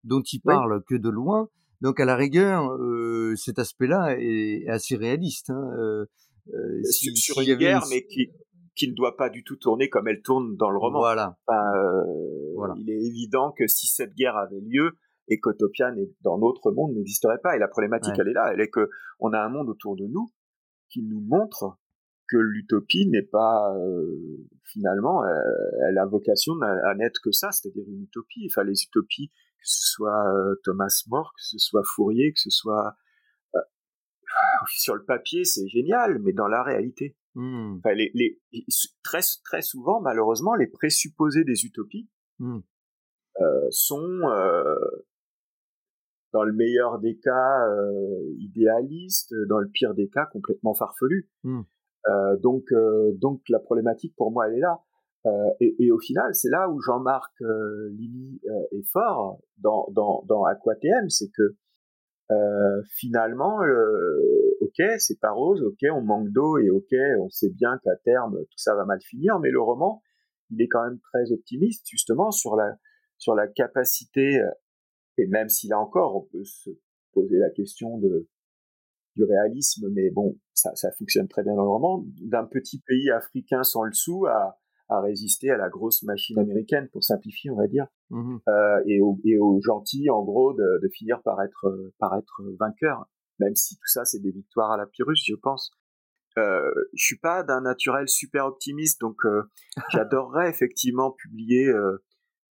dont 0.05 0.23
il 0.23 0.41
parle 0.41 0.83
que 0.85 0.95
de 0.95 1.09
loin. 1.09 1.49
Donc, 1.81 2.01
à 2.01 2.05
la 2.05 2.17
rigueur, 2.17 2.73
euh, 2.73 3.35
cet 3.37 3.59
aspect-là 3.59 4.17
est, 4.19 4.67
assez 4.69 4.97
réaliste. 4.97 5.51
Hein. 5.51 5.71
Euh, 5.79 6.07
euh 6.55 6.83
sur, 6.85 7.41
une 7.41 7.55
guerre, 7.57 7.85
mais 7.91 8.05
qui, 8.07 8.31
qui 8.77 8.89
ne 8.89 8.95
doit 8.95 9.17
pas 9.17 9.31
du 9.31 9.43
tout 9.43 9.57
tourner 9.57 9.89
comme 9.89 10.07
elle 10.07 10.23
tourne 10.23 10.57
dans 10.57 10.71
le 10.71 10.79
roman. 10.79 11.01
Voilà. 11.01 11.37
Euh, 11.49 12.55
voilà. 12.55 12.75
Il 12.77 12.91
est 12.91 13.07
évident 13.07 13.53
que 13.53 13.67
si 13.67 13.87
cette 13.87 14.15
guerre 14.15 14.37
avait 14.37 14.61
lieu, 14.61 14.93
Ecotopia 15.31 15.91
dans 16.21 16.39
notre 16.39 16.71
monde 16.71 16.95
n'existerait 16.95 17.41
pas. 17.43 17.57
Et 17.57 17.59
la 17.59 17.69
problématique, 17.69 18.15
elle 18.19 18.29
est 18.29 18.35
là. 18.35 18.51
Elle 18.53 18.61
est 18.61 18.71
que 18.71 18.89
on 19.19 19.33
a 19.33 19.41
un 19.41 19.49
monde 19.49 19.69
autour 19.69 19.97
de 19.97 20.07
nous 20.07 20.29
qui 20.89 21.03
nous 21.03 21.21
montre 21.21 21.79
que 22.29 22.37
l'utopie 22.37 23.07
n'est 23.09 23.23
pas 23.23 23.73
euh, 23.77 24.47
finalement, 24.65 25.25
euh, 25.25 25.31
elle 25.89 25.99
a 25.99 26.07
vocation 26.07 26.55
à, 26.61 26.95
n'être 26.95 27.21
que 27.23 27.31
ça, 27.31 27.53
c'est-à-dire 27.53 27.85
une 27.89 28.03
utopie. 28.03 28.49
Enfin, 28.51 28.65
les 28.65 28.83
utopies, 28.83 29.29
que 29.29 29.65
ce 29.65 29.93
soit 29.93 30.29
euh, 30.33 30.61
Thomas 30.65 31.05
More, 31.09 31.33
que 31.37 31.43
ce 31.43 31.59
soit 31.59 31.83
Fourier, 31.95 32.33
que 32.33 32.41
ce 32.41 32.51
soit 32.51 32.97
sur 34.69 34.97
le 34.97 35.05
papier, 35.05 35.45
c'est 35.45 35.69
génial, 35.69 36.19
mais 36.19 36.33
dans 36.33 36.49
la 36.49 36.63
réalité, 36.63 37.17
mmh. 37.37 37.79
enfin, 37.79 37.95
les, 37.95 38.11
les, 38.15 38.41
très 39.05 39.21
très 39.45 39.63
souvent, 39.63 40.01
malheureusement, 40.01 40.55
les 40.55 40.67
présupposés 40.67 41.45
des 41.45 41.65
utopies 41.65 42.09
mmh. 42.41 42.59
sont 43.71 44.21
dans 46.37 46.45
le 46.45 46.53
meilleur 46.53 46.99
des 46.99 47.17
cas 47.17 47.67
euh, 47.67 48.35
idéaliste, 48.39 49.35
dans 49.49 49.59
le 49.59 49.69
pire 49.69 49.95
des 49.95 50.09
cas 50.09 50.27
complètement 50.27 50.75
farfelu. 50.75 51.31
Hmm. 51.45 51.63
Euh, 52.09 52.37
donc, 52.37 52.73
euh, 52.73 53.13
donc 53.15 53.41
la 53.49 53.59
problématique 53.59 54.15
pour 54.17 54.31
moi 54.31 54.47
elle 54.49 54.59
est 54.59 54.61
là. 54.61 54.81
Et, 55.59 55.75
et, 55.81 55.91
au 55.91 55.99
final, 55.99 56.33
c'est 56.37 56.51
là 56.51 56.71
où 56.71 56.81
Jean-Marc 56.81 57.33
Lily 57.91 58.41
est 58.71 58.89
fort 58.93 59.41
dans 59.59 59.89
dans 59.91 60.23
dans 60.29 60.45
AquaTM, 60.45 61.09
c'est 61.09 61.33
que 61.37 61.57
finalement, 62.93 63.59
ok, 64.79 64.87
c'est 64.99 65.21
pas 65.21 65.33
rose, 65.33 65.63
ok, 65.63 65.89
on 65.93 66.03
manque 66.03 66.31
d'eau 66.31 66.59
et 66.59 66.71
ok, 66.71 66.95
on 67.21 67.29
sait 67.31 67.51
bien 67.51 67.79
qu'à 67.83 67.97
terme 68.05 68.39
tout 68.39 68.59
ça 68.59 68.75
va 68.75 68.85
mal 68.85 69.01
finir, 69.03 69.39
mais 69.41 69.51
le 69.51 69.61
roman, 69.61 70.03
il 70.51 70.61
est 70.63 70.69
quand 70.69 70.85
même 70.85 71.01
très 71.01 71.33
optimiste 71.33 71.87
justement 71.89 72.31
sur 72.31 72.57
la 72.57 72.77
sur 73.19 73.35
la 73.35 73.47
capacité 73.49 74.43
et 75.19 75.27
même 75.27 75.49
si 75.49 75.69
là 75.69 75.79
encore, 75.79 76.17
on 76.17 76.23
peut 76.23 76.45
se 76.45 76.71
poser 77.13 77.39
la 77.39 77.51
question 77.51 77.99
de, 77.99 78.29
du 79.15 79.25
réalisme, 79.25 79.89
mais 79.93 80.11
bon, 80.11 80.39
ça, 80.53 80.75
ça 80.75 80.93
fonctionne 80.93 81.29
très 81.29 81.43
bien 81.43 81.55
dans 81.55 81.65
le 81.65 81.71
roman, 81.71 82.05
d'un 82.21 82.45
petit 82.45 82.81
pays 82.87 83.11
africain 83.11 83.63
sans 83.63 83.85
le 83.85 83.93
sou 83.93 84.27
à, 84.27 84.59
à 84.89 85.01
résister 85.01 85.51
à 85.51 85.57
la 85.57 85.69
grosse 85.69 86.03
machine 86.03 86.39
américaine, 86.39 86.89
pour 86.93 87.03
simplifier, 87.03 87.51
on 87.51 87.57
va 87.57 87.67
dire, 87.67 87.87
mmh 88.11 88.37
euh, 88.49 88.83
et, 88.87 89.01
aux 89.01 89.19
et 89.25 89.39
au 89.39 89.61
gentils, 89.63 90.11
en 90.11 90.23
gros, 90.23 90.53
de, 90.53 90.81
de, 90.83 90.89
finir 90.89 91.23
par 91.23 91.43
être, 91.43 91.93
par 91.99 92.15
être 92.17 92.43
vainqueur, 92.61 93.09
même 93.39 93.55
si 93.55 93.77
tout 93.77 93.87
ça, 93.87 94.05
c'est 94.05 94.21
des 94.21 94.31
victoires 94.31 94.73
à 94.73 94.77
la 94.77 94.87
Pyrrhus, 94.87 95.23
je 95.27 95.35
pense. 95.35 95.71
Euh, 96.39 96.71
je 96.93 97.05
suis 97.05 97.19
pas 97.19 97.43
d'un 97.43 97.63
naturel 97.63 98.09
super 98.09 98.47
optimiste, 98.47 99.01
donc 99.01 99.25
euh, 99.25 99.43
j'adorerais 99.91 100.51
effectivement 100.51 101.13
publier. 101.13 101.69
Euh, 101.69 102.03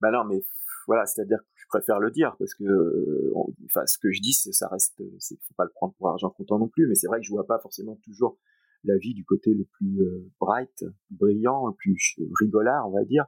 bah 0.01 0.11
non, 0.11 0.25
mais 0.25 0.41
voilà, 0.87 1.07
c'est-à-dire 1.07 1.39
je 1.55 1.65
préfère 1.69 1.99
le 1.99 2.11
dire 2.11 2.35
parce 2.39 2.55
que, 2.55 2.65
euh, 2.65 3.33
enfin, 3.67 3.87
ce 3.87 3.99
que 3.99 4.11
je 4.11 4.21
dis, 4.21 4.33
ça 4.33 4.69
reste, 4.69 5.03
c'est 5.19 5.37
faut 5.37 5.55
pas 5.57 5.65
le 5.65 5.73
prendre 5.75 5.95
pour 5.95 6.09
argent 6.09 6.31
comptant 6.31 6.59
non 6.59 6.69
plus, 6.69 6.87
mais 6.87 6.95
c'est 6.95 7.07
vrai 7.07 7.21
que 7.21 7.27
je 7.27 7.31
vois 7.31 7.47
pas 7.47 7.59
forcément 7.59 7.99
toujours 8.05 8.39
la 8.85 8.97
vie 8.99 9.15
du 9.15 9.25
côté 9.25 9.53
le 9.55 9.65
plus 9.65 10.03
euh, 10.03 10.31
bright, 10.41 10.85
brillant, 11.11 11.67
le 11.67 11.75
plus 11.75 12.17
rigolard, 12.41 12.89
on 12.89 12.93
va 12.93 13.05
dire. 13.05 13.25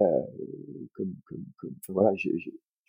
Euh, 0.00 0.04
comme, 0.94 1.14
comme, 1.26 1.44
comme 1.58 1.74
voilà, 1.88 2.14
je, 2.14 2.30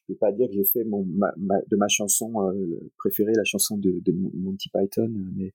je, 0.07 0.13
peux 0.13 0.17
pas 0.17 0.31
dire 0.31 0.47
que 0.47 0.53
j'ai 0.53 0.65
fait 0.65 0.83
mon, 0.83 1.05
ma, 1.05 1.31
de 1.37 1.75
ma 1.75 1.87
chanson 1.87 2.49
euh, 2.49 2.91
préférée 2.97 3.33
la 3.33 3.43
chanson 3.43 3.77
de, 3.77 3.99
de, 3.99 4.11
Monty 4.11 4.69
Python, 4.69 5.11
mais 5.35 5.53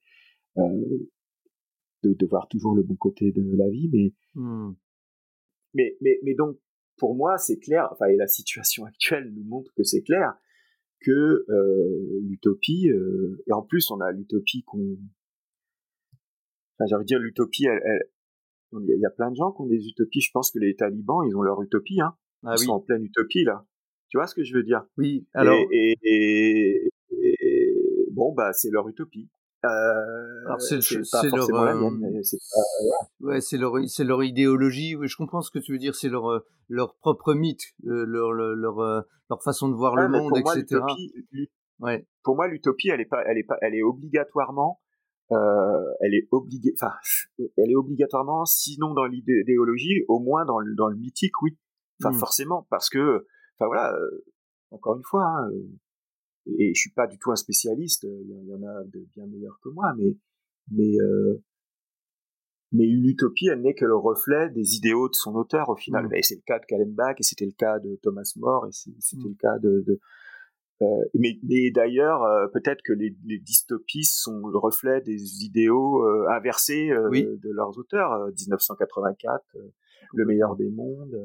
euh, 0.58 1.06
de, 2.02 2.14
de, 2.14 2.26
voir 2.26 2.48
toujours 2.48 2.74
le 2.74 2.82
bon 2.82 2.96
côté 2.96 3.32
de 3.32 3.56
la 3.56 3.68
vie, 3.68 3.88
mais 3.92 4.12
mmh. 4.34 4.72
mais, 5.74 5.96
mais, 6.00 6.18
mais 6.22 6.34
donc 6.34 6.58
pour 6.96 7.14
moi, 7.14 7.38
c'est 7.38 7.58
clair, 7.58 7.88
enfin, 7.92 8.06
et 8.06 8.16
la 8.16 8.28
situation 8.28 8.84
actuelle 8.86 9.32
nous 9.34 9.44
montre 9.44 9.72
que 9.74 9.82
c'est 9.82 10.02
clair, 10.02 10.34
que 11.00 11.44
euh, 11.48 12.20
l'utopie, 12.22 12.88
et 13.46 13.52
en 13.52 13.62
plus, 13.62 13.90
on 13.90 14.00
a 14.00 14.12
l'utopie 14.12 14.62
qu'on... 14.64 14.96
Enfin, 16.78 16.86
j'ai 16.86 16.94
envie 16.94 17.04
de 17.04 17.08
dire, 17.08 17.18
l'utopie, 17.18 17.66
elle, 17.66 18.02
il 18.72 19.00
y 19.00 19.06
a 19.06 19.10
plein 19.10 19.30
de 19.30 19.36
gens 19.36 19.52
qui 19.52 19.62
ont 19.62 19.66
des 19.66 19.86
utopies. 19.88 20.20
Je 20.20 20.30
pense 20.32 20.50
que 20.50 20.58
les 20.58 20.74
talibans, 20.74 21.24
ils 21.26 21.36
ont 21.36 21.42
leur 21.42 21.62
utopie, 21.62 22.00
hein. 22.00 22.16
Ah 22.42 22.54
ils 22.56 22.64
sont 22.64 22.72
en 22.72 22.80
pleine 22.80 23.04
utopie, 23.04 23.44
là. 23.44 23.66
Tu 24.08 24.18
vois 24.18 24.26
ce 24.26 24.34
que 24.34 24.44
je 24.44 24.54
veux 24.54 24.62
dire? 24.62 24.84
Oui, 24.96 25.26
alors... 25.34 25.58
Et, 25.70 25.96
et, 26.02 26.90
et 27.10 28.06
bon, 28.12 28.32
bah, 28.32 28.52
c'est 28.52 28.70
leur 28.70 28.88
utopie. 28.88 29.28
Alors 29.62 30.60
c'est 30.60 30.78
leur, 31.34 31.58
ouais, 33.20 33.40
c'est 33.40 33.58
leur, 33.58 33.72
c'est 33.88 34.04
leur 34.04 34.22
idéologie. 34.22 34.96
Je 35.02 35.16
comprends 35.16 35.40
ce 35.40 35.50
que 35.50 35.58
tu 35.58 35.72
veux 35.72 35.78
dire. 35.78 35.94
C'est 35.96 36.08
leur, 36.08 36.44
leur 36.68 36.96
propre 36.96 37.34
mythe, 37.34 37.62
euh, 37.86 38.04
leur, 38.06 38.32
leur, 38.32 38.80
euh, 38.80 39.00
leur, 39.30 39.42
façon 39.42 39.68
de 39.68 39.74
voir 39.74 39.96
le 39.96 40.08
monde, 40.08 40.32
etc. 40.36 40.80
ouais. 41.80 42.06
Pour 42.22 42.36
moi, 42.36 42.48
l'utopie, 42.48 42.88
elle 42.88 43.00
est 43.00 43.06
pas, 43.06 43.22
elle 43.26 43.38
est 43.38 43.44
pas, 43.44 43.56
elle 43.60 43.74
est 43.74 43.82
obligatoirement, 43.82 44.80
euh, 45.32 45.36
elle 46.00 46.14
est 46.14 46.28
obligée, 46.30 46.72
enfin, 46.80 46.92
elle 47.56 47.70
est 47.70 47.76
obligatoirement, 47.76 48.44
sinon 48.44 48.94
dans 48.94 49.06
l'idéologie, 49.06 50.04
au 50.08 50.20
moins 50.20 50.44
dans 50.44 50.58
le, 50.58 50.74
dans 50.74 50.88
le 50.88 50.96
mythique, 50.96 51.40
oui. 51.42 51.56
Enfin, 52.00 52.14
mmh. 52.14 52.18
forcément, 52.18 52.66
parce 52.70 52.90
que, 52.90 53.26
enfin 53.58 53.66
voilà, 53.66 53.94
euh, 53.94 54.24
encore 54.70 54.96
une 54.96 55.04
fois, 55.04 55.24
hein, 55.24 55.50
et 56.58 56.74
je 56.74 56.80
suis 56.80 56.92
pas 56.92 57.06
du 57.06 57.18
tout 57.18 57.32
un 57.32 57.36
spécialiste, 57.36 58.04
il 58.04 58.46
y 58.46 58.54
en 58.54 58.62
a 58.62 58.84
de 58.84 59.06
bien 59.14 59.26
meilleurs 59.26 59.58
que 59.62 59.68
moi, 59.70 59.92
mais 59.98 60.16
mais 60.70 61.00
euh, 61.00 61.42
mais 62.72 62.84
une 62.84 63.06
utopie, 63.06 63.48
elle 63.48 63.62
n'est 63.62 63.74
que 63.74 63.84
le 63.84 63.96
reflet 63.96 64.50
des 64.50 64.76
idéaux 64.76 65.08
de 65.08 65.14
son 65.14 65.34
auteur 65.34 65.68
au 65.68 65.76
final. 65.76 66.06
Mmh. 66.06 66.14
Et 66.14 66.22
c'est 66.22 66.34
le 66.36 66.42
cas 66.44 66.58
de 66.58 66.66
Kallenbach, 66.66 67.16
et 67.18 67.22
c'était 67.22 67.46
le 67.46 67.52
cas 67.52 67.78
de 67.78 67.98
Thomas 68.02 68.30
More, 68.36 68.66
et 68.66 68.72
c'était 68.72 69.16
Mmh. 69.16 69.28
le 69.28 69.34
cas 69.34 69.58
de. 69.58 69.84
de 69.86 70.00
euh, 70.82 71.04
mais, 71.14 71.38
mais 71.42 71.70
d'ailleurs, 71.70 72.22
euh, 72.24 72.48
peut-être 72.48 72.82
que 72.84 72.92
les, 72.92 73.16
les, 73.24 73.38
dystopies 73.38 74.04
sont 74.04 74.46
le 74.46 74.58
reflet 74.58 75.00
des 75.00 75.42
idéaux 75.44 76.04
euh, 76.04 76.28
inversés 76.28 76.90
euh, 76.90 77.08
oui. 77.08 77.24
de 77.24 77.50
leurs 77.50 77.78
auteurs. 77.78 78.26
1984, 78.26 79.42
Le 80.12 80.26
meilleur 80.26 80.54
des 80.56 80.68
mondes, 80.68 81.18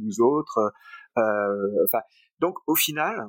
nous 0.00 0.20
autres. 0.20 0.72
Enfin, 1.16 2.00
donc 2.40 2.56
au 2.66 2.74
final, 2.74 3.28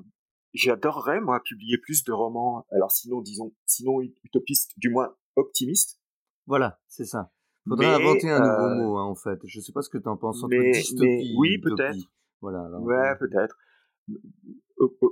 j'adorerais 0.53 1.21
moi 1.21 1.41
publier 1.43 1.77
plus 1.77 2.03
de 2.03 2.11
romans. 2.11 2.65
Alors 2.71 2.91
sinon, 2.91 3.21
disons, 3.21 3.53
sinon 3.65 4.01
utopistes, 4.23 4.71
du 4.77 4.89
moins 4.89 5.15
optimistes. 5.36 5.99
Voilà, 6.45 6.79
c'est 6.88 7.05
ça. 7.05 7.31
Faudrait 7.67 7.88
mais, 7.88 7.93
inventer 7.93 8.29
un 8.29 8.39
nouveau 8.39 8.65
euh, 8.65 8.75
mot, 8.75 8.97
hein, 8.97 9.05
en 9.05 9.15
fait. 9.15 9.39
Je 9.45 9.61
sais 9.61 9.71
pas 9.71 9.81
ce 9.81 9.89
que 9.89 9.97
tu 9.97 10.09
en 10.09 10.17
penses 10.17 10.43
entre 10.43 10.49
mais, 10.49 10.71
dystopie 10.71 11.05
mais, 11.05 11.34
oui, 11.38 11.57
peut-être. 11.59 11.97
Voilà. 12.41 12.65
Alors, 12.65 12.81
ouais, 12.81 13.15
peut-être. 13.17 13.57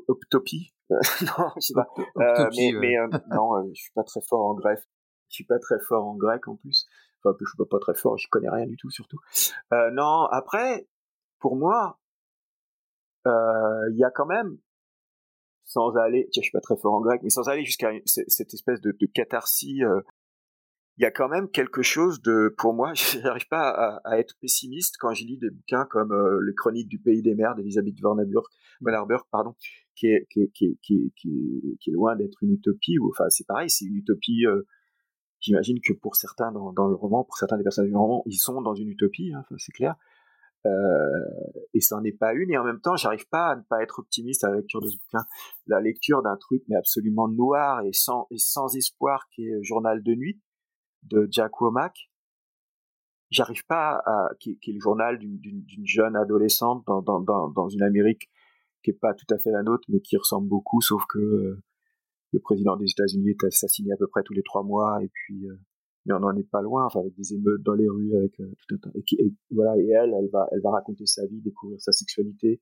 Optopie? 0.07 0.73
Non, 0.91 1.47
je 1.55 1.61
sais 1.61 1.73
pas. 1.73 1.87
Euh, 1.97 2.49
mais, 2.57 2.73
ouais. 2.73 2.79
mais 2.81 2.97
euh, 2.97 3.07
non, 3.31 3.55
euh, 3.55 3.69
je 3.73 3.81
suis 3.81 3.93
pas 3.93 4.03
très 4.03 4.19
fort 4.27 4.41
en 4.41 4.53
grec. 4.53 4.79
Je 5.29 5.35
suis 5.35 5.45
pas 5.45 5.57
très 5.57 5.79
fort 5.87 6.05
en 6.05 6.15
grec 6.15 6.45
en 6.49 6.57
plus. 6.57 6.85
Enfin, 7.23 7.37
je 7.39 7.45
suis 7.45 7.57
pas 7.57 7.79
très 7.79 7.93
fort. 7.93 8.17
Je 8.17 8.27
connais 8.29 8.49
rien 8.49 8.65
du 8.65 8.75
tout, 8.75 8.89
surtout. 8.89 9.19
Euh, 9.71 9.89
non, 9.91 10.25
après, 10.25 10.89
pour 11.39 11.55
moi, 11.55 12.00
il 13.25 13.97
y 13.97 14.03
a 14.03 14.11
quand 14.11 14.25
même 14.25 14.57
sans 15.71 15.95
aller, 15.95 16.27
tiens, 16.31 16.41
je 16.41 16.45
suis 16.45 16.51
pas 16.51 16.61
très 16.61 16.77
fort 16.77 16.93
en 16.93 17.01
grec, 17.01 17.21
mais 17.23 17.29
sans 17.29 17.47
aller 17.47 17.63
jusqu'à 17.63 17.91
cette 18.05 18.53
espèce 18.53 18.81
de, 18.81 18.91
de 18.91 19.05
catharsis, 19.05 19.81
euh, 19.83 20.01
il 20.97 21.03
y 21.03 21.05
a 21.05 21.11
quand 21.11 21.29
même 21.29 21.49
quelque 21.49 21.81
chose 21.81 22.21
de, 22.21 22.53
pour 22.57 22.73
moi, 22.73 22.93
je 22.95 23.19
n'arrive 23.19 23.47
pas 23.47 23.69
à, 23.69 24.01
à, 24.03 24.19
être 24.19 24.35
pessimiste 24.41 24.95
quand 24.99 25.13
je 25.13 25.25
lis 25.25 25.37
des 25.37 25.49
bouquins 25.49 25.85
comme 25.85 26.11
euh, 26.11 26.41
Les 26.45 26.53
Chroniques 26.53 26.89
du 26.89 26.99
Pays 26.99 27.21
des 27.21 27.35
Mers 27.35 27.55
d'Elisabeth 27.55 27.99
von 28.01 28.17
Arburg, 28.17 28.47
Arburg, 28.85 29.23
pardon, 29.31 29.55
qui 29.95 30.07
est, 30.07 30.27
qui 30.29 30.41
est, 30.41 30.51
qui 30.53 30.65
est, 30.65 30.77
qui 30.81 30.95
est, 30.95 31.11
qui 31.15 31.29
est, 31.29 31.77
qui 31.79 31.89
est 31.89 31.93
loin 31.93 32.15
d'être 32.15 32.43
une 32.43 32.51
utopie, 32.51 32.99
ou 32.99 33.09
enfin 33.09 33.29
c'est 33.29 33.47
pareil, 33.47 33.69
c'est 33.69 33.85
une 33.85 33.95
utopie. 33.95 34.45
Euh, 34.45 34.63
J'imagine 35.39 35.79
que 35.81 35.93
pour 35.93 36.15
certains 36.15 36.51
dans, 36.51 36.71
dans, 36.71 36.87
le 36.87 36.93
roman, 36.93 37.23
pour 37.23 37.35
certains 37.35 37.57
des 37.57 37.63
personnages 37.63 37.89
du 37.89 37.97
roman, 37.97 38.21
ils 38.27 38.37
sont 38.37 38.61
dans 38.61 38.75
une 38.75 38.89
utopie, 38.89 39.33
hein, 39.33 39.43
c'est 39.57 39.71
clair. 39.71 39.95
Euh, 40.65 41.25
et 41.73 41.81
ça 41.81 41.95
n'en 41.95 42.03
est 42.03 42.11
pas 42.11 42.33
une, 42.33 42.51
et 42.51 42.57
en 42.57 42.63
même 42.63 42.81
temps, 42.81 42.95
j'arrive 42.95 43.27
pas 43.29 43.51
à 43.51 43.55
ne 43.55 43.61
pas 43.63 43.81
être 43.81 43.99
optimiste 43.99 44.43
à 44.43 44.49
la 44.49 44.57
lecture 44.57 44.81
de 44.81 44.89
ce 44.89 44.97
bouquin. 44.97 45.25
La 45.67 45.81
lecture 45.81 46.21
d'un 46.21 46.37
truc, 46.37 46.63
mais 46.67 46.75
absolument 46.75 47.27
noir 47.27 47.81
et 47.83 47.93
sans, 47.93 48.27
et 48.29 48.37
sans 48.37 48.75
espoir, 48.75 49.27
qui 49.29 49.47
est 49.47 49.63
Journal 49.63 50.03
de 50.03 50.13
nuit, 50.13 50.39
de 51.03 51.27
Jack 51.31 51.59
Womack. 51.61 52.09
J'arrive 53.31 53.65
pas 53.65 54.01
à, 54.05 54.29
qui, 54.39 54.59
est 54.61 54.71
le 54.73 54.79
journal 54.79 55.17
d'une 55.17 55.85
jeune 55.85 56.17
adolescente 56.17 56.83
dans, 56.85 57.01
dans, 57.01 57.21
dans, 57.21 57.47
dans, 57.49 57.69
une 57.69 57.81
Amérique 57.81 58.29
qui 58.83 58.89
est 58.89 58.99
pas 58.99 59.13
tout 59.13 59.25
à 59.33 59.37
fait 59.37 59.51
la 59.51 59.63
nôtre, 59.63 59.85
mais 59.87 60.01
qui 60.01 60.17
ressemble 60.17 60.49
beaucoup, 60.49 60.81
sauf 60.81 61.03
que 61.07 61.19
euh, 61.19 61.63
le 62.33 62.39
président 62.39 62.75
des 62.75 62.89
États-Unis 62.89 63.29
est 63.29 63.43
assassiné 63.45 63.93
à 63.93 63.97
peu 63.97 64.07
près 64.07 64.23
tous 64.23 64.33
les 64.33 64.43
trois 64.43 64.63
mois, 64.63 65.01
et 65.01 65.07
puis, 65.07 65.47
euh, 65.47 65.55
mais 66.05 66.13
on 66.13 66.19
n'en 66.19 66.35
est 66.35 66.49
pas 66.49 66.61
loin, 66.61 66.85
enfin 66.85 67.01
avec 67.01 67.13
des 67.15 67.33
émeutes 67.33 67.61
dans 67.61 67.73
les 67.73 67.87
rues, 67.87 68.15
avec 68.15 68.39
euh, 68.39 68.51
tout 68.67 68.75
un 68.75 68.77
tas. 68.79 68.89
Et, 68.95 69.33
voilà, 69.51 69.77
et 69.77 69.87
elle, 69.89 70.13
elle 70.17 70.29
va, 70.31 70.47
elle 70.51 70.61
va 70.61 70.71
raconter 70.71 71.05
sa 71.05 71.25
vie, 71.27 71.41
découvrir 71.41 71.79
sa 71.79 71.91
sexualité, 71.91 72.61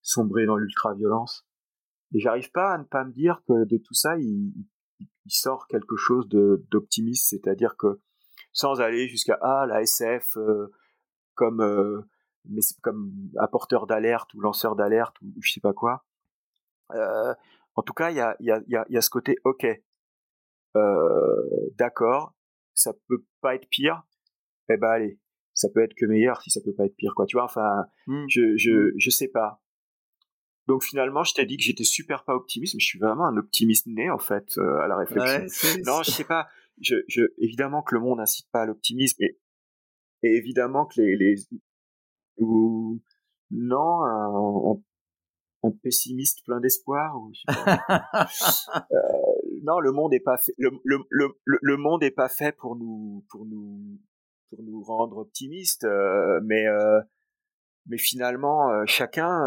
sombrer 0.00 0.46
dans 0.46 0.56
l'ultra-violence. 0.56 1.46
Et 2.14 2.20
j'arrive 2.20 2.50
pas 2.50 2.72
à 2.72 2.78
ne 2.78 2.84
pas 2.84 3.04
me 3.04 3.12
dire 3.12 3.42
que 3.46 3.64
de 3.64 3.76
tout 3.76 3.94
ça, 3.94 4.18
il, 4.18 4.52
sort 5.26 5.68
quelque 5.68 5.96
chose 5.96 6.28
d'optimiste, 6.28 7.28
c'est-à-dire 7.30 7.76
que 7.76 8.00
sans 8.52 8.80
aller 8.80 9.08
jusqu'à 9.08 9.38
ah 9.40 9.66
la 9.66 9.80
SF 9.80 10.36
euh, 10.36 10.66
comme 11.34 11.60
euh, 11.60 12.02
comme 12.82 13.30
apporteur 13.38 13.86
d'alerte 13.86 14.34
ou 14.34 14.40
lanceur 14.40 14.74
d'alerte 14.74 15.14
ou, 15.22 15.32
je 15.40 15.52
sais 15.52 15.60
pas 15.60 15.72
quoi. 15.72 16.04
En 16.90 17.82
tout 17.82 17.94
cas, 17.94 18.10
il 18.10 18.16
y 18.16 18.20
a, 18.20 18.36
y, 18.40 18.50
a, 18.50 18.60
y, 18.66 18.76
y 18.92 18.96
a 18.96 19.00
ce 19.00 19.10
côté 19.10 19.36
ok, 19.44 19.64
d'accord, 21.78 22.34
ça 22.74 22.92
peut 23.08 23.24
pas 23.40 23.54
être 23.54 23.68
pire. 23.68 24.02
Eh 24.68 24.76
ben 24.76 24.88
allez, 24.88 25.20
ça 25.54 25.68
peut 25.68 25.82
être 25.82 25.94
que 25.94 26.06
meilleur 26.06 26.40
si 26.42 26.50
ça 26.50 26.60
peut 26.64 26.74
pas 26.74 26.86
être 26.86 26.96
pire 26.96 27.14
quoi. 27.14 27.26
Tu 27.26 27.36
vois, 27.36 27.44
enfin, 27.44 27.84
mmh. 28.06 28.24
je 28.28 28.56
je 28.56 28.92
je 28.96 29.10
sais 29.10 29.28
pas. 29.28 29.62
Donc 30.68 30.84
finalement, 30.84 31.24
je 31.24 31.34
t'ai 31.34 31.44
dit 31.44 31.56
que 31.56 31.62
j'étais 31.62 31.84
super 31.84 32.24
pas 32.24 32.34
optimiste, 32.34 32.74
mais 32.74 32.80
je 32.80 32.86
suis 32.86 32.98
vraiment 32.98 33.26
un 33.26 33.36
optimiste 33.36 33.86
né 33.86 34.10
en 34.10 34.18
fait 34.18 34.56
euh, 34.58 34.78
à 34.78 34.88
la 34.88 34.96
réflexion. 34.96 35.70
Ouais, 35.70 35.82
non, 35.84 36.02
je 36.02 36.10
sais 36.10 36.24
pas. 36.24 36.48
Je, 36.80 36.96
je, 37.08 37.22
évidemment 37.38 37.82
que 37.82 37.94
le 37.94 38.00
monde 38.00 38.18
n'incite 38.18 38.48
pas 38.50 38.62
à 38.62 38.66
l'optimisme, 38.66 39.22
et, 39.22 39.38
et, 40.22 40.36
évidemment 40.36 40.86
que 40.86 41.00
les, 41.00 41.16
les 41.16 41.34
ou 42.38 43.00
non 43.50 44.04
un, 44.04 44.72
un, 44.72 45.68
un, 45.68 45.70
pessimiste 45.82 46.44
plein 46.44 46.60
d'espoir. 46.60 47.16
Ou, 47.16 47.32
euh, 47.48 48.24
non, 49.62 49.80
le 49.80 49.92
monde 49.92 50.12
est 50.14 50.20
pas 50.20 50.36
fait. 50.36 50.52
Le, 50.58 50.70
le, 50.84 50.98
le, 51.10 51.28
le, 51.44 51.76
monde 51.76 52.02
est 52.02 52.10
pas 52.10 52.28
fait 52.28 52.56
pour 52.56 52.76
nous 52.76 53.24
pour 53.30 53.46
nous 53.46 54.00
pour 54.50 54.62
nous 54.62 54.82
rendre 54.82 55.18
optimistes, 55.18 55.84
euh, 55.84 56.40
mais 56.44 56.64
mais 57.86 57.98
finalement 57.98 58.84
chacun 58.86 59.46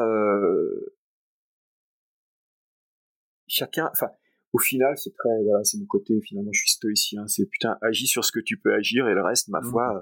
chacun, 3.48 3.90
enfin, 3.92 4.10
au 4.54 4.60
final, 4.60 4.98
c'est 4.98 5.14
très, 5.14 5.44
voilà, 5.44 5.64
c'est 5.64 5.78
mon 5.78 5.86
côté, 5.86 6.20
finalement, 6.22 6.52
je 6.54 6.60
suis 6.60 6.72
stoïcien, 6.72 7.28
c'est 7.28 7.46
putain, 7.46 7.78
agis 7.82 8.08
sur 8.08 8.24
ce 8.24 8.32
que 8.32 8.40
tu 8.40 8.58
peux 8.58 8.74
agir 8.74 9.08
et 9.08 9.14
le 9.14 9.22
reste, 9.22 9.50
ma 9.50 9.62
foi, 9.62 9.98
euh, 9.98 10.02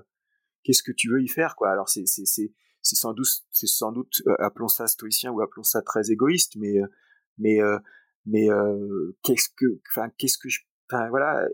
qu'est-ce 0.63 0.83
que 0.83 0.91
tu 0.91 1.09
veux 1.09 1.21
y 1.21 1.27
faire, 1.27 1.55
quoi. 1.55 1.71
Alors, 1.71 1.89
c'est, 1.89 2.05
c'est, 2.05 2.25
c'est, 2.25 2.51
c'est 2.81 2.95
sans 2.95 3.13
doute, 3.13 3.27
c'est 3.51 3.67
sans 3.67 3.91
doute, 3.91 4.21
euh, 4.27 4.35
appelons 4.39 4.67
ça 4.67 4.87
stoïcien 4.87 5.31
ou 5.31 5.41
appelons 5.41 5.63
ça 5.63 5.81
très 5.81 6.11
égoïste, 6.11 6.55
mais, 6.57 7.61
euh, 7.61 7.79
mais, 8.25 8.47
mais, 8.49 9.13
qu'est-ce 9.23 9.49
que, 9.55 9.79
enfin, 9.91 10.09
qu'est-ce 10.17 10.37
que 10.37 10.49
je, 10.49 10.59
enfin, 10.89 11.09
voilà, 11.09 11.47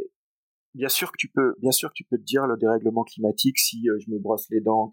bien 0.73 0.89
sûr 0.89 1.11
que 1.11 1.17
tu 1.17 1.29
peux, 1.29 1.55
bien 1.59 1.71
sûr 1.71 1.89
que 1.89 1.95
tu 1.95 2.03
peux 2.03 2.17
te 2.17 2.23
dire 2.23 2.45
le 2.45 2.57
dérèglement 2.57 3.03
climatique 3.03 3.57
si 3.57 3.85
je 3.85 4.11
me 4.11 4.19
brosse 4.19 4.47
les 4.49 4.61
dents 4.61 4.91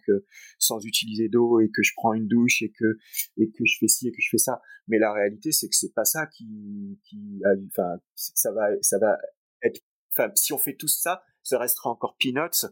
sans 0.59 0.85
utiliser 0.85 1.29
d'eau 1.29 1.61
et 1.61 1.69
que 1.69 1.83
je 1.83 1.93
prends 1.97 2.13
une 2.13 2.29
douche 2.29 2.63
et 2.63 2.73
que 2.73 2.97
et 3.37 3.51
que 3.51 3.65
je 3.65 3.77
fais 3.79 3.89
ci 3.89 4.09
et 4.09 4.11
que 4.11 4.21
je 4.21 4.29
fais 4.31 4.39
ça. 4.39 4.61
Mais 4.89 4.99
la 4.99 5.13
réalité 5.13 5.53
c'est 5.53 5.69
que 5.69 5.77
c'est 5.77 5.93
pas 5.95 6.05
ça 6.05 6.27
qui 6.27 6.99
qui 7.05 7.41
enfin 7.71 8.01
ça 8.15 8.53
va 8.53 8.69
ça 8.81 8.99
va 8.99 9.19
être 9.63 9.81
enfin 10.13 10.31
si 10.35 10.53
on 10.53 10.59
fait 10.59 10.77
tout 10.77 10.89
ça, 10.89 11.23
ça 11.43 11.59
restera 11.59 11.91
encore 11.91 12.17
peanuts. 12.19 12.67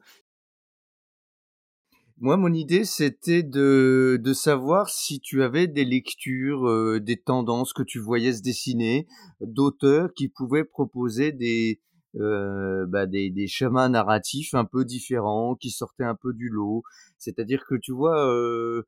Moi, 2.18 2.36
mon 2.36 2.52
idée, 2.52 2.84
c'était 2.84 3.42
de, 3.42 4.20
de 4.22 4.32
savoir 4.32 4.88
si 4.88 5.18
tu 5.20 5.42
avais 5.42 5.66
des 5.66 5.84
lectures, 5.84 6.66
euh, 6.68 7.00
des 7.00 7.16
tendances 7.16 7.72
que 7.72 7.82
tu 7.82 7.98
voyais 7.98 8.32
se 8.32 8.42
dessiner, 8.42 9.06
d'auteurs 9.40 10.12
qui 10.14 10.28
pouvaient 10.28 10.64
proposer 10.64 11.32
des, 11.32 11.80
euh, 12.16 12.86
bah, 12.86 13.06
des, 13.06 13.30
des, 13.30 13.48
chemins 13.48 13.88
narratifs 13.88 14.54
un 14.54 14.64
peu 14.64 14.84
différents, 14.84 15.56
qui 15.56 15.70
sortaient 15.70 16.04
un 16.04 16.14
peu 16.14 16.32
du 16.32 16.48
lot. 16.48 16.84
C'est-à-dire 17.18 17.64
que 17.68 17.74
tu 17.74 17.92
vois, 17.92 18.28
euh, 18.32 18.84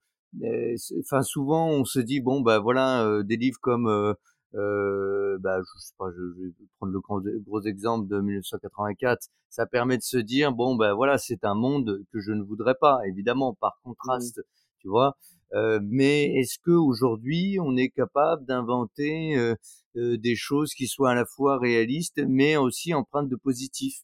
enfin 1.00 1.22
souvent 1.22 1.68
on 1.68 1.84
se 1.84 1.98
dit 1.98 2.20
bon 2.20 2.40
bah 2.40 2.58
voilà 2.58 3.04
euh, 3.04 3.22
des 3.22 3.36
livres 3.36 3.58
comme 3.60 4.14
euh, 4.56 5.38
bah, 5.40 5.60
je 5.60 5.78
sais 5.80 5.94
pas, 5.98 6.06
je, 6.16 6.22
vais 6.40 6.52
prendre 6.78 6.92
le 6.92 7.00
gros, 7.00 7.20
gros, 7.44 7.62
exemple 7.62 8.08
de 8.08 8.20
1984. 8.20 9.28
Ça 9.50 9.66
permet 9.66 9.96
de 9.98 10.02
se 10.02 10.16
dire 10.16 10.52
bon 10.52 10.76
ben 10.76 10.94
voilà 10.94 11.18
c'est 11.18 11.44
un 11.44 11.54
monde 11.54 12.02
que 12.12 12.20
je 12.20 12.32
ne 12.32 12.42
voudrais 12.42 12.74
pas 12.74 13.00
évidemment 13.06 13.54
par 13.54 13.78
contraste, 13.82 14.42
tu 14.78 14.88
vois? 14.88 15.16
Euh, 15.54 15.78
mais 15.82 16.34
est-ce 16.36 16.58
que 16.58 16.72
aujourd'hui 16.72 17.58
on 17.60 17.76
est 17.76 17.90
capable 17.90 18.44
d'inventer 18.46 19.36
euh, 19.36 19.54
euh, 19.96 20.16
des 20.18 20.34
choses 20.34 20.74
qui 20.74 20.88
soient 20.88 21.12
à 21.12 21.14
la 21.14 21.24
fois 21.24 21.58
réalistes 21.58 22.20
mais 22.26 22.56
aussi 22.56 22.92
empreintes 22.94 23.28
de 23.28 23.36
positif 23.36 24.02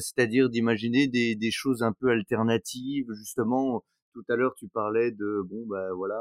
C'est-à-dire 0.00 0.50
d'imaginer 0.50 1.06
des, 1.08 1.36
des, 1.36 1.50
choses 1.50 1.82
un 1.82 1.92
peu 1.92 2.08
alternatives. 2.10 3.06
Justement, 3.14 3.84
tout 4.12 4.24
à 4.28 4.36
l'heure 4.36 4.54
tu 4.56 4.68
parlais 4.68 5.10
de 5.12 5.42
bon 5.48 5.66
ben 5.66 5.92
voilà 5.94 6.20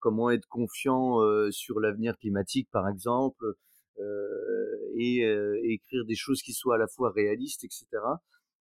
comment 0.00 0.30
être 0.30 0.46
confiant 0.48 1.20
sur 1.50 1.80
l'avenir 1.80 2.16
climatique 2.18 2.68
par 2.70 2.88
exemple 2.88 3.44
et 4.96 5.22
écrire 5.64 6.04
des 6.06 6.14
choses 6.14 6.42
qui 6.42 6.52
soient 6.52 6.76
à 6.76 6.78
la 6.78 6.88
fois 6.88 7.10
réalistes, 7.10 7.64
etc. 7.64 7.86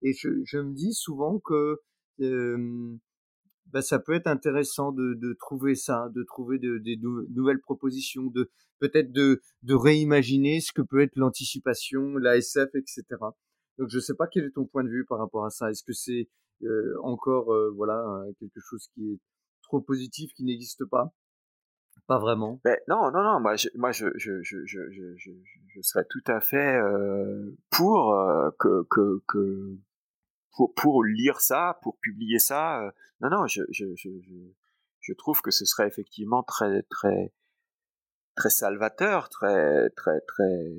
Et 0.01 0.13
je, 0.13 0.29
je 0.45 0.57
me 0.59 0.73
dis 0.73 0.93
souvent 0.93 1.39
que 1.39 1.79
bah, 3.71 3.81
ça 3.81 3.99
peut 3.99 4.13
être 4.13 4.27
intéressant 4.27 4.91
de, 4.91 5.13
de 5.13 5.33
trouver 5.33 5.75
ça, 5.75 6.09
de 6.15 6.23
trouver 6.23 6.57
des 6.59 6.95
de, 6.95 7.27
nouvelles 7.33 7.59
propositions, 7.59 8.27
de 8.27 8.49
peut-être 8.79 9.11
de, 9.11 9.41
de 9.63 9.73
réimaginer 9.73 10.61
ce 10.61 10.71
que 10.71 10.81
peut 10.81 11.01
être 11.01 11.15
l'anticipation, 11.15 12.17
la 12.17 12.37
SF, 12.37 12.69
etc. 12.75 13.03
Donc 13.77 13.89
je 13.89 13.97
ne 13.97 14.01
sais 14.01 14.15
pas 14.15 14.27
quel 14.27 14.45
est 14.45 14.51
ton 14.51 14.65
point 14.65 14.83
de 14.83 14.89
vue 14.89 15.05
par 15.05 15.19
rapport 15.19 15.45
à 15.45 15.49
ça. 15.49 15.69
Est-ce 15.69 15.83
que 15.83 15.93
c'est 15.93 16.29
euh, 16.63 16.95
encore 17.03 17.53
euh, 17.53 17.71
voilà 17.75 18.03
quelque 18.39 18.59
chose 18.59 18.87
qui 18.93 19.11
est 19.11 19.19
trop 19.63 19.81
positif, 19.81 20.31
qui 20.33 20.43
n'existe 20.43 20.85
pas? 20.85 21.13
Pas 22.07 22.19
vraiment. 22.19 22.61
Ben, 22.63 22.77
non, 22.87 23.11
non, 23.11 23.21
non. 23.21 23.41
Moi, 23.41 23.57
je, 23.57 23.67
moi, 23.75 23.91
je, 23.91 24.07
je, 24.15 24.41
je, 24.41 24.65
je, 24.65 24.89
je, 25.17 25.31
je 25.67 25.81
serais 25.81 26.05
tout 26.09 26.23
à 26.27 26.39
fait 26.39 26.77
euh, 26.77 27.51
pour 27.69 28.15
que, 28.57 28.87
que, 28.89 29.21
que 29.27 29.77
pour, 30.55 30.73
pour 30.73 31.03
lire 31.03 31.41
ça, 31.41 31.77
pour 31.83 31.97
publier 31.99 32.39
ça. 32.39 32.93
non, 33.19 33.29
non, 33.29 33.47
je, 33.47 33.61
je, 33.71 33.93
je, 33.95 34.09
je, 35.01 35.13
trouve 35.13 35.41
que 35.41 35.51
ce 35.51 35.65
serait 35.65 35.87
effectivement 35.87 36.43
très, 36.43 36.83
très, 36.83 37.33
très 38.35 38.49
salvateur, 38.49 39.27
très, 39.27 39.89
très, 39.89 40.21
très, 40.21 40.75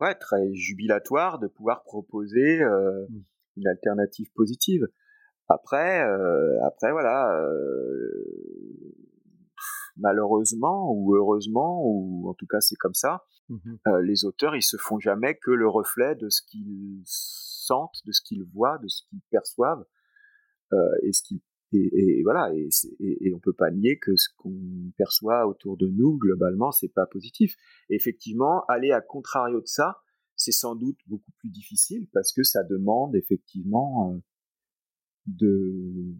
ouais, 0.00 0.14
très 0.16 0.52
jubilatoire 0.54 1.38
de 1.38 1.46
pouvoir 1.46 1.84
proposer 1.84 2.64
mmh. 2.64 3.22
une 3.58 3.68
alternative 3.68 4.32
positive. 4.34 4.88
Après, 5.48 6.02
après 6.64 6.90
voilà, 6.90 7.46
malheureusement 9.96 10.92
ou 10.92 11.14
heureusement 11.14 11.80
ou 11.84 12.28
en 12.28 12.34
tout 12.34 12.46
cas 12.46 12.60
c'est 12.60 12.76
comme 12.76 12.94
ça. 12.94 13.24
Mmh 13.48 13.74
les 14.02 14.24
auteurs 14.24 14.56
ils 14.56 14.62
se 14.62 14.76
font 14.76 14.98
jamais 14.98 15.36
que 15.36 15.50
le 15.50 15.68
reflet 15.68 16.14
de 16.14 16.28
ce 16.28 16.42
qu'ils 16.42 17.02
sentent, 17.04 18.00
de 18.06 18.12
ce 18.12 18.20
qu'ils 18.22 18.44
voient, 18.44 18.78
de 18.78 18.88
ce 18.88 19.02
qu'ils 19.08 19.20
perçoivent 19.30 19.84
et 21.02 21.12
ce 21.12 21.22
qu'ils 21.22 21.40
et, 21.74 22.22
voilà 22.24 22.52
et, 22.54 22.68
et, 23.00 23.34
on 23.34 23.38
peut 23.38 23.52
pas 23.52 23.70
nier 23.70 23.98
que 23.98 24.14
ce 24.16 24.28
qu'on 24.36 24.92
perçoit 24.96 25.46
autour 25.46 25.76
de 25.76 25.88
nous 25.88 26.18
globalement 26.18 26.70
c'est 26.70 26.92
pas 26.92 27.06
positif. 27.06 27.56
effectivement, 27.88 28.64
aller 28.66 28.92
à 28.92 29.00
contrario 29.00 29.60
de 29.60 29.66
ça, 29.66 30.02
c'est 30.36 30.52
sans 30.52 30.74
doute 30.74 30.98
beaucoup 31.06 31.30
plus 31.38 31.50
difficile 31.50 32.08
parce 32.12 32.32
que 32.32 32.42
ça 32.42 32.62
demande 32.64 33.14
effectivement 33.16 34.20
de 35.26 36.14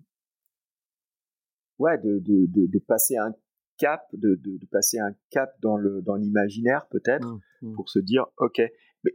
ouais 1.79 1.99
de, 1.99 2.21
de, 2.21 2.47
de, 2.49 2.79
passer 2.79 3.17
un 3.17 3.35
cap 3.79 4.03
de, 4.13 4.35
de, 4.35 4.67
passer 4.71 4.99
un 4.99 5.15
cap 5.31 5.55
dans 5.61 5.77
le 5.77 6.03
dans 6.03 6.15
l'imaginaire 6.15 6.87
peut-être 6.91 7.27
mmh, 7.27 7.41
mmh. 7.63 7.73
pour 7.75 7.89
se 7.89 7.99
dire 7.99 8.27
ok 8.39 8.61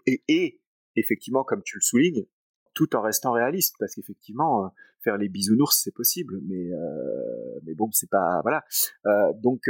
et, 0.05 0.23
et, 0.27 0.61
effectivement 0.95 1.43
comme 1.43 1.61
tu 1.63 1.77
le 1.77 1.81
soulignes 1.81 2.25
tout 2.73 2.95
en 2.95 3.01
restant 3.01 3.31
réaliste 3.31 3.75
parce 3.79 3.95
qu'effectivement 3.95 4.65
euh, 4.65 4.69
faire 5.03 5.17
les 5.17 5.29
bisounours 5.29 5.81
c'est 5.83 5.93
possible 5.93 6.39
mais 6.47 6.71
euh, 6.71 7.59
mais 7.63 7.73
bon 7.73 7.89
c'est 7.91 8.09
pas 8.09 8.41
voilà 8.41 8.63
euh, 9.05 9.33
donc 9.41 9.61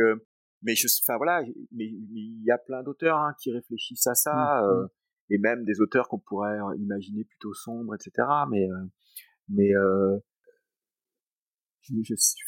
mais 0.64 0.76
je 0.76 0.88
enfin 1.04 1.18
voilà 1.18 1.44
mais 1.72 1.86
il 1.86 2.44
y 2.44 2.52
a 2.52 2.58
plein 2.58 2.84
d'auteurs 2.84 3.18
hein, 3.18 3.34
qui 3.42 3.52
réfléchissent 3.52 4.08
à 4.08 4.16
ça 4.16 4.62
mmh, 4.64 4.88
et 5.30 5.38
même 5.38 5.64
des 5.66 5.82
auteurs 5.82 6.08
qu'on 6.08 6.20
pourrait 6.20 6.58
imaginer 6.78 7.24
plutôt 7.24 7.54
sombres 7.54 7.96
etc 7.96 8.28
mais 8.50 8.68
mais 9.50 9.72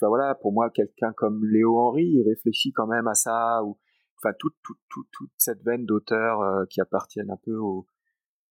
voilà, 0.01 0.35
pour 0.35 0.53
moi, 0.53 0.69
quelqu'un 0.69 1.13
comme 1.13 1.45
Léo 1.45 1.77
Henry, 1.79 2.23
réfléchit 2.23 2.71
quand 2.71 2.87
même 2.87 3.07
à 3.07 3.15
ça, 3.15 3.63
ou 3.63 3.77
enfin 4.17 4.33
toute 4.37 4.55
toute 4.63 4.79
toute, 4.89 5.07
toute 5.11 5.31
cette 5.37 5.63
veine 5.63 5.85
d'auteurs 5.85 6.41
euh, 6.41 6.65
qui 6.69 6.81
appartiennent 6.81 7.31
un 7.31 7.39
peu 7.43 7.55
au, 7.55 7.87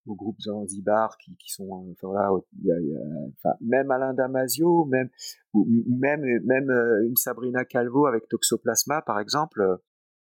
au 0.06 0.14
groupe 0.14 0.40
Zanzibar, 0.40 1.16
qui, 1.18 1.36
qui 1.36 1.50
sont, 1.52 1.64
euh, 1.64 1.92
enfin 1.92 2.08
voilà, 2.08 2.32
enfin, 2.32 3.56
même 3.60 3.90
Alain 3.90 4.14
Damasio, 4.14 4.86
même 4.86 5.08
ou, 5.52 5.66
même 5.88 6.22
même 6.44 6.70
euh, 6.70 7.06
une 7.06 7.16
Sabrina 7.16 7.64
Calvo 7.64 8.06
avec 8.06 8.28
Toxoplasma, 8.28 9.02
par 9.02 9.20
exemple. 9.20 9.62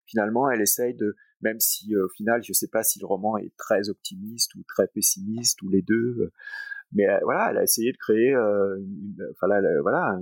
finalement, 0.06 0.50
elle 0.50 0.60
essaye 0.60 0.94
de, 0.94 1.16
même 1.40 1.60
si 1.60 1.96
au 1.96 2.08
final, 2.10 2.42
je 2.42 2.52
sais 2.52 2.68
pas 2.68 2.82
si 2.82 3.00
le 3.00 3.06
roman 3.06 3.36
est 3.38 3.54
très 3.56 3.88
optimiste 3.88 4.54
ou 4.54 4.62
très 4.68 4.86
pessimiste 4.88 5.62
ou 5.62 5.68
les 5.70 5.82
deux 5.82 6.30
mais 6.92 7.06
voilà, 7.24 7.50
elle 7.50 7.58
a 7.58 7.62
essayé 7.64 7.90
de 7.90 7.96
créer, 7.96 8.36
enfin 8.36 9.48
là, 9.48 9.60
voilà, 9.82 10.16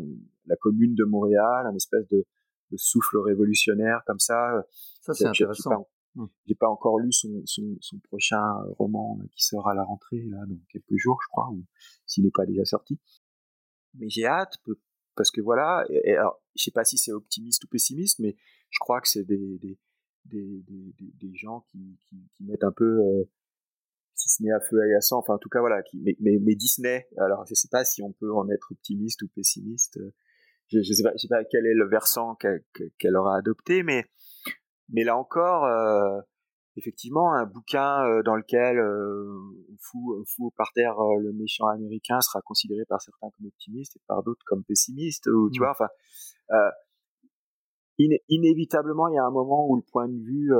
la 0.46 0.56
commune 0.56 0.94
de 0.94 1.04
Montréal, 1.04 1.66
un 1.66 1.74
espèce 1.74 2.06
de, 2.08 2.26
de 2.70 2.76
souffle 2.76 3.18
révolutionnaire 3.18 4.02
comme 4.06 4.18
ça. 4.18 4.64
Ça, 5.00 5.14
c'est 5.14 5.26
intéressant. 5.26 5.88
Mmh. 6.14 6.26
J'ai 6.46 6.54
pas 6.54 6.68
encore 6.68 6.98
lu 6.98 7.10
son, 7.10 7.42
son, 7.46 7.76
son, 7.80 7.98
prochain 8.00 8.42
roman 8.78 9.18
qui 9.34 9.44
sort 9.44 9.68
à 9.68 9.74
la 9.74 9.82
rentrée, 9.82 10.22
là, 10.28 10.44
dans 10.46 10.58
quelques 10.68 10.96
jours, 10.96 11.18
je 11.22 11.28
crois, 11.28 11.48
ou 11.50 11.64
s'il 12.06 12.24
n'est 12.24 12.30
pas 12.30 12.44
déjà 12.44 12.64
sorti. 12.66 13.00
Mais 13.94 14.10
j'ai 14.10 14.26
hâte, 14.26 14.58
parce 15.16 15.30
que 15.30 15.40
voilà, 15.40 15.84
et, 15.88 16.14
alors, 16.14 16.42
je 16.54 16.64
sais 16.64 16.70
pas 16.70 16.84
si 16.84 16.98
c'est 16.98 17.12
optimiste 17.12 17.64
ou 17.64 17.68
pessimiste, 17.68 18.18
mais 18.18 18.36
je 18.68 18.78
crois 18.78 19.00
que 19.00 19.08
c'est 19.08 19.24
des, 19.24 19.58
des, 19.58 19.78
des, 20.26 20.62
des, 20.68 21.12
des, 21.14 21.34
gens 21.34 21.64
qui, 21.70 21.98
qui, 22.08 22.16
qui, 22.34 22.44
mettent 22.44 22.64
un 22.64 22.72
peu, 22.72 23.00
euh, 23.00 23.24
si 24.14 24.28
ce 24.28 24.42
n'est 24.42 24.52
à 24.52 24.60
feu 24.60 24.78
et 24.86 24.94
à 24.94 25.00
sang, 25.00 25.18
enfin 25.18 25.34
en 25.34 25.38
tout 25.38 25.48
cas 25.48 25.60
voilà, 25.60 25.82
qui, 25.82 25.98
mais, 26.00 26.16
mais, 26.20 26.38
mais 26.40 26.54
Disney, 26.54 27.08
alors 27.18 27.46
je 27.46 27.54
sais 27.54 27.68
pas 27.70 27.84
si 27.84 28.02
on 28.02 28.12
peut 28.12 28.32
en 28.34 28.48
être 28.50 28.72
optimiste 28.72 29.22
ou 29.22 29.28
pessimiste, 29.28 29.98
je, 30.72 30.82
je 30.82 30.92
sais 30.92 31.02
pas, 31.02 31.12
je 31.12 31.22
sais 31.22 31.28
pas 31.28 31.44
quel 31.44 31.66
est 31.66 31.74
le 31.74 31.88
versant 31.88 32.36
qu'elle 32.36 33.16
aura 33.16 33.36
adopté, 33.36 33.82
mais 33.82 34.06
mais 34.92 35.04
là 35.04 35.16
encore, 35.16 35.64
euh, 35.64 36.20
effectivement, 36.76 37.32
un 37.32 37.46
bouquin 37.46 38.04
euh, 38.04 38.22
dans 38.22 38.36
lequel 38.36 38.78
euh, 38.78 39.24
on, 39.70 39.76
fout, 39.78 40.26
on 40.40 40.50
par 40.50 40.72
terre 40.74 40.96
le 41.20 41.32
méchant 41.32 41.66
américain 41.68 42.20
sera 42.20 42.40
considéré 42.42 42.84
par 42.86 43.00
certains 43.00 43.30
comme 43.36 43.46
optimiste 43.46 43.96
et 43.96 44.00
par 44.06 44.22
d'autres 44.22 44.42
comme 44.46 44.64
pessimiste, 44.64 45.26
ou 45.28 45.50
tu 45.50 45.60
mmh. 45.60 45.64
vois, 45.64 45.70
enfin, 45.70 45.88
inévitablement, 48.28 49.08
il 49.08 49.14
y 49.14 49.18
a 49.18 49.24
un 49.24 49.30
moment 49.30 49.66
où 49.68 49.76
le 49.76 49.82
point 49.82 50.08
de 50.08 50.18
vue 50.18 50.52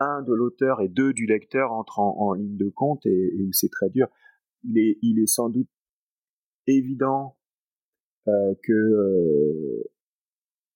un 0.00 0.22
de 0.22 0.32
l'auteur 0.32 0.80
et 0.80 0.88
deux 0.88 1.12
du 1.12 1.26
lecteur 1.26 1.72
entrent 1.72 1.98
en, 1.98 2.32
ligne 2.34 2.56
de 2.56 2.68
compte 2.68 3.04
et, 3.06 3.32
où 3.40 3.52
c'est 3.52 3.70
très 3.70 3.90
dur. 3.90 4.08
Il 4.62 4.78
est, 4.78 4.98
il 5.02 5.20
est 5.20 5.26
sans 5.26 5.48
doute 5.48 5.68
évident 6.66 7.37
que 8.62 8.72
euh, 8.72 9.84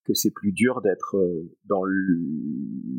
que 0.05 0.15
c'est 0.15 0.31
plus 0.31 0.53
dur 0.53 0.81
d'être 0.83 1.17
euh, 1.17 1.51
dans 1.65 1.83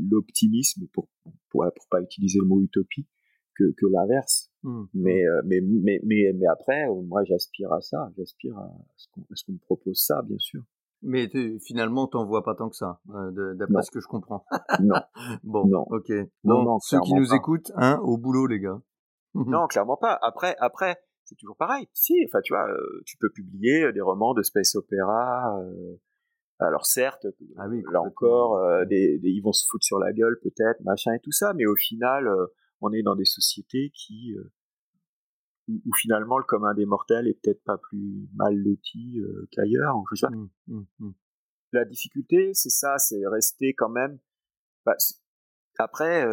l'optimisme 0.10 0.88
pour, 0.94 1.10
pour 1.50 1.66
pour 1.76 1.88
pas 1.90 2.02
utiliser 2.02 2.40
le 2.40 2.46
mot 2.46 2.62
utopie 2.62 3.08
que, 3.56 3.72
que 3.78 3.86
l'inverse. 3.92 4.52
Mmh. 4.64 4.84
Mais, 4.94 5.24
mais, 5.46 5.62
mais 5.62 6.00
mais 6.04 6.34
mais 6.34 6.48
après 6.48 6.88
moi 6.88 7.24
j'aspire 7.24 7.72
à 7.74 7.82
ça, 7.82 8.12
j'aspire 8.18 8.58
à 8.58 8.72
ce 8.96 9.44
qu'on 9.46 9.54
me 9.54 9.60
propose 9.60 9.98
ça 9.98 10.22
bien 10.22 10.40
sûr. 10.40 10.64
Mais 11.06 11.30
finalement, 11.60 12.08
t'en 12.08 12.26
vois 12.26 12.46
pas 12.46 12.56
tant 12.56 12.70
que 12.70 12.78
ça, 12.78 13.02
d'après 13.06 13.84
ce 13.84 13.92
que 13.92 14.00
je 14.00 14.08
comprends. 14.08 14.46
non. 14.80 14.96
bon, 15.44 15.68
non. 15.68 15.86
ok. 15.90 16.10
Bon, 16.46 16.64
non, 16.64 16.80
ceux 16.80 17.02
qui 17.02 17.14
nous 17.14 17.34
écoutent, 17.34 17.74
hein, 17.76 18.00
au 18.04 18.18
boulot, 18.18 18.48
les 18.48 18.62
gars. 18.62 18.82
non, 19.36 19.68
clairement 19.70 19.98
pas. 19.98 20.18
Après, 20.22 20.56
après, 20.60 20.98
c'est 21.26 21.36
toujours 21.36 21.58
pareil. 21.58 21.88
Si, 21.94 22.14
enfin, 22.28 22.42
tu 22.42 22.54
vois, 22.54 22.68
euh, 22.70 23.02
tu 23.06 23.18
peux 23.18 23.30
publier 23.30 23.92
des 23.94 24.02
romans 24.02 24.34
de 24.34 24.44
space 24.44 24.76
opéra. 24.76 25.60
Euh, 25.62 25.96
alors 26.60 26.86
certes, 26.86 27.26
ah 27.58 27.68
oui, 27.68 27.84
là 27.92 28.02
encore, 28.02 28.58
euh, 28.58 28.86
des, 28.86 29.18
des, 29.20 29.30
ils 29.30 29.42
vont 29.42 29.52
se 29.52 29.66
foutre 29.70 29.84
sur 29.84 30.00
la 30.00 30.14
gueule 30.14 30.40
peut-être, 30.42 30.82
machin 30.84 31.14
et 31.14 31.20
tout 31.20 31.32
ça, 31.32 31.54
mais 31.54 31.66
au 31.66 31.76
final, 31.76 32.30
on 32.82 32.92
est 32.94 33.02
dans 33.02 33.16
des 33.16 33.26
sociétés 33.26 33.92
qui 33.94 34.36
où, 35.68 35.94
finalement 35.96 36.38
le 36.38 36.44
commun 36.44 36.74
des 36.74 36.86
mortels 36.86 37.28
est 37.28 37.40
peut-être 37.42 37.64
pas 37.64 37.78
plus 37.78 38.30
mal 38.36 38.56
loti 38.56 39.20
qu'ailleurs. 39.52 39.98
Mmh, 39.98 40.48
mmh, 40.68 40.82
mmh. 41.00 41.12
La 41.72 41.86
difficulté, 41.86 42.52
c'est 42.54 42.70
ça, 42.70 42.98
c'est 42.98 43.26
rester 43.26 43.74
quand 43.74 43.90
même. 43.90 44.20
Bah, 44.86 44.96
après, 45.80 46.26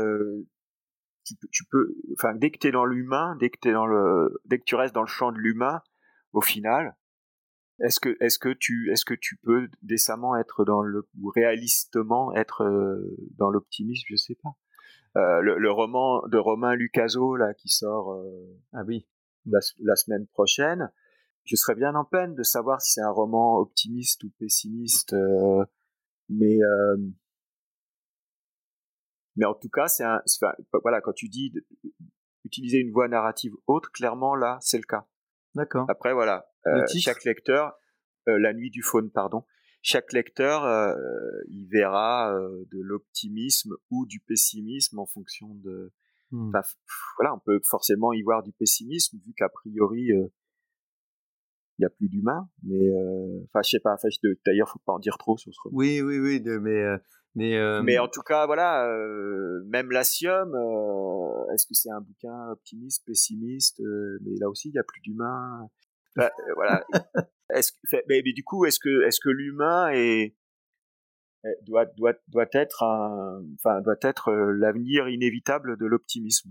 tu, 1.37 1.49
tu, 1.51 1.65
peux, 1.65 1.95
enfin, 2.13 2.35
dès 2.35 2.51
que 2.51 2.59
tu 2.59 2.69
es 2.69 2.73
dans 2.73 2.85
l'humain, 2.85 3.37
dès 3.41 3.51
que 3.51 3.69
dans 3.71 3.87
le, 3.87 4.41
dès 4.45 4.59
que 4.59 4.65
tu 4.65 4.75
restes 4.75 4.95
dans 4.95 5.03
le 5.03 5.09
champ 5.09 5.33
de 5.33 5.39
l'humain, 5.39 5.83
au 6.33 6.41
final, 6.41 6.97
est-ce 7.81 8.01
que, 8.01 8.17
est-ce 8.21 8.39
que 8.39 8.51
tu, 8.51 8.91
est-ce 8.93 9.05
que 9.05 9.15
tu 9.15 9.37
peux 9.37 9.69
décemment 9.83 10.37
être 10.37 10.65
dans 10.65 10.83
le, 10.83 11.09
ou 11.21 11.31
réalistement 11.31 12.35
être 12.35 12.65
dans 13.39 13.51
l'optimisme, 13.51 14.07
je 14.09 14.17
sais 14.17 14.37
pas. 14.43 14.57
Euh, 15.17 15.41
le, 15.41 15.59
le, 15.59 15.73
roman 15.73 16.23
de 16.29 16.39
Romain 16.39 16.77
Lucaso 16.77 17.35
là 17.35 17.53
qui 17.55 17.69
sort 17.69 18.13
euh, 18.13 18.57
ah 18.73 18.85
oui 18.87 19.09
la, 19.45 19.59
la, 19.81 19.97
semaine 19.97 20.29
prochaine 20.29 20.89
je 21.43 21.57
serais 21.57 21.75
bien 21.75 21.97
en 21.97 22.05
peine 22.05 22.37
de 22.37 22.45
savoir 22.45 22.81
si 22.81 22.93
c'est 22.93 23.01
un 23.01 23.11
roman 23.11 23.59
optimiste 23.59 24.23
ou 24.23 24.31
pessimiste 24.39 25.13
euh, 25.15 25.65
mais 26.29 26.59
mais 29.37 29.47
en 29.47 29.55
tout 29.55 29.69
cas, 29.69 29.89
c'est 29.89 30.05
un, 30.05 30.23
voilà, 30.83 31.01
quand 31.01 31.13
tu 31.13 31.29
dis 31.29 31.53
utiliser 32.45 32.79
une 32.79 32.93
voix 32.93 33.09
narrative 33.09 33.53
autre, 33.67 33.91
clairement 33.93 34.35
là, 34.35 34.59
c'est 34.61 34.79
le 34.79 34.85
cas. 34.85 35.07
D'accord. 35.55 35.87
Après, 35.89 36.13
voilà, 36.13 36.47
euh, 36.67 36.85
chaque 37.01 37.25
lecteur, 37.25 37.73
euh, 38.29 38.39
la 38.39 38.53
nuit 38.53 38.71
du 38.71 38.83
faune, 38.83 39.11
pardon, 39.11 39.45
chaque 39.83 40.13
lecteur, 40.13 40.65
euh, 40.65 40.95
il 41.49 41.69
verra 41.71 42.33
de 42.71 42.81
l'optimisme 42.81 43.77
ou 43.91 44.07
du 44.07 44.21
pessimisme 44.21 44.99
en 44.99 45.07
fonction 45.07 45.55
de. 45.55 45.93
Hmm. 46.33 46.53
voilà, 47.17 47.35
on 47.35 47.41
peut 47.41 47.61
forcément 47.69 48.13
y 48.13 48.23
voir 48.23 48.45
du 48.45 48.53
pessimisme 48.53 49.19
vu 49.19 49.35
qu'a 49.37 49.49
priori 49.49 50.11
il 50.13 50.31
n'y 51.81 51.87
a 51.87 51.91
plus 51.91 52.09
d'humains, 52.09 52.49
mais 52.63 52.89
enfin, 53.47 53.63
je 53.65 53.71
sais 53.71 53.81
pas. 53.81 53.97
D'ailleurs, 54.47 54.69
faut 54.69 54.79
pas 54.85 54.93
en 54.93 55.01
dire 55.01 55.19
trop 55.19 55.37
sur 55.37 55.53
ce. 55.53 55.59
Oui, 55.73 56.01
oui, 56.03 56.21
oui, 56.21 56.41
mais 56.61 56.85
mais, 57.37 57.57
euh... 57.57 57.83
mais 57.83 57.99
en 57.99 58.09
tout 58.09 58.23
cas, 58.23 58.47
voilà, 58.47 58.87
euh, 58.87 59.63
même 59.67 59.91
l'Asium, 59.91 60.55
euh, 60.55 61.53
est-ce 61.53 61.67
que 61.67 61.75
c'est 61.75 61.91
un 61.91 62.01
bouquin 62.01 62.51
optimiste, 62.51 63.05
pessimiste 63.07 63.81
euh, 63.81 64.19
Mais 64.23 64.37
là 64.41 64.49
aussi, 64.49 64.69
il 64.69 64.73
n'y 64.73 64.79
a 64.79 64.85
plus 64.85 65.01
d'humain. 65.01 65.69
Bah, 66.17 66.31
euh, 66.39 66.53
voilà. 66.55 66.85
est-ce 67.55 67.73
que, 67.73 67.79
mais, 68.09 68.23
mais, 68.25 68.33
du 68.33 68.43
coup, 68.43 68.65
est-ce 68.65 68.81
que, 68.81 69.07
est-ce 69.07 69.21
que 69.21 69.31
l'humain 69.31 69.91
est 69.93 70.35
doit 71.63 71.87
doit 71.87 72.13
doit 72.29 72.49
être 72.53 72.83
un, 72.83 73.43
enfin 73.55 73.81
doit 73.81 73.97
être 74.03 74.31
l'avenir 74.33 75.09
inévitable 75.09 75.79
de 75.79 75.87
l'optimisme? 75.87 76.51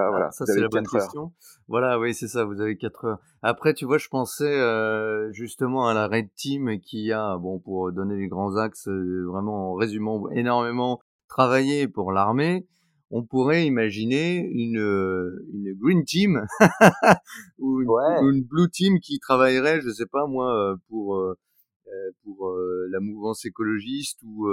Ah, 0.00 0.10
voilà, 0.10 0.30
ça 0.30 0.46
c'est 0.46 0.60
la 0.60 0.68
bonne 0.68 0.86
question. 0.86 1.32
Voilà, 1.66 1.98
oui, 1.98 2.14
c'est 2.14 2.28
ça, 2.28 2.44
vous 2.44 2.60
avez 2.60 2.76
4 2.76 3.04
heures. 3.04 3.18
Après, 3.42 3.74
tu 3.74 3.84
vois, 3.84 3.98
je 3.98 4.06
pensais 4.08 4.44
euh, 4.44 5.32
justement 5.32 5.88
à 5.88 5.94
la 5.94 6.06
Red 6.06 6.32
Team 6.36 6.78
qui 6.78 7.10
a, 7.10 7.36
bon, 7.36 7.58
pour 7.58 7.90
donner 7.90 8.16
les 8.16 8.28
grands 8.28 8.56
axes, 8.56 8.86
euh, 8.86 9.26
vraiment 9.26 9.72
en 9.72 9.74
résumant 9.74 10.30
énormément 10.30 11.00
travaillé 11.28 11.88
pour 11.88 12.12
l'armée. 12.12 12.64
On 13.10 13.24
pourrait 13.24 13.66
imaginer 13.66 14.36
une, 14.36 14.78
euh, 14.78 15.44
une 15.52 15.74
Green 15.74 16.04
Team 16.04 16.46
ou 17.58 17.80
une, 17.80 18.44
Blue 18.44 18.70
Team 18.70 19.00
qui 19.00 19.18
travaillerait, 19.18 19.80
je 19.80 19.90
sais 19.90 20.06
pas 20.06 20.26
moi, 20.28 20.76
pour 20.88 21.20
pour 22.22 22.54
la 22.90 23.00
mouvance 23.00 23.46
écologiste 23.46 24.20
ou 24.22 24.46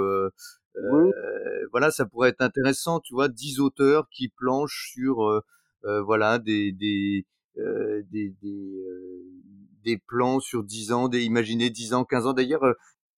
voilà, 1.70 1.90
ça 1.90 2.06
pourrait 2.06 2.30
être 2.30 2.42
intéressant, 2.42 3.00
tu 3.00 3.14
vois, 3.14 3.28
10 3.28 3.60
auteurs 3.60 4.08
qui 4.10 4.28
planchent 4.28 4.90
sur 4.92 5.42
voilà 5.82 6.38
des 6.38 6.72
des 6.72 7.26
des, 7.64 8.34
des, 9.84 9.98
plans 10.06 10.40
sur 10.40 10.64
10 10.64 10.92
ans, 10.92 11.08
des 11.08 11.22
imaginer 11.22 11.70
10 11.70 11.94
ans, 11.94 12.04
15 12.04 12.26
ans. 12.26 12.32
D'ailleurs, 12.32 12.64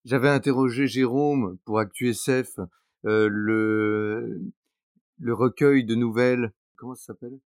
j'avais 0.04 0.28
interrogé 0.28 0.86
Jérôme 0.86 1.58
pour 1.64 1.78
ActuSF 1.78 2.60
le 3.04 4.40
le 5.20 5.34
recueil 5.34 5.84
de 5.84 5.94
nouvelles, 5.94 6.52
comment 6.76 6.94
ça 6.94 7.06
s'appelle? 7.06 7.38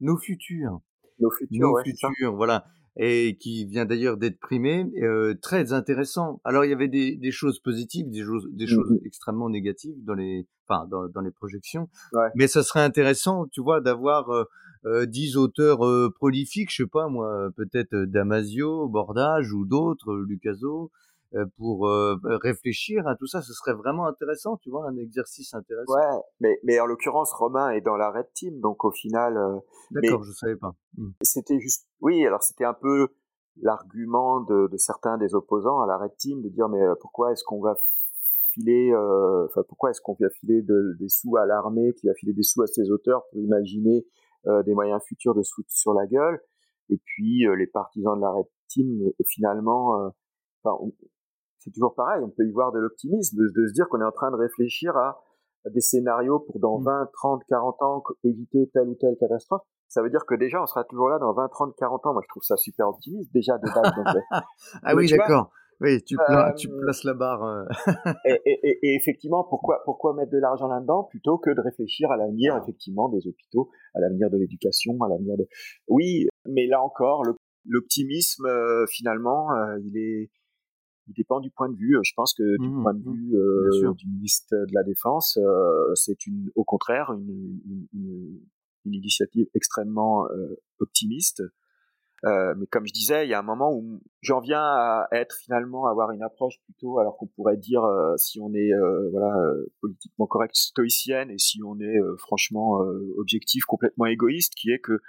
Nos 0.00 0.16
futurs. 0.16 0.80
Nos 1.18 1.30
futurs, 1.30 1.68
Nos 1.68 1.82
futurs, 1.82 2.34
voilà 2.34 2.66
et 2.96 3.36
qui 3.38 3.66
vient 3.66 3.84
d'ailleurs 3.84 4.16
d'être 4.16 4.38
primé, 4.38 4.86
euh, 5.02 5.34
très 5.40 5.72
intéressant. 5.72 6.40
Alors 6.44 6.64
il 6.64 6.70
y 6.70 6.72
avait 6.72 6.88
des, 6.88 7.16
des 7.16 7.30
choses 7.32 7.58
positives, 7.58 8.08
des 8.10 8.22
choses, 8.22 8.46
des 8.52 8.66
choses 8.66 8.90
mmh 8.90 8.98
extrêmement 9.04 9.50
négatives 9.50 9.96
dans 10.04 10.14
les, 10.14 10.46
enfin 10.66 10.86
dans, 10.86 11.08
dans 11.08 11.20
les 11.20 11.30
projections, 11.30 11.88
ouais. 12.12 12.28
mais 12.34 12.46
ça 12.46 12.62
serait 12.62 12.82
intéressant, 12.82 13.46
tu 13.46 13.60
vois, 13.60 13.80
d'avoir 13.80 14.30
euh, 14.30 14.44
euh 14.86 15.06
dix 15.06 15.36
auteurs 15.36 15.84
euh, 15.84 16.12
prolifiques, 16.14 16.70
je 16.70 16.84
sais 16.84 16.88
pas 16.88 17.08
moi, 17.08 17.50
peut-être 17.56 17.94
Damasio, 17.94 18.88
Bordage 18.88 19.52
ou 19.52 19.64
d'autres, 19.64 20.14
Lucaso, 20.14 20.84
euh, 20.84 21.03
pour 21.56 21.88
euh, 21.88 22.16
réfléchir 22.22 23.06
à 23.06 23.16
tout 23.16 23.26
ça. 23.26 23.42
Ce 23.42 23.52
serait 23.52 23.74
vraiment 23.74 24.06
intéressant, 24.06 24.56
tu 24.58 24.70
vois, 24.70 24.88
un 24.88 24.96
exercice 24.96 25.54
intéressant. 25.54 25.92
Ouais, 25.92 26.20
mais, 26.40 26.58
mais 26.64 26.80
en 26.80 26.86
l'occurrence, 26.86 27.32
Romain 27.32 27.70
est 27.70 27.80
dans 27.80 27.96
la 27.96 28.10
Red 28.10 28.32
Team, 28.34 28.60
donc 28.60 28.84
au 28.84 28.90
final. 28.90 29.36
Euh, 29.36 29.58
D'accord, 29.90 30.22
je 30.22 30.32
savais 30.32 30.56
pas. 30.56 30.74
Mmh. 30.96 31.10
C'était 31.22 31.58
juste, 31.58 31.88
oui, 32.00 32.24
alors 32.26 32.42
c'était 32.42 32.64
un 32.64 32.74
peu 32.74 33.08
l'argument 33.62 34.40
de, 34.40 34.68
de, 34.68 34.76
certains 34.76 35.18
des 35.18 35.34
opposants 35.34 35.80
à 35.80 35.86
la 35.86 35.98
Red 35.98 36.16
Team 36.16 36.42
de 36.42 36.48
dire 36.48 36.68
mais 36.68 36.82
pourquoi 37.00 37.32
est-ce 37.32 37.44
qu'on 37.44 37.60
va 37.60 37.76
filer, 38.52 38.92
enfin 39.46 39.62
pourquoi 39.68 39.90
est-ce 39.90 40.00
qu'on 40.00 40.16
va 40.18 40.28
filer 40.30 40.62
des 40.62 41.08
sous 41.08 41.36
à 41.36 41.46
l'armée, 41.46 41.92
qui 41.94 42.08
va 42.08 42.14
filer 42.14 42.32
des 42.32 42.42
sous 42.42 42.62
à 42.62 42.66
ses 42.66 42.90
auteurs 42.90 43.22
pour 43.30 43.40
imaginer 43.40 44.04
des 44.44 44.74
moyens 44.74 45.00
futurs 45.06 45.34
de 45.34 45.42
se 45.42 45.52
foutre 45.54 45.70
sur 45.70 45.94
la 45.94 46.06
gueule, 46.06 46.40
et 46.90 46.96
puis 46.96 47.44
les 47.56 47.66
partisans 47.68 48.16
de 48.16 48.22
la 48.22 48.30
Red 48.30 48.46
Team 48.68 49.12
finalement, 49.24 50.12
enfin, 50.64 50.76
c'est 51.64 51.70
toujours 51.70 51.94
pareil, 51.94 52.22
on 52.22 52.28
peut 52.28 52.46
y 52.46 52.52
voir 52.52 52.72
de 52.72 52.78
l'optimisme, 52.78 53.38
de, 53.38 53.66
se 53.66 53.72
dire 53.72 53.88
qu'on 53.88 54.00
est 54.00 54.04
en 54.04 54.12
train 54.12 54.30
de 54.30 54.36
réfléchir 54.36 54.94
à, 54.96 55.22
des 55.72 55.80
scénarios 55.80 56.40
pour 56.40 56.60
dans 56.60 56.78
20, 56.78 57.08
30, 57.14 57.42
40 57.48 57.82
ans 57.82 58.02
éviter 58.22 58.70
telle 58.74 58.88
ou 58.88 58.96
telle 58.96 59.16
catastrophe. 59.18 59.62
Ça 59.88 60.02
veut 60.02 60.10
dire 60.10 60.26
que 60.26 60.34
déjà, 60.34 60.60
on 60.62 60.66
sera 60.66 60.84
toujours 60.84 61.08
là 61.08 61.18
dans 61.18 61.32
20, 61.32 61.48
30, 61.48 61.74
40 61.78 62.06
ans. 62.06 62.12
Moi, 62.12 62.20
je 62.22 62.28
trouve 62.28 62.42
ça 62.42 62.56
super 62.56 62.88
optimiste 62.88 63.32
déjà 63.32 63.56
de 63.56 63.66
base. 63.72 63.92
Euh. 63.96 64.40
ah 64.82 64.94
oui, 64.94 65.08
d'accord. 65.08 65.50
Oui, 65.80 66.02
tu, 66.04 66.16
tu, 66.56 66.68
euh, 66.68 66.80
places 66.82 67.04
la 67.04 67.14
barre. 67.14 67.42
Euh. 67.42 67.64
et, 68.26 68.40
et, 68.44 68.94
effectivement, 69.00 69.44
pourquoi, 69.48 69.80
pourquoi 69.86 70.12
mettre 70.14 70.30
de 70.32 70.38
l'argent 70.38 70.68
là-dedans 70.68 71.04
plutôt 71.04 71.38
que 71.38 71.50
de 71.50 71.60
réfléchir 71.60 72.10
à 72.10 72.16
l'avenir, 72.16 72.56
effectivement, 72.62 73.08
des 73.08 73.26
hôpitaux, 73.26 73.70
à 73.94 74.00
l'avenir 74.00 74.30
de 74.30 74.36
l'éducation, 74.36 74.92
à 75.02 75.08
l'avenir 75.08 75.36
de. 75.38 75.46
Oui, 75.88 76.28
mais 76.46 76.66
là 76.66 76.82
encore, 76.82 77.22
l'optimisme, 77.64 78.46
finalement, 78.88 79.48
il 79.82 79.96
est, 79.96 80.30
il 81.06 81.14
dépend 81.14 81.40
du 81.40 81.50
point 81.50 81.68
de 81.68 81.76
vue. 81.76 81.98
Je 82.02 82.12
pense 82.16 82.34
que 82.34 82.58
du 82.58 82.68
mmh 82.68 82.82
point 82.82 82.94
de 82.94 83.00
mmh. 83.00 83.12
vue 83.12 83.36
euh, 83.36 83.92
du 83.94 84.08
ministre 84.08 84.54
de 84.54 84.74
la 84.74 84.82
Défense, 84.82 85.38
euh, 85.38 85.94
c'est 85.94 86.26
une, 86.26 86.50
au 86.54 86.64
contraire 86.64 87.12
une, 87.12 87.60
une, 87.66 87.88
une, 87.92 88.40
une 88.84 88.94
initiative 88.94 89.46
extrêmement 89.54 90.26
euh, 90.30 90.60
optimiste. 90.78 91.42
Euh, 92.24 92.54
mais 92.56 92.66
comme 92.66 92.86
je 92.86 92.92
disais, 92.92 93.26
il 93.26 93.30
y 93.30 93.34
a 93.34 93.38
un 93.38 93.42
moment 93.42 93.74
où 93.74 94.00
j'en 94.22 94.40
viens 94.40 94.62
à 94.62 95.08
être 95.12 95.36
finalement 95.36 95.88
avoir 95.88 96.10
une 96.10 96.22
approche 96.22 96.54
plutôt, 96.64 96.98
alors 96.98 97.18
qu'on 97.18 97.26
pourrait 97.26 97.58
dire 97.58 97.84
euh, 97.84 98.16
si 98.16 98.40
on 98.40 98.54
est 98.54 98.70
voilà 99.10 99.36
politiquement 99.82 100.26
correct, 100.26 100.54
stoïcienne, 100.56 101.30
et 101.30 101.36
si 101.38 101.62
on 101.62 101.78
est 101.80 101.98
franchement 102.16 102.78
objectif, 103.18 103.64
complètement 103.66 104.06
égoïste, 104.06 104.54
qui 104.54 104.70
est 104.70 104.78
que 104.78 105.00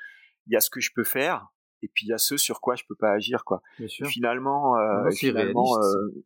il 0.48 0.54
y 0.54 0.58
a 0.58 0.60
ce 0.60 0.70
que 0.70 0.82
je 0.82 0.92
peux 0.94 1.06
faire, 1.06 1.48
et 1.86 1.88
puis 1.94 2.08
il 2.08 2.10
y 2.10 2.14
a 2.14 2.18
ce 2.18 2.38
sur 2.38 2.62
quoi 2.62 2.76
je 2.76 2.84
peux 2.88 2.96
pas 2.96 3.12
agir 3.12 3.46
quoi. 3.46 3.62
Finalement, 3.88 4.78
euh, 4.78 5.10
finalement 5.12 5.78
euh, 5.78 6.24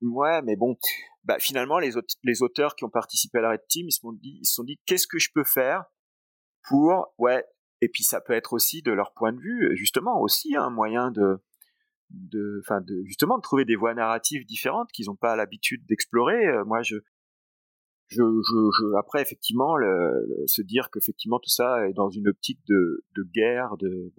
mmh. 0.00 0.12
ouais, 0.16 0.42
mais 0.42 0.56
bon, 0.56 0.76
bah 1.24 1.38
finalement 1.38 1.78
les, 1.78 1.92
les 2.22 2.42
auteurs 2.42 2.74
qui 2.74 2.84
ont 2.84 2.90
participé 2.90 3.38
à 3.38 3.42
la 3.42 3.50
Red 3.52 3.66
Team, 3.68 3.86
ils 3.88 3.92
se 3.92 4.00
sont 4.00 4.12
dit, 4.12 4.38
ils 4.40 4.46
se 4.46 4.54
sont 4.54 4.64
dit 4.64 4.80
qu'est-ce 4.86 5.06
que 5.06 5.18
je 5.18 5.30
peux 5.32 5.44
faire 5.44 5.84
pour 6.68 7.14
ouais, 7.18 7.44
et 7.82 7.88
puis 7.88 8.02
ça 8.02 8.20
peut 8.20 8.32
être 8.32 8.54
aussi 8.54 8.82
de 8.82 8.92
leur 8.92 9.12
point 9.12 9.32
de 9.32 9.40
vue 9.40 9.76
justement 9.76 10.20
aussi 10.20 10.56
un 10.56 10.70
moyen 10.70 11.10
de 11.10 11.38
de 12.10 12.60
enfin 12.60 12.80
de 12.80 13.02
justement 13.04 13.36
de 13.36 13.42
trouver 13.42 13.64
des 13.64 13.76
voies 13.76 13.94
narratives 13.94 14.46
différentes 14.46 14.90
qu'ils 14.92 15.06
n'ont 15.06 15.16
pas 15.16 15.36
l'habitude 15.36 15.84
d'explorer. 15.86 16.46
Euh, 16.46 16.64
moi 16.64 16.82
je 16.82 16.96
je, 18.08 18.22
je, 18.22 18.70
je, 18.78 18.98
après 18.98 19.22
effectivement 19.22 19.76
le, 19.76 20.44
se 20.46 20.62
dire 20.62 20.90
qu'effectivement 20.90 21.38
tout 21.38 21.50
ça 21.50 21.88
est 21.88 21.94
dans 21.94 22.10
une 22.10 22.28
optique 22.28 22.60
de, 22.68 23.04
de 23.16 23.22
guerre 23.34 23.76
de 23.78 24.12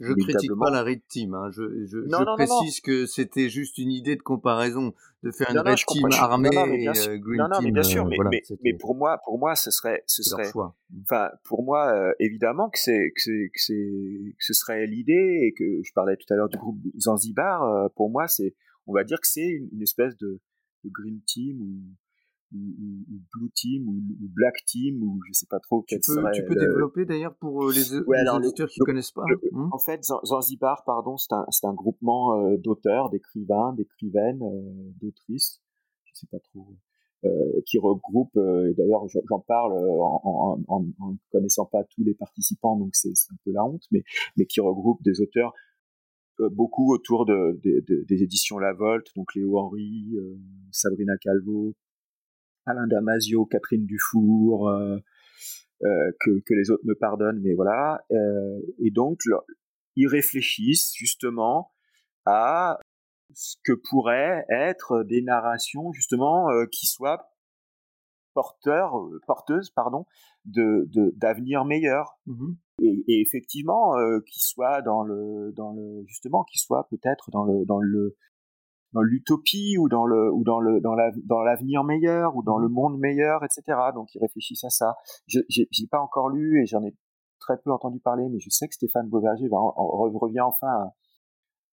je 0.00 0.12
critique 0.12 0.50
pas 0.58 0.70
la 0.70 0.82
Red 0.82 1.00
Team. 1.08 1.34
Hein. 1.34 1.50
Je, 1.50 1.86
je, 1.86 1.98
je 1.98 2.34
précise 2.34 2.80
que 2.80 3.06
c'était 3.06 3.48
juste 3.48 3.78
une 3.78 3.90
idée 3.90 4.16
de 4.16 4.22
comparaison 4.22 4.94
de 5.22 5.30
faire 5.30 5.50
une 5.50 5.58
Red 5.58 5.78
Team 5.86 6.08
armée 6.12 6.50
et 6.52 6.88
euh, 6.88 7.18
Green 7.18 7.48
Team. 7.52 7.64
Mais 7.64 7.70
bien 7.70 7.82
sûr, 7.82 8.06
mais, 8.06 8.16
mais, 8.62 8.74
pour 8.74 8.94
moi, 8.94 9.20
pour 9.24 9.38
moi, 9.38 9.54
ce 9.54 9.70
serait, 9.70 10.02
ce 10.06 10.22
serait, 10.22 10.50
mmh. 10.54 10.72
enfin, 11.02 11.30
pour 11.44 11.62
moi, 11.62 11.92
euh, 11.92 12.12
évidemment 12.18 12.70
que 12.70 12.78
c'est, 12.78 13.12
que 13.14 13.20
c'est, 13.20 13.50
que 13.52 13.60
c'est, 13.60 14.34
que 14.38 14.44
ce 14.44 14.52
serait 14.52 14.86
l'idée 14.86 15.40
et 15.42 15.54
que 15.56 15.82
je 15.82 15.92
parlais 15.92 16.16
tout 16.16 16.32
à 16.32 16.36
l'heure 16.36 16.48
du 16.48 16.58
groupe 16.58 16.78
Zanzibar. 16.98 17.62
Euh, 17.62 17.88
pour 17.94 18.10
moi, 18.10 18.26
c'est, 18.28 18.54
on 18.86 18.92
va 18.92 19.04
dire 19.04 19.20
que 19.20 19.28
c'est 19.28 19.48
une, 19.48 19.68
une, 19.72 19.82
espèce 19.82 20.16
de, 20.16 20.40
de 20.84 20.90
Green 20.90 21.20
Team 21.26 21.60
ou 21.60 21.80
ou, 22.54 23.20
Blue 23.34 23.50
Team 23.54 23.88
ou, 23.88 24.28
Black 24.34 24.54
Team 24.66 25.02
ou 25.02 25.20
je 25.26 25.32
sais 25.32 25.46
pas 25.48 25.60
trop 25.60 25.82
quel 25.82 26.00
tu 26.00 26.12
peux, 26.14 26.30
Tu 26.32 26.44
peux 26.44 26.54
développer 26.54 27.04
d'ailleurs 27.04 27.34
pour 27.36 27.64
euh, 27.64 27.72
les, 27.72 27.98
ouais, 28.00 28.18
auditeurs 28.30 28.68
qui 28.68 28.80
ne 28.80 28.84
connaissent 28.84 29.12
pas. 29.12 29.24
Hmm 29.52 29.68
en 29.72 29.78
fait, 29.78 30.04
Zanzibar, 30.24 30.84
pardon, 30.84 31.16
c'est 31.16 31.32
un, 31.32 31.46
un, 31.62 31.74
groupement 31.74 32.38
euh, 32.38 32.56
d'auteurs, 32.58 33.10
d'écrivains, 33.10 33.72
d'écrivaines, 33.74 34.42
euh, 34.42 34.92
d'autrices, 35.00 35.62
je 36.04 36.12
sais 36.14 36.26
pas 36.30 36.38
trop, 36.40 36.68
qui 37.66 37.78
regroupe. 37.78 38.36
et 38.36 38.74
d'ailleurs, 38.74 39.06
j'en 39.28 39.40
parle 39.40 39.72
en, 39.72 40.60
en, 40.68 41.16
connaissant 41.30 41.66
pas 41.66 41.84
tous 41.84 42.02
les 42.04 42.14
participants, 42.14 42.76
donc 42.76 42.90
c'est 42.94 43.10
un 43.30 43.36
peu 43.44 43.52
la 43.52 43.64
honte, 43.64 43.84
mais 43.92 44.02
mais 44.36 44.46
qui 44.46 44.60
regroupe 44.60 45.02
des 45.02 45.20
auteurs 45.20 45.52
beaucoup 46.50 46.92
autour 46.92 47.24
de, 47.24 47.60
de, 47.62 48.04
des 48.08 48.22
éditions 48.22 48.58
La 48.58 48.72
Volte, 48.72 49.06
donc 49.14 49.34
Léo 49.36 49.58
Henry, 49.58 50.16
Sabrina 50.72 51.16
Calvo, 51.18 51.74
Alain 52.66 52.86
Damasio, 52.86 53.44
Catherine 53.46 53.86
Dufour, 53.86 54.68
euh, 54.68 54.96
euh, 55.82 56.12
que, 56.20 56.40
que, 56.40 56.54
les 56.54 56.70
autres 56.70 56.84
me 56.84 56.94
pardonnent, 56.94 57.40
mais 57.42 57.54
voilà. 57.54 58.04
Euh, 58.12 58.60
et 58.78 58.90
donc, 58.90 59.20
ils 59.96 60.06
réfléchissent 60.06 60.92
justement 60.94 61.72
à 62.24 62.78
ce 63.34 63.56
que 63.64 63.72
pourraient 63.72 64.44
être 64.48 65.02
des 65.02 65.22
narrations 65.22 65.92
justement 65.92 66.46
qui 66.70 66.86
soient 66.86 67.30
porteurs, 68.34 68.94
porteuses, 69.26 69.70
pardon, 69.70 70.06
de 70.44 70.88
d'avenir 71.16 71.64
meilleur. 71.64 72.18
Mmh 72.26 72.52
et, 72.80 73.04
et, 73.06 73.20
effectivement, 73.20 73.92
qui 74.26 74.40
soient 74.40 74.82
dans 74.82 75.02
le 75.02 75.52
dans 75.52 75.72
le 75.72 76.04
justement, 76.06 76.42
qui 76.44 76.58
soient 76.58 76.88
peut-être 76.90 77.30
dans 77.30 77.44
le 77.44 77.64
dans 77.64 77.78
le 77.78 78.16
dans 78.92 79.02
l'utopie 79.02 79.76
ou 79.78 79.88
dans 79.88 80.06
le 80.06 80.32
ou 80.32 80.44
dans 80.44 80.60
le 80.60 80.80
dans 80.80 80.94
la 80.94 81.10
dans 81.24 81.40
l'avenir 81.40 81.84
meilleur 81.84 82.36
ou 82.36 82.42
dans 82.42 82.58
le 82.58 82.68
monde 82.68 82.98
meilleur 82.98 83.42
etc 83.44 83.78
donc 83.94 84.14
ils 84.14 84.20
réfléchissent 84.20 84.64
à 84.64 84.70
ça. 84.70 84.96
Je 85.26 85.40
j'ai 85.48 85.86
pas 85.90 86.00
encore 86.00 86.28
lu 86.28 86.62
et 86.62 86.66
j'en 86.66 86.82
ai 86.82 86.94
très 87.40 87.58
peu 87.58 87.72
entendu 87.72 88.00
parler 88.00 88.28
mais 88.28 88.38
je 88.38 88.50
sais 88.50 88.68
que 88.68 88.74
Stéphane 88.74 89.08
Beauverger 89.08 89.48
va 89.48 89.58
revient 89.58 90.40
enfin 90.40 90.92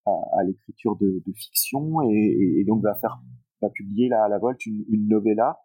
à, 0.05 0.11
à, 0.39 0.43
l'écriture 0.43 0.95
de, 0.95 1.21
de, 1.25 1.33
fiction 1.33 2.01
et, 2.09 2.59
et, 2.59 2.63
donc 2.65 2.81
va 2.81 2.95
faire 2.95 3.19
va 3.61 3.69
publier 3.69 4.09
là 4.09 4.23
à 4.23 4.29
la 4.29 4.39
volte 4.39 4.65
une, 4.65 4.85
une 4.89 5.07
novella. 5.07 5.59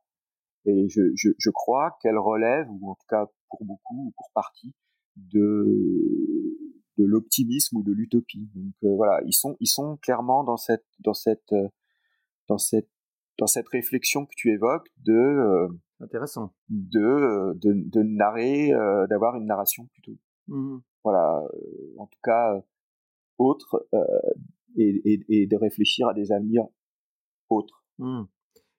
Et 0.66 0.88
je, 0.88 1.02
je, 1.14 1.28
je 1.38 1.50
crois 1.50 1.96
qu'elle 2.00 2.18
relève 2.18 2.66
ou 2.70 2.90
en 2.90 2.94
tout 2.94 3.06
cas 3.08 3.26
pour 3.48 3.64
beaucoup 3.64 4.08
ou 4.08 4.12
pour 4.16 4.30
partie 4.34 4.74
de 5.16 6.33
de 6.98 7.04
l'optimisme 7.04 7.76
ou 7.76 7.82
de 7.82 7.92
l'utopie. 7.92 8.50
Donc 8.54 8.74
euh, 8.84 8.94
voilà, 8.96 9.20
ils 9.26 9.32
sont 9.32 9.56
ils 9.60 9.68
sont 9.68 9.96
clairement 9.98 10.44
dans 10.44 10.56
cette 10.56 10.86
dans 11.00 11.14
cette 11.14 11.52
euh, 11.52 11.68
dans 12.48 12.58
cette 12.58 12.90
dans 13.38 13.46
cette 13.46 13.68
réflexion 13.68 14.26
que 14.26 14.34
tu 14.36 14.52
évoques 14.52 14.88
de 15.04 15.12
euh, 15.12 15.68
Intéressant. 16.00 16.52
De, 16.68 17.54
de, 17.54 17.72
de 17.72 18.02
narrer, 18.02 18.72
d'avoir 19.08 19.36
une 19.36 19.46
narration 19.46 19.86
plutôt. 19.86 20.18
Mmh 20.48 20.78
voilà, 21.04 21.42
en 21.98 22.06
tout 22.06 22.18
cas, 22.22 22.62
autre, 23.38 23.86
et, 24.76 25.02
et, 25.04 25.24
et, 25.28 25.46
de 25.46 25.56
réfléchir 25.56 26.08
à 26.08 26.14
des 26.14 26.32
avenirs 26.32 26.66
autres. 27.48 27.84
Mmh. 27.98 28.22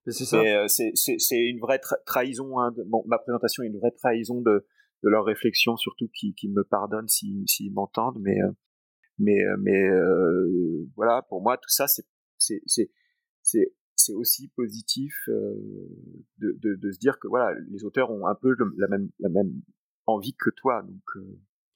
C'est 0.07 0.26
ça. 0.26 0.41
C'est 0.68 1.38
une 1.38 1.59
vraie 1.59 1.80
trahison. 2.05 2.59
Hein, 2.59 2.72
de, 2.72 2.84
bon, 2.84 3.03
ma 3.05 3.18
présentation 3.18 3.63
est 3.63 3.68
une 3.68 3.78
vraie 3.78 3.91
trahison 3.91 4.41
de, 4.41 4.66
de 5.04 5.10
leur 5.10 5.26
réflexion, 5.26 5.78
surtout 5.78 6.08
qui, 6.08 6.34
qui 6.34 6.50
me 6.50 6.64
pardonnent 6.64 7.08
s'ils 7.08 7.48
si, 7.48 7.70
m'entendent. 7.70 8.20
Mais, 8.20 8.38
mais, 9.18 9.39
mais 9.60 9.89
voilà, 10.96 11.22
pour 11.30 11.41
moi, 11.41 11.58
tout 11.58 11.70
ça, 11.70 11.86
c'est 11.88 12.54
aussi 14.14 14.48
positif 14.50 15.14
de, 15.28 16.58
de, 16.60 16.76
de, 16.76 16.91
se 16.91 17.00
dire 17.00 17.20
que 17.20 17.28
voilà, 17.28 17.58
les 17.70 17.86
auteurs 17.86 18.12
ont 18.12 18.28
un 18.28 18.36
peu 18.36 18.56
la 18.78 18.88
même, 18.88 19.10
la 19.20 19.30
même 19.30 19.62
envie 20.06 20.36
que 20.36 20.50
toi. 20.50 20.82
Donc, 20.82 21.04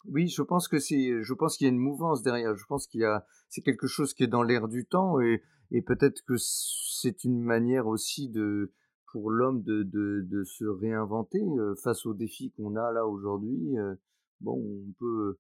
oui, 0.06 0.28
je 0.28 0.42
pense 0.42 0.68
que 0.68 0.80
c'est, 0.80 1.22
je 1.22 1.34
pense 1.34 1.58
qu'il 1.58 1.66
y 1.66 1.70
a 1.70 1.74
une 1.74 1.80
mouvance 1.80 2.24
derrière. 2.24 2.56
Je 2.56 2.66
pense 2.66 2.88
qu'il 2.88 3.02
y 3.02 3.06
a, 3.06 3.26
c'est 3.50 3.62
quelque 3.62 3.88
chose 3.88 4.14
qui 4.14 4.24
est 4.24 4.28
dans 4.28 4.44
l'air 4.44 4.68
du 4.68 4.86
temps 4.86 5.20
et, 5.20 5.44
et 5.72 5.82
peut-être 5.82 6.24
que 6.26 6.36
c'est 6.38 7.24
une 7.24 7.42
manière 7.42 7.88
aussi 7.88 8.30
de, 8.30 8.74
pour 9.12 9.32
l'homme 9.32 9.64
de, 9.64 9.84
de, 9.84 10.44
se 10.44 10.66
réinventer 10.66 11.42
face 11.82 12.06
aux 12.06 12.14
défis 12.14 12.52
qu'on 12.52 12.76
a 12.76 12.92
là 12.92 13.06
aujourd'hui. 13.06 13.76
bon, 14.42 14.58
on 14.58 14.92
peut 15.00 15.38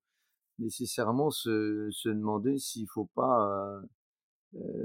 nécessairement 0.59 1.30
se, 1.30 1.89
se 1.91 2.09
demander 2.09 2.57
s'il 2.57 2.88
faut 2.88 3.09
pas 3.15 3.82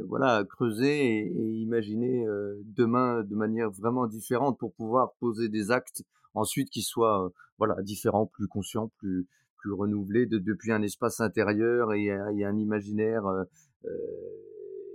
voilà, 0.07 0.45
creuser 0.45 1.27
et, 1.27 1.53
imaginer 1.61 2.27
demain 2.65 3.23
de 3.23 3.35
manière 3.35 3.71
vraiment 3.71 4.07
différente 4.07 4.59
pour 4.59 4.75
pouvoir 4.75 5.15
poser 5.21 5.49
des 5.49 5.71
actes 5.71 6.03
ensuite 6.35 6.71
qui 6.71 6.83
soient 6.83 7.33
voilà 7.59 7.81
différents, 7.83 8.27
plus 8.27 8.49
conscients, 8.49 8.91
plus 8.99 9.27
plus 9.57 9.73
renouvelés 9.73 10.27
de, 10.27 10.39
depuis 10.39 10.73
un 10.73 10.83
espace 10.83 11.21
intérieur 11.21 11.95
et, 11.95 12.05
et 12.05 12.45
un 12.45 12.57
imaginaire, 12.59 13.25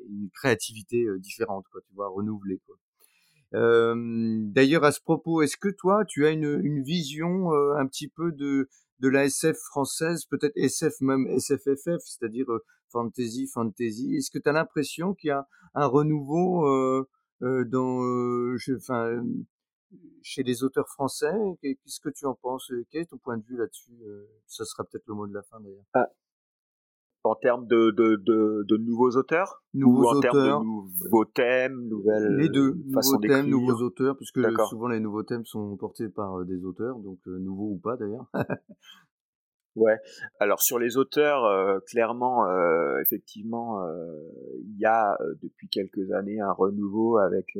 une 0.09 0.29
créativité 0.31 1.07
différente, 1.17 1.65
quoi, 1.71 1.81
tu 1.81 1.93
vois, 1.95 2.09
renouvelée, 2.09 2.61
quoi. 2.67 2.75
D'ailleurs, 3.51 4.83
à 4.83 4.91
ce 4.91 5.01
propos, 5.01 5.41
est-ce 5.41 5.57
que 5.57 5.69
toi, 5.69 6.05
tu 6.05 6.25
as 6.25 6.31
une, 6.31 6.59
une 6.63 6.83
vision 6.83 7.51
un 7.51 7.87
petit 7.87 8.07
peu 8.07 8.31
de 8.31 8.67
de 8.99 9.07
la 9.07 9.25
SF 9.25 9.57
française, 9.57 10.25
peut-être 10.25 10.55
SF 10.55 11.01
même 11.01 11.27
SFFF, 11.37 12.01
c'est-à-dire 12.03 12.45
fantasy, 12.91 13.47
fantasy? 13.47 14.15
Est-ce 14.15 14.29
que 14.31 14.39
tu 14.39 14.49
as 14.49 14.51
l'impression 14.51 15.13
qu'il 15.13 15.29
y 15.29 15.31
a 15.31 15.47
un 15.73 15.85
renouveau 15.85 16.67
euh, 16.67 17.07
euh, 17.41 17.65
dans, 17.65 18.03
euh, 18.03 18.57
enfin, 18.75 19.23
chez 20.21 20.43
les 20.43 20.63
auteurs 20.63 20.89
français? 20.89 21.33
Qu'est-ce 21.61 21.99
que 21.99 22.09
tu 22.09 22.25
en 22.25 22.35
penses? 22.35 22.71
Quel 22.89 23.03
est 23.03 23.05
ton 23.05 23.17
point 23.17 23.37
de 23.37 23.43
vue 23.43 23.57
là-dessus 23.57 23.97
Ça 24.47 24.65
sera 24.65 24.83
peut-être 24.83 25.07
le 25.07 25.13
mot 25.13 25.27
de 25.27 25.33
la 25.33 25.43
fin 25.43 25.59
d'ailleurs. 25.59 25.85
Ah. 25.93 26.07
En 27.23 27.35
termes 27.35 27.67
de, 27.67 27.91
de, 27.91 28.15
de, 28.63 28.77
nouveaux 28.77 29.17
auteurs 29.17 29.61
Nouveaux 29.73 30.03
Ou 30.03 30.07
en 30.07 30.15
auteurs. 30.17 30.31
termes 30.31 30.63
de 30.63 30.67
nouveaux 30.67 31.25
thèmes, 31.25 31.87
nouvelles 31.89 32.37
Les 32.37 32.47
deux, 32.49 32.75
nouveaux 32.85 33.17
thèmes, 33.17 33.47
nouveaux 33.47 33.81
auteurs, 33.83 34.15
puisque 34.15 34.39
souvent 34.69 34.87
les 34.87 35.01
nouveaux 35.01 35.23
thèmes 35.23 35.45
sont 35.45 35.75
portés 35.75 36.07
par 36.07 36.45
des 36.45 36.63
auteurs, 36.63 36.97
donc 36.99 37.19
nouveaux 37.25 37.71
ou 37.71 37.77
pas 37.77 37.97
d'ailleurs. 37.97 38.25
Ouais. 39.75 39.97
Alors 40.39 40.61
sur 40.61 40.79
les 40.79 40.97
auteurs, 40.97 41.45
euh, 41.45 41.79
clairement, 41.87 42.45
euh, 42.47 42.99
effectivement, 42.99 43.85
euh, 43.85 44.11
il 44.63 44.77
y 44.77 44.85
a 44.85 45.17
depuis 45.41 45.69
quelques 45.69 46.11
années 46.11 46.39
un 46.41 46.51
renouveau 46.51 47.17
avec 47.17 47.57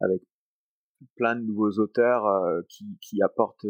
avec 0.00 0.22
plein 1.16 1.36
de 1.36 1.42
nouveaux 1.42 1.78
auteurs 1.78 2.24
qui, 2.68 2.98
qui 3.00 3.22
apportent, 3.22 3.66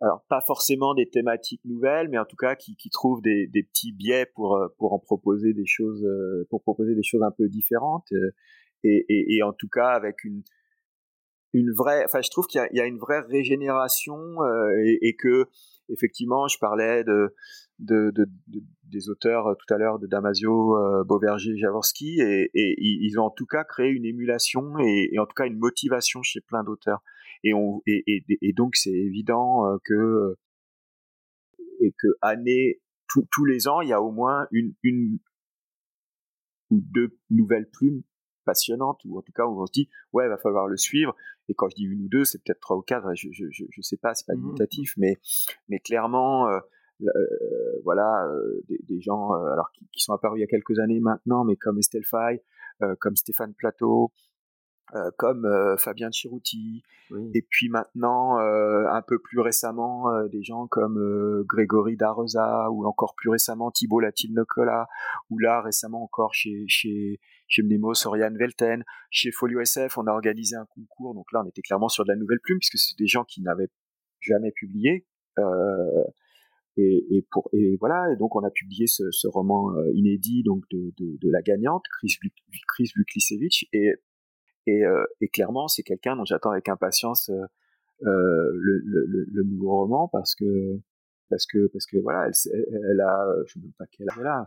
alors 0.00 0.24
pas 0.28 0.40
forcément 0.40 0.94
des 0.94 1.08
thématiques 1.08 1.64
nouvelles, 1.64 2.08
mais 2.08 2.18
en 2.18 2.24
tout 2.24 2.36
cas 2.36 2.54
qui, 2.56 2.76
qui 2.76 2.90
trouvent 2.90 3.22
des, 3.22 3.46
des 3.46 3.62
petits 3.62 3.92
biais 3.92 4.26
pour 4.34 4.58
pour 4.78 4.92
en 4.92 4.98
proposer 4.98 5.52
des 5.52 5.66
choses, 5.66 6.06
pour 6.50 6.62
proposer 6.62 6.94
des 6.94 7.02
choses 7.02 7.22
un 7.22 7.30
peu 7.30 7.48
différentes, 7.48 8.10
et, 8.82 9.04
et, 9.08 9.36
et 9.36 9.42
en 9.42 9.52
tout 9.52 9.68
cas 9.68 9.88
avec 9.88 10.24
une 10.24 10.42
une 11.52 11.72
vraie, 11.72 12.04
enfin 12.04 12.20
je 12.22 12.30
trouve 12.30 12.46
qu'il 12.46 12.60
y, 12.72 12.76
y, 12.76 12.80
a 12.80 12.86
une 12.86 12.98
vraie 12.98 13.20
régénération 13.20 14.18
et, 14.84 14.98
et 15.02 15.16
que 15.16 15.48
effectivement, 15.92 16.48
je 16.48 16.58
parlais 16.58 17.04
de, 17.04 17.34
de, 17.78 18.10
de, 18.14 18.26
des 18.84 19.08
auteurs 19.08 19.46
euh, 19.48 19.54
tout 19.54 19.74
à 19.74 19.78
l'heure 19.78 19.98
de 19.98 20.06
Damasio, 20.06 20.76
euh, 20.76 21.04
Beauverger, 21.04 21.56
Jaworski, 21.56 22.20
et, 22.20 22.50
et, 22.54 22.74
ils 22.78 23.18
ont 23.18 23.24
en 23.24 23.30
tout 23.30 23.46
cas 23.46 23.64
créé 23.64 23.90
une 23.90 24.04
émulation 24.04 24.78
et, 24.78 25.10
et 25.12 25.18
en 25.18 25.26
tout 25.26 25.34
cas 25.34 25.46
une 25.46 25.58
motivation 25.58 26.22
chez 26.22 26.40
plein 26.40 26.64
d'auteurs. 26.64 27.02
Et, 27.42 27.54
on, 27.54 27.82
et, 27.86 28.04
et, 28.06 28.52
donc 28.52 28.76
c'est 28.76 28.90
évident 28.90 29.66
euh, 29.66 29.78
que 29.84 30.36
et 31.80 31.92
que 31.98 32.08
année 32.20 32.80
tous 33.08 33.44
les 33.44 33.66
ans, 33.66 33.80
il 33.80 33.88
y 33.88 33.92
a 33.92 34.00
au 34.00 34.12
moins 34.12 34.46
une, 34.52 34.74
une 34.82 35.18
ou 36.70 36.80
deux 36.80 37.18
nouvelles 37.30 37.68
plumes 37.68 38.02
passionnantes, 38.44 39.00
ou 39.04 39.18
en 39.18 39.22
tout 39.22 39.32
cas 39.32 39.46
où 39.46 39.60
on 39.60 39.66
se 39.66 39.72
dit 39.72 39.88
ouais, 40.12 40.26
il 40.26 40.28
va 40.28 40.38
falloir 40.38 40.66
le 40.66 40.76
suivre. 40.76 41.14
Et 41.48 41.54
quand 41.54 41.68
je 41.68 41.76
dis 41.76 41.84
une 41.84 42.04
ou 42.04 42.08
deux, 42.08 42.24
c'est 42.24 42.42
peut-être 42.42 42.60
trois 42.60 42.76
ou 42.76 42.82
quatre. 42.82 43.14
Je, 43.14 43.28
je, 43.32 43.44
je, 43.50 43.80
sais 43.82 43.96
pas, 43.96 44.14
c'est 44.14 44.26
pas 44.26 44.34
mmh 44.34 44.42
limitatif, 44.42 44.94
mais 44.96 45.18
mais 45.68 45.80
clairement. 45.80 46.48
Euh, 46.48 46.58
euh, 47.02 47.80
voilà, 47.82 48.26
euh, 48.26 48.62
des, 48.68 48.78
des, 48.86 49.00
gens 49.00 49.32
alors 49.32 49.70
qui, 49.72 49.88
qui, 49.90 50.00
sont 50.02 50.12
apparus 50.12 50.38
il 50.38 50.42
y 50.42 50.44
a 50.44 50.46
quelques 50.46 50.78
années 50.80 51.00
maintenant, 51.00 51.44
mais 51.44 51.56
comme 51.56 51.78
Estelle 51.78 52.04
Faye, 52.04 52.42
comme 52.98 53.16
Stéphane 53.16 53.54
Plateau, 53.54 54.12
euh, 54.96 55.10
comme 55.16 55.44
euh, 55.44 55.76
Fabien 55.76 56.10
Chirouti, 56.10 56.82
et 57.34 57.42
puis 57.42 57.68
maintenant, 57.68 58.38
euh, 58.38 58.86
un 58.88 59.02
peu 59.02 59.18
plus 59.18 59.40
récemment, 59.40 60.06
des 60.28 60.42
gens 60.42 60.68
comme 60.68 61.44
Grégory 61.44 61.96
Dareza, 61.96 62.70
ou 62.70 62.86
encore 62.86 63.14
plus 63.16 63.30
récemment 63.30 63.70
Thibault 63.70 64.00
Latine-Nocola, 64.00 64.88
ou 65.28 65.38
là 65.38 65.60
récemment 65.60 66.04
encore 66.04 66.34
chez, 66.34 66.64
chez, 66.68 67.20
chez 67.48 67.62
Mnemo, 67.62 67.92
Oriane 68.04 68.36
Velten, 68.36 68.84
chez 69.10 69.32
Folio 69.32 69.60
SF, 69.60 69.98
on 69.98 70.06
a 70.06 70.12
organisé 70.12 70.54
un 70.54 70.66
concours, 70.66 71.14
donc 71.14 71.26
là 71.32 71.42
on 71.44 71.48
était 71.48 71.62
clairement 71.62 71.88
sur 71.88 72.04
de 72.04 72.10
la 72.10 72.16
nouvelle 72.16 72.40
plume, 72.40 72.58
puisque 72.58 72.78
c'est 72.78 72.96
des 72.96 73.08
gens 73.08 73.24
qui 73.24 73.42
n'avaient 73.42 73.70
jamais 74.20 74.52
publié. 74.52 75.06
Et, 76.76 77.06
et, 77.10 77.26
pour 77.30 77.50
et 77.52 77.76
voilà. 77.80 78.12
Et 78.12 78.16
donc 78.16 78.36
on 78.36 78.44
a 78.44 78.50
publié 78.50 78.86
ce, 78.86 79.10
ce 79.10 79.26
roman 79.26 79.74
inédit 79.94 80.44
donc 80.44 80.62
de, 80.70 80.92
de, 80.98 81.18
de 81.20 81.30
la 81.30 81.42
gagnante 81.42 81.82
Chris, 81.98 82.16
Chris 82.68 82.90
Vuklisevich 82.94 83.68
et 83.72 83.94
et, 84.70 84.84
euh, 84.84 85.04
et 85.20 85.28
clairement, 85.28 85.68
c'est 85.68 85.82
quelqu'un 85.82 86.16
dont 86.16 86.24
j'attends 86.24 86.50
avec 86.50 86.68
impatience 86.68 87.30
euh, 87.30 87.42
euh, 88.02 88.50
le, 88.54 88.82
le, 88.84 89.26
le, 89.30 89.42
nouveau 89.44 89.70
roman 89.70 90.08
parce 90.08 90.34
que 90.34 90.80
parce 91.28 91.44
que 91.46 91.66
parce 91.72 91.86
que 91.86 91.98
voilà, 91.98 92.26
elle, 92.26 92.32
elle 92.90 93.00
a, 93.00 93.26
je 93.46 93.58
ne 93.58 93.64
sais 93.64 93.72
pas 93.78 93.84
quelle 93.90 94.08
âge 94.08 94.16
elle 94.20 94.26
a, 94.26 94.44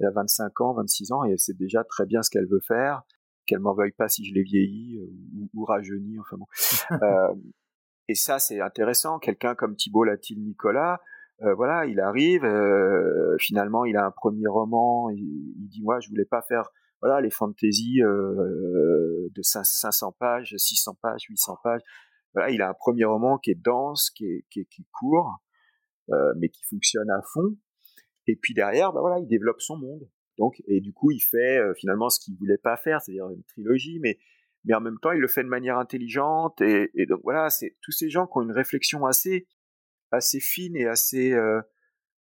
elle 0.00 0.06
a 0.06 0.10
25 0.10 0.60
ans, 0.62 0.74
26 0.74 1.12
ans 1.12 1.24
et 1.24 1.32
elle 1.32 1.38
sait 1.38 1.54
déjà 1.54 1.84
très 1.84 2.06
bien 2.06 2.22
ce 2.22 2.30
qu'elle 2.30 2.46
veut 2.46 2.60
faire, 2.60 3.02
qu'elle 3.46 3.60
m'en 3.60 3.74
veuille 3.74 3.92
pas 3.92 4.08
si 4.08 4.24
je 4.24 4.34
l'ai 4.34 4.42
vieilli 4.42 4.98
ou, 4.98 5.48
ou 5.54 5.64
rajeuni, 5.64 6.18
enfin 6.18 6.36
bon. 6.36 6.46
euh, 7.02 7.34
et 8.08 8.14
ça, 8.14 8.38
c'est 8.38 8.60
intéressant. 8.60 9.18
Quelqu'un 9.18 9.54
comme 9.54 9.76
Thibault 9.76 10.04
Latil 10.04 10.42
Nicolas, 10.42 11.00
euh, 11.42 11.54
voilà, 11.54 11.86
il 11.86 12.00
arrive, 12.00 12.44
euh, 12.44 13.36
finalement, 13.38 13.84
il 13.84 13.96
a 13.96 14.06
un 14.06 14.10
premier 14.10 14.46
roman, 14.48 15.10
il, 15.10 15.54
il 15.58 15.68
dit 15.68 15.82
moi, 15.82 16.00
je 16.00 16.08
voulais 16.08 16.24
pas 16.24 16.42
faire 16.42 16.70
voilà 17.00 17.20
les 17.20 17.30
fantaisies 17.30 18.02
euh, 18.02 19.28
de 19.34 19.42
500 19.42 20.12
pages, 20.18 20.54
600 20.56 20.96
pages, 21.00 21.22
800 21.28 21.58
pages. 21.62 21.82
Voilà, 22.34 22.50
il 22.50 22.62
a 22.62 22.70
un 22.70 22.74
premier 22.74 23.04
roman 23.04 23.38
qui 23.38 23.50
est 23.50 23.54
dense, 23.54 24.10
qui 24.10 24.26
est, 24.26 24.44
qui 24.50 24.60
est, 24.60 24.86
court, 24.92 25.38
euh, 26.10 26.34
mais 26.38 26.48
qui 26.48 26.62
fonctionne 26.64 27.10
à 27.10 27.20
fond. 27.32 27.56
Et 28.26 28.36
puis 28.36 28.54
derrière, 28.54 28.92
bah 28.92 29.00
voilà, 29.00 29.18
il 29.18 29.26
développe 29.26 29.60
son 29.60 29.78
monde. 29.78 30.08
Donc, 30.38 30.62
et 30.66 30.80
du 30.80 30.92
coup, 30.92 31.10
il 31.10 31.20
fait 31.20 31.58
euh, 31.58 31.72
finalement 31.74 32.10
ce 32.10 32.20
qu'il 32.20 32.36
voulait 32.36 32.58
pas 32.58 32.76
faire, 32.76 33.00
c'est-à-dire 33.00 33.30
une 33.30 33.44
trilogie, 33.44 33.98
mais 34.00 34.18
mais 34.64 34.74
en 34.74 34.80
même 34.80 34.98
temps, 35.00 35.12
il 35.12 35.20
le 35.20 35.28
fait 35.28 35.44
de 35.44 35.48
manière 35.48 35.78
intelligente. 35.78 36.60
Et, 36.60 36.90
et 36.94 37.06
donc 37.06 37.20
voilà, 37.22 37.50
c'est 37.50 37.76
tous 37.82 37.92
ces 37.92 38.10
gens 38.10 38.26
qui 38.26 38.38
ont 38.38 38.42
une 38.42 38.52
réflexion 38.52 39.06
assez 39.06 39.46
assez 40.10 40.40
fine 40.40 40.76
et 40.76 40.86
assez 40.86 41.32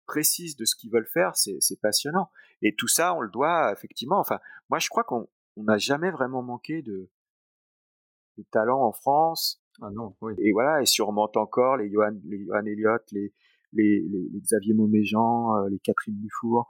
précise 0.06 0.56
de 0.56 0.66
ce 0.66 0.76
qu'ils 0.76 0.92
veulent 0.92 1.10
faire, 1.12 1.36
c'est 1.36 1.82
passionnant. 1.82 2.30
Et 2.62 2.76
tout 2.76 2.88
ça, 2.88 3.14
on 3.16 3.22
le 3.22 3.30
doit 3.30 3.72
effectivement. 3.72 4.20
Enfin, 4.20 4.40
moi, 4.70 4.80
je 4.80 4.90
crois 4.90 5.04
qu'on 5.04 5.28
n'a 5.58 5.78
jamais 5.78 6.12
vraiment 6.12 6.42
manqué 6.42 6.82
de, 6.82 7.10
de 8.38 8.44
talent 8.52 8.82
en 8.82 8.92
France. 8.92 9.62
Ah 9.82 9.90
non, 9.92 10.16
oui. 10.22 10.34
Et 10.38 10.52
voilà, 10.52 10.82
et 10.82 10.86
sûrement 10.86 11.30
encore 11.36 11.78
les 11.78 11.92
Johan, 11.92 12.18
les 12.24 12.46
Johan 12.46 12.66
Elliott, 12.66 13.04
les, 13.12 13.34
les, 13.74 14.02
les, 14.02 14.40
Xavier 14.40 14.74
Mauméjean, 14.74 15.58
euh, 15.58 15.70
les 15.70 15.80
Catherine 15.80 16.18
Dufour, 16.18 16.68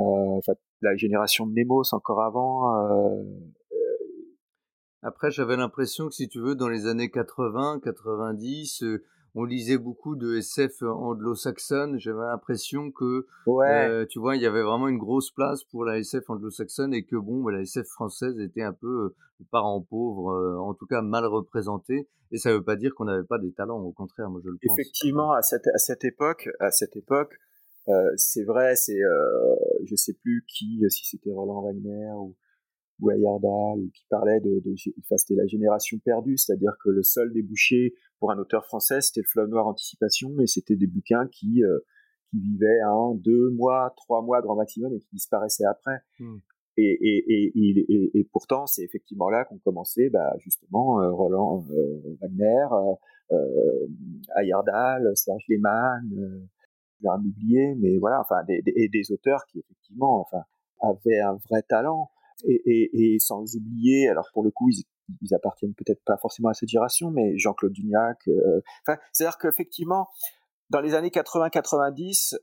euh, 0.00 0.04
enfin, 0.38 0.54
la 0.80 0.96
génération 0.96 1.46
de 1.46 1.52
Nemos 1.52 1.92
encore 1.92 2.22
avant. 2.22 2.74
Euh, 2.90 3.22
Après, 5.02 5.30
j'avais 5.30 5.56
l'impression 5.56 6.08
que 6.08 6.14
si 6.14 6.28
tu 6.28 6.40
veux, 6.40 6.54
dans 6.54 6.68
les 6.68 6.86
années 6.86 7.10
80, 7.10 7.80
90, 7.82 8.84
on 9.36 9.44
lisait 9.44 9.76
beaucoup 9.76 10.16
de 10.16 10.36
SF 10.36 10.82
anglo-saxonne. 10.82 11.98
J'avais 12.00 12.24
l'impression 12.24 12.90
que, 12.90 13.26
euh, 13.46 14.06
tu 14.08 14.18
vois, 14.18 14.34
il 14.34 14.42
y 14.42 14.46
avait 14.46 14.62
vraiment 14.62 14.88
une 14.88 14.96
grosse 14.96 15.30
place 15.30 15.62
pour 15.64 15.84
la 15.84 15.98
SF 15.98 16.30
anglo-saxonne 16.30 16.94
et 16.94 17.04
que 17.04 17.16
bon, 17.16 17.42
bah, 17.42 17.52
la 17.52 17.60
SF 17.60 17.86
française 17.86 18.40
était 18.40 18.62
un 18.62 18.72
peu 18.72 18.86
euh, 18.86 19.16
parent 19.50 19.82
pauvre, 19.82 20.30
euh, 20.30 20.58
en 20.58 20.72
tout 20.72 20.86
cas 20.86 21.02
mal 21.02 21.26
représentée. 21.26 22.08
Et 22.32 22.38
ça 22.38 22.50
ne 22.50 22.56
veut 22.56 22.64
pas 22.64 22.76
dire 22.76 22.94
qu'on 22.94 23.04
n'avait 23.04 23.26
pas 23.26 23.38
des 23.38 23.52
talents, 23.52 23.78
au 23.78 23.92
contraire, 23.92 24.30
moi 24.30 24.40
je 24.42 24.48
le 24.48 24.56
pense. 24.56 24.78
Effectivement, 24.78 25.32
à 25.32 25.42
cette, 25.42 25.66
à 25.68 25.78
cette 25.78 26.04
époque, 26.04 26.48
à 26.58 26.70
cette 26.70 26.96
époque, 26.96 27.38
c'est 28.16 28.42
vrai, 28.42 28.74
c'est, 28.74 28.98
je 29.84 29.94
sais 29.94 30.14
plus 30.14 30.44
qui, 30.48 30.82
si 30.88 31.04
c'était 31.04 31.30
Roland 31.30 31.62
Wagner 31.62 32.10
ou 32.16 32.34
ou 33.00 33.10
ou 33.10 33.90
qui 33.94 34.04
parlait 34.08 34.40
de, 34.40 34.60
de 34.64 34.74
enfin, 35.00 35.16
c'était 35.16 35.34
la 35.34 35.46
génération 35.46 35.98
perdue, 36.04 36.36
c'est-à-dire 36.36 36.72
que 36.82 36.90
le 36.90 37.02
seul 37.02 37.32
débouché 37.32 37.94
pour 38.18 38.30
un 38.30 38.38
auteur 38.38 38.64
français, 38.64 39.00
c'était 39.00 39.20
le 39.20 39.28
fleuve 39.30 39.48
noir 39.48 39.66
anticipation, 39.66 40.30
et 40.40 40.46
c'était 40.46 40.76
des 40.76 40.86
bouquins 40.86 41.26
qui 41.30 41.62
euh, 41.62 41.78
qui 42.30 42.40
vivaient 42.40 42.80
un, 42.80 43.14
deux 43.14 43.50
mois, 43.50 43.92
trois 43.96 44.22
mois 44.22 44.40
grand 44.42 44.56
maximum 44.56 44.92
et 44.94 45.00
qui 45.00 45.08
disparaissaient 45.12 45.66
après. 45.66 45.98
Hmm. 46.18 46.38
Et, 46.78 46.98
et, 47.00 47.52
et, 47.54 48.18
et, 48.18 48.24
pourtant, 48.24 48.66
c'est 48.66 48.82
effectivement 48.82 49.30
là 49.30 49.46
qu'on 49.46 49.56
commençait, 49.58 50.10
bah, 50.10 50.34
justement, 50.40 51.00
euh, 51.00 51.10
Roland 51.10 51.64
euh, 51.70 52.16
Wagner, 52.20 52.66
euh, 53.32 53.86
Ayerdal, 54.38 55.10
Serge 55.14 55.44
Lehmann, 55.48 56.46
en 57.06 57.18
oublier, 57.18 57.74
mais 57.76 57.96
voilà, 57.96 58.20
enfin, 58.20 58.44
des, 58.46 58.60
des, 58.60 58.88
des 58.88 59.12
auteurs 59.12 59.46
qui 59.46 59.60
effectivement, 59.60 60.20
enfin, 60.20 60.42
avaient 60.82 61.20
un 61.20 61.38
vrai 61.48 61.62
talent 61.62 62.10
et, 62.44 62.62
et, 62.66 63.14
et, 63.14 63.18
sans 63.18 63.56
oublier, 63.56 64.08
alors 64.08 64.28
pour 64.32 64.42
le 64.42 64.50
coup, 64.50 64.68
ils, 64.70 64.84
ils 65.22 65.34
appartiennent 65.34 65.74
peut-être 65.74 66.02
pas 66.04 66.16
forcément 66.16 66.48
à 66.48 66.54
cette 66.54 66.68
génération, 66.68 67.10
mais 67.10 67.36
Jean-Claude 67.38 67.72
Dugnac. 67.72 68.18
Euh, 68.28 68.60
c'est-à-dire 69.12 69.38
qu'effectivement, 69.38 70.08
dans 70.70 70.80
les 70.80 70.94
années 70.94 71.10
80-90, 71.10 72.36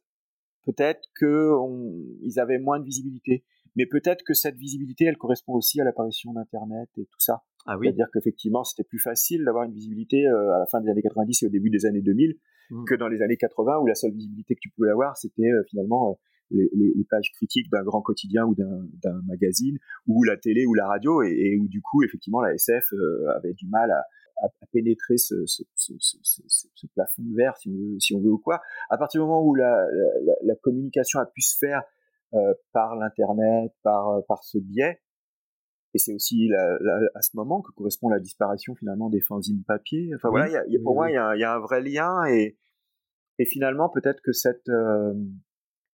peut-être 0.65 1.01
qu'ils 1.17 2.39
avaient 2.39 2.59
moins 2.59 2.79
de 2.79 2.85
visibilité, 2.85 3.43
mais 3.75 3.85
peut-être 3.85 4.23
que 4.23 4.33
cette 4.33 4.55
visibilité, 4.55 5.05
elle 5.05 5.17
correspond 5.17 5.53
aussi 5.53 5.81
à 5.81 5.83
l'apparition 5.83 6.31
d'Internet 6.33 6.89
et 6.97 7.05
tout 7.05 7.19
ça. 7.19 7.43
Ah 7.65 7.77
oui. 7.77 7.87
C'est-à-dire 7.87 8.07
qu'effectivement, 8.13 8.63
c'était 8.63 8.83
plus 8.83 8.99
facile 8.99 9.43
d'avoir 9.45 9.63
une 9.63 9.73
visibilité 9.73 10.27
euh, 10.27 10.55
à 10.55 10.59
la 10.59 10.65
fin 10.65 10.81
des 10.81 10.89
années 10.89 11.01
90 11.01 11.43
et 11.43 11.45
au 11.47 11.49
début 11.49 11.69
des 11.69 11.85
années 11.85 12.01
2000 12.01 12.37
mmh. 12.69 12.85
que 12.85 12.95
dans 12.95 13.07
les 13.07 13.21
années 13.21 13.37
80 13.37 13.79
où 13.79 13.87
la 13.87 13.95
seule 13.95 14.11
visibilité 14.11 14.55
que 14.55 14.59
tu 14.61 14.69
pouvais 14.69 14.89
avoir, 14.89 15.17
c'était 15.17 15.43
euh, 15.43 15.63
finalement 15.69 16.19
les, 16.53 16.69
les, 16.73 17.03
pages 17.09 17.31
critiques 17.33 17.69
d'un 17.69 17.83
grand 17.83 18.01
quotidien 18.01 18.45
ou 18.45 18.55
d'un 18.55 19.21
magazine, 19.27 19.77
ou 20.07 20.23
la 20.23 20.37
télé 20.37 20.65
ou 20.65 20.73
la 20.73 20.87
radio, 20.87 21.21
et, 21.23 21.57
où 21.59 21.67
du 21.67 21.81
coup, 21.81 22.03
effectivement, 22.03 22.41
la 22.41 22.53
SF 22.53 22.93
euh, 22.93 23.27
avait 23.35 23.53
du 23.53 23.67
mal 23.67 23.91
à, 23.91 24.05
à, 24.43 24.65
pénétrer 24.71 25.17
ce, 25.17 25.35
ce, 25.45 25.63
ce, 25.75 25.93
ce, 25.99 26.87
plafond 26.93 27.23
de 27.23 27.35
verre, 27.35 27.57
si 27.57 27.69
on, 27.69 27.73
veut, 27.73 27.99
si 27.99 28.15
on 28.15 28.21
veut 28.21 28.31
ou 28.31 28.37
quoi. 28.37 28.61
À 28.89 28.97
partir 28.97 29.21
du 29.21 29.27
moment 29.27 29.43
où 29.43 29.55
la, 29.55 29.85
la, 30.23 30.33
la 30.43 30.55
communication 30.55 31.19
a 31.19 31.25
pu 31.25 31.41
se 31.41 31.57
faire 31.57 31.83
euh, 32.33 32.53
par 32.71 32.95
l'internet, 32.95 33.71
par 33.83 34.09
euh, 34.09 34.21
par 34.27 34.43
ce 34.43 34.57
biais, 34.57 34.99
et 35.93 35.99
c'est 35.99 36.13
aussi 36.13 36.47
la, 36.47 36.77
à 37.13 37.21
ce 37.21 37.29
moment 37.35 37.61
que 37.61 37.71
correspond 37.71 38.09
la 38.09 38.19
disparition 38.19 38.73
finalement 38.73 39.09
des 39.09 39.21
fanzines 39.21 39.63
papier. 39.63 40.11
Enfin 40.15 40.29
voilà, 40.29 40.49
y 40.49 40.55
a, 40.55 40.65
y 40.67 40.77
a, 40.77 40.79
pour 40.81 40.95
moi 40.95 41.11
il 41.11 41.13
y 41.13 41.17
a, 41.17 41.35
y 41.35 41.43
a, 41.43 41.53
un 41.53 41.59
vrai 41.59 41.81
lien 41.81 42.25
et 42.25 42.57
et 43.39 43.45
finalement 43.45 43.89
peut-être 43.89 44.21
que 44.21 44.31
cette 44.31 44.67
euh, 44.69 45.13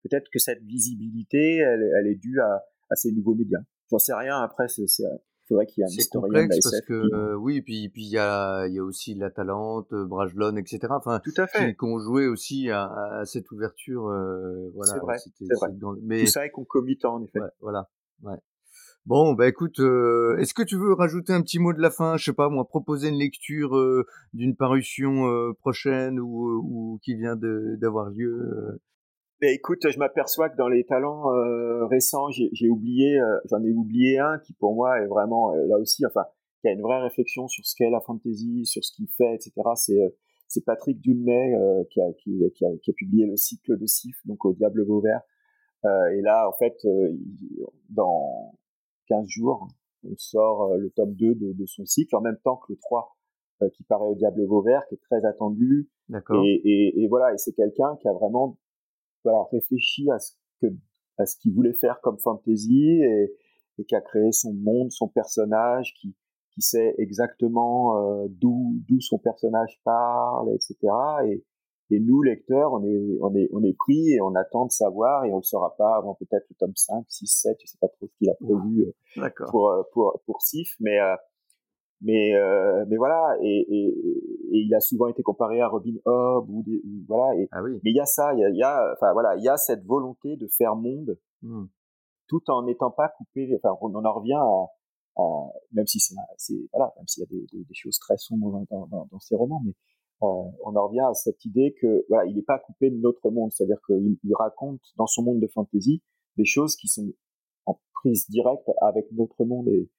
peut-être 0.04 0.30
que 0.32 0.40
cette 0.40 0.64
visibilité, 0.64 1.58
elle, 1.58 1.90
elle 2.00 2.08
est 2.08 2.20
due 2.20 2.40
à, 2.40 2.64
à, 2.90 2.96
ces 2.96 3.12
nouveaux 3.12 3.36
médias. 3.36 3.60
J'en 3.92 4.00
sais 4.00 4.14
rien. 4.14 4.38
Après, 4.42 4.68
c'est 4.68 4.86
faudrait 5.50 5.66
qu'il 5.66 5.82
y 5.82 5.84
ait 5.84 5.92
un 5.92 5.98
historien 5.98 6.44
de 6.46 6.50
la 6.50 6.56
parce 6.62 6.82
que 6.82 6.94
euh, 6.94 7.36
oui, 7.36 7.62
puis 7.62 7.90
puis 7.90 8.04
il 8.04 8.12
y 8.12 8.18
a 8.18 8.68
il 8.68 8.74
y 8.76 8.80
a 8.80 8.84
aussi 8.84 9.16
la 9.16 9.30
Talente, 9.32 9.92
euh, 9.92 10.06
Brajlon, 10.06 10.56
etc. 10.56 10.80
Enfin, 10.92 11.20
tout 11.20 11.34
à 11.38 11.48
fait. 11.48 11.76
Qui, 11.76 11.84
ont 11.84 12.00
joué 12.00 12.28
aussi 12.28 12.70
à, 12.70 12.86
à 13.20 13.26
cette 13.26 13.52
ouverture. 13.52 14.08
Euh, 14.08 14.72
voilà. 14.76 14.94
C'est 14.94 15.00
vrai. 15.00 15.18
vrai. 15.60 16.00
Mais 16.04 16.22
tout 16.22 16.28
ça 16.28 16.46
est 16.46 16.52
concomitant 16.52 17.16
en 17.16 17.24
effet. 17.24 17.40
Ouais, 17.40 17.50
voilà. 17.60 17.90
Ouais. 18.22 18.38
Bon, 19.06 19.34
bah 19.34 19.48
écoute, 19.48 19.80
euh, 19.80 20.38
est-ce 20.38 20.54
que 20.54 20.62
tu 20.62 20.78
veux 20.78 20.94
rajouter 20.94 21.34
un 21.34 21.42
petit 21.42 21.58
mot 21.58 21.74
de 21.74 21.82
la 21.82 21.90
fin? 21.90 22.16
Je 22.18 22.26
sais 22.26 22.34
pas, 22.34 22.50
moi, 22.50 22.68
proposer 22.68 23.08
une 23.08 23.18
lecture 23.18 23.76
d'une 24.34 24.56
parution 24.56 25.54
prochaine 25.62 26.20
ou, 26.20 26.62
ou, 26.64 27.00
qui 27.02 27.16
vient 27.16 27.36
d'avoir 27.36 28.12
lieu 28.12 28.80
mais 29.42 29.54
écoute, 29.54 29.90
je 29.90 29.98
m'aperçois 29.98 30.50
que 30.50 30.58
dans 30.58 30.68
les 30.68 30.84
talents 30.84 31.34
euh, 31.34 31.86
récents, 31.86 32.30
j'ai 32.30 32.70
oublié, 32.70 33.20
euh, 33.20 33.40
j'en 33.46 33.64
ai 33.64 33.72
oublié 33.72 34.20
un 34.20 34.38
qui 34.40 34.54
pour 34.54 34.76
moi 34.76 35.00
est 35.00 35.08
vraiment 35.08 35.54
euh, 35.54 35.66
là 35.68 35.78
aussi, 35.78 36.06
enfin, 36.06 36.26
qui 36.62 36.68
a 36.68 36.72
une 36.72 36.82
vraie 36.82 37.02
réflexion 37.02 37.48
sur 37.48 37.66
ce 37.66 37.74
qu'est 37.76 37.90
la 37.90 38.02
fantasy, 38.02 38.66
sur 38.66 38.84
ce 38.84 38.92
qu'il 38.92 39.08
fait, 39.08 39.36
etc. 39.36 39.54
C'est 39.76 40.16
c'est 40.52 40.66
Patrick 40.66 41.00
Dulnay 41.00 41.54
qui, 41.92 42.02
a, 42.02 42.12
qui, 42.14 42.42
qui, 42.56 42.66
a, 42.66 42.70
qui, 42.82 42.90
a, 42.90 42.94
publié 42.94 43.28
le 43.28 43.36
cycle 43.36 43.78
de 43.78 43.86
Sif, 43.86 44.18
donc 44.26 44.44
au 44.46 44.54
Diable 44.54 44.84
Vauvert. 44.84 45.22
et 45.86 46.22
là, 46.22 46.50
en 46.50 46.54
fait, 46.54 46.76
dans 47.90 48.56
15 49.10 49.28
jours, 49.28 49.68
on 50.04 50.16
sort 50.18 50.76
le 50.76 50.90
tome 50.90 51.14
2 51.14 51.36
de, 51.36 51.54
de, 51.54 51.66
son 51.68 51.86
cycle, 51.86 52.16
en 52.16 52.22
même 52.22 52.40
temps 52.44 52.58
que 52.58 52.74
le 52.74 52.80
3 52.80 53.16
qui 53.76 53.84
paraît 53.84 54.06
au 54.06 54.16
Diable 54.16 54.44
Vauvert, 54.46 54.88
qui 54.88 54.96
est 54.96 55.02
très 55.04 55.24
attendu. 55.24 55.88
D'accord. 56.10 56.44
Et, 56.44 56.62
et, 56.66 57.04
et, 57.04 57.08
voilà, 57.08 57.32
et 57.32 57.38
c'est 57.38 57.54
quelqu'un 57.54 57.96
qui 58.02 58.08
a 58.08 58.14
vraiment 58.14 58.58
voilà, 59.24 59.44
réfléchi 59.52 60.10
à 60.12 60.20
ce 60.20 60.34
que 60.62 60.68
à 61.18 61.26
ce 61.26 61.36
qu'il 61.38 61.54
voulait 61.54 61.74
faire 61.74 62.00
comme 62.02 62.18
fantasy 62.18 63.02
et, 63.02 63.36
et 63.78 63.86
qui 63.86 63.96
a 63.96 64.02
créé 64.02 64.32
son 64.32 64.54
monde, 64.54 64.92
son 64.92 65.08
personnage, 65.08 65.94
qui 66.00 66.16
qui 66.54 66.62
sait 66.62 66.96
exactement 66.98 67.98
euh, 67.98 68.28
d'où 68.30 68.76
d'où 68.88 69.00
son 69.02 69.20
personnage 69.20 69.80
parle, 69.84 70.54
etc. 70.54 70.76
Et, 71.28 71.44
et 71.92 72.00
nous 72.00 72.22
lecteurs, 72.22 72.74
on 72.74 72.84
est 72.84 73.18
on 73.22 73.36
est 73.36 73.50
on 73.52 73.64
est 73.64 73.74
pris 73.74 74.12
et 74.12 74.22
on 74.22 74.36
attend 74.36 74.66
de 74.66 74.72
savoir 74.72 75.26
et 75.26 75.32
on 75.32 75.38
le 75.38 75.44
saura 75.44 75.76
pas 75.78 75.98
avant 75.98 76.16
peut-être 76.16 76.46
le 76.50 76.56
tome 76.60 76.76
5, 76.76 77.06
6, 77.08 77.28
7, 77.28 77.58
je 77.62 77.68
sais 77.68 77.78
pas 77.80 77.88
trop 77.88 78.08
ce 78.08 78.14
qu'il 78.18 78.30
a 78.30 78.36
prévu 78.36 78.94
euh, 79.18 79.30
pour 79.50 79.70
euh, 79.70 79.84
pour 79.94 80.22
pour 80.26 80.42
Sif, 80.42 80.76
mais 80.80 81.00
euh, 81.00 81.16
mais 82.02 82.34
euh, 82.36 82.86
mais 82.88 82.98
voilà 82.98 83.36
et, 83.42 83.66
et, 83.70 83.88
et, 84.52 84.60
il 84.66 84.74
a 84.74 84.80
souvent 84.80 85.08
été 85.08 85.22
comparé 85.22 85.60
à 85.60 85.68
Robin 85.68 85.96
Hobb 86.06 86.50
ou, 86.50 86.64
des, 86.64 86.82
voilà 87.08 87.36
et 87.38 87.48
ah 87.52 87.62
oui. 87.62 87.80
mais 87.84 87.92
il 87.92 87.96
y 87.96 88.00
a 88.00 88.06
ça 88.06 88.34
il 88.34 88.40
y 88.40 88.44
a, 88.44 88.50
y 88.50 88.64
a, 88.64 88.94
enfin 88.94 89.12
voilà 89.14 89.36
il 89.36 89.44
y 89.44 89.50
a 89.50 89.58
cette 89.58 89.84
volonté 89.86 90.38
de 90.38 90.48
faire 90.48 90.76
monde 90.76 91.18
mmh. 91.42 91.66
tout 92.28 92.42
en 92.50 92.64
n'étant 92.64 92.92
pas 92.92 93.10
coupé 93.10 93.50
enfin 93.62 93.78
on 93.82 93.94
en 93.94 94.14
revient 94.14 94.34
à, 94.34 95.22
à 95.22 95.24
même 95.74 95.88
si 95.88 96.00
c'est 96.00 96.16
voilà 96.72 96.94
même 96.96 97.08
s'il 97.08 97.24
y 97.24 97.26
a 97.26 97.30
des, 97.30 97.46
des, 97.52 97.66
des, 97.66 97.74
choses 97.74 98.00
très 98.00 98.18
sombres 98.18 98.66
dans, 98.70 98.88
dans, 98.88 99.08
dans 99.12 99.20
ces 99.20 99.36
romans 99.36 99.62
mais 99.66 99.74
euh, 100.22 100.26
on 100.66 100.76
en 100.76 100.88
revient 100.88 101.06
à 101.10 101.14
cette 101.14 101.44
idée 101.44 101.76
que 101.82 102.06
voilà 102.08 102.26
il 102.26 102.36
n'est 102.36 102.44
pas 102.44 102.60
coupé 102.60 102.90
de 102.92 102.98
notre 102.98 103.30
monde 103.30 103.52
c'est-à-dire 103.52 103.80
qu'il 103.86 104.18
il 104.24 104.36
raconte 104.36 104.82
dans 104.98 105.08
son 105.08 105.24
monde 105.24 105.42
de 105.42 105.48
fantasy 105.48 106.02
des 106.38 106.46
choses 106.46 106.78
qui 106.78 106.88
sont 106.88 107.12
en 107.66 107.78
prise 107.94 108.30
directe 108.30 108.70
avec 108.82 109.12
notre 109.12 109.44
monde 109.44 109.68
et 109.68 109.90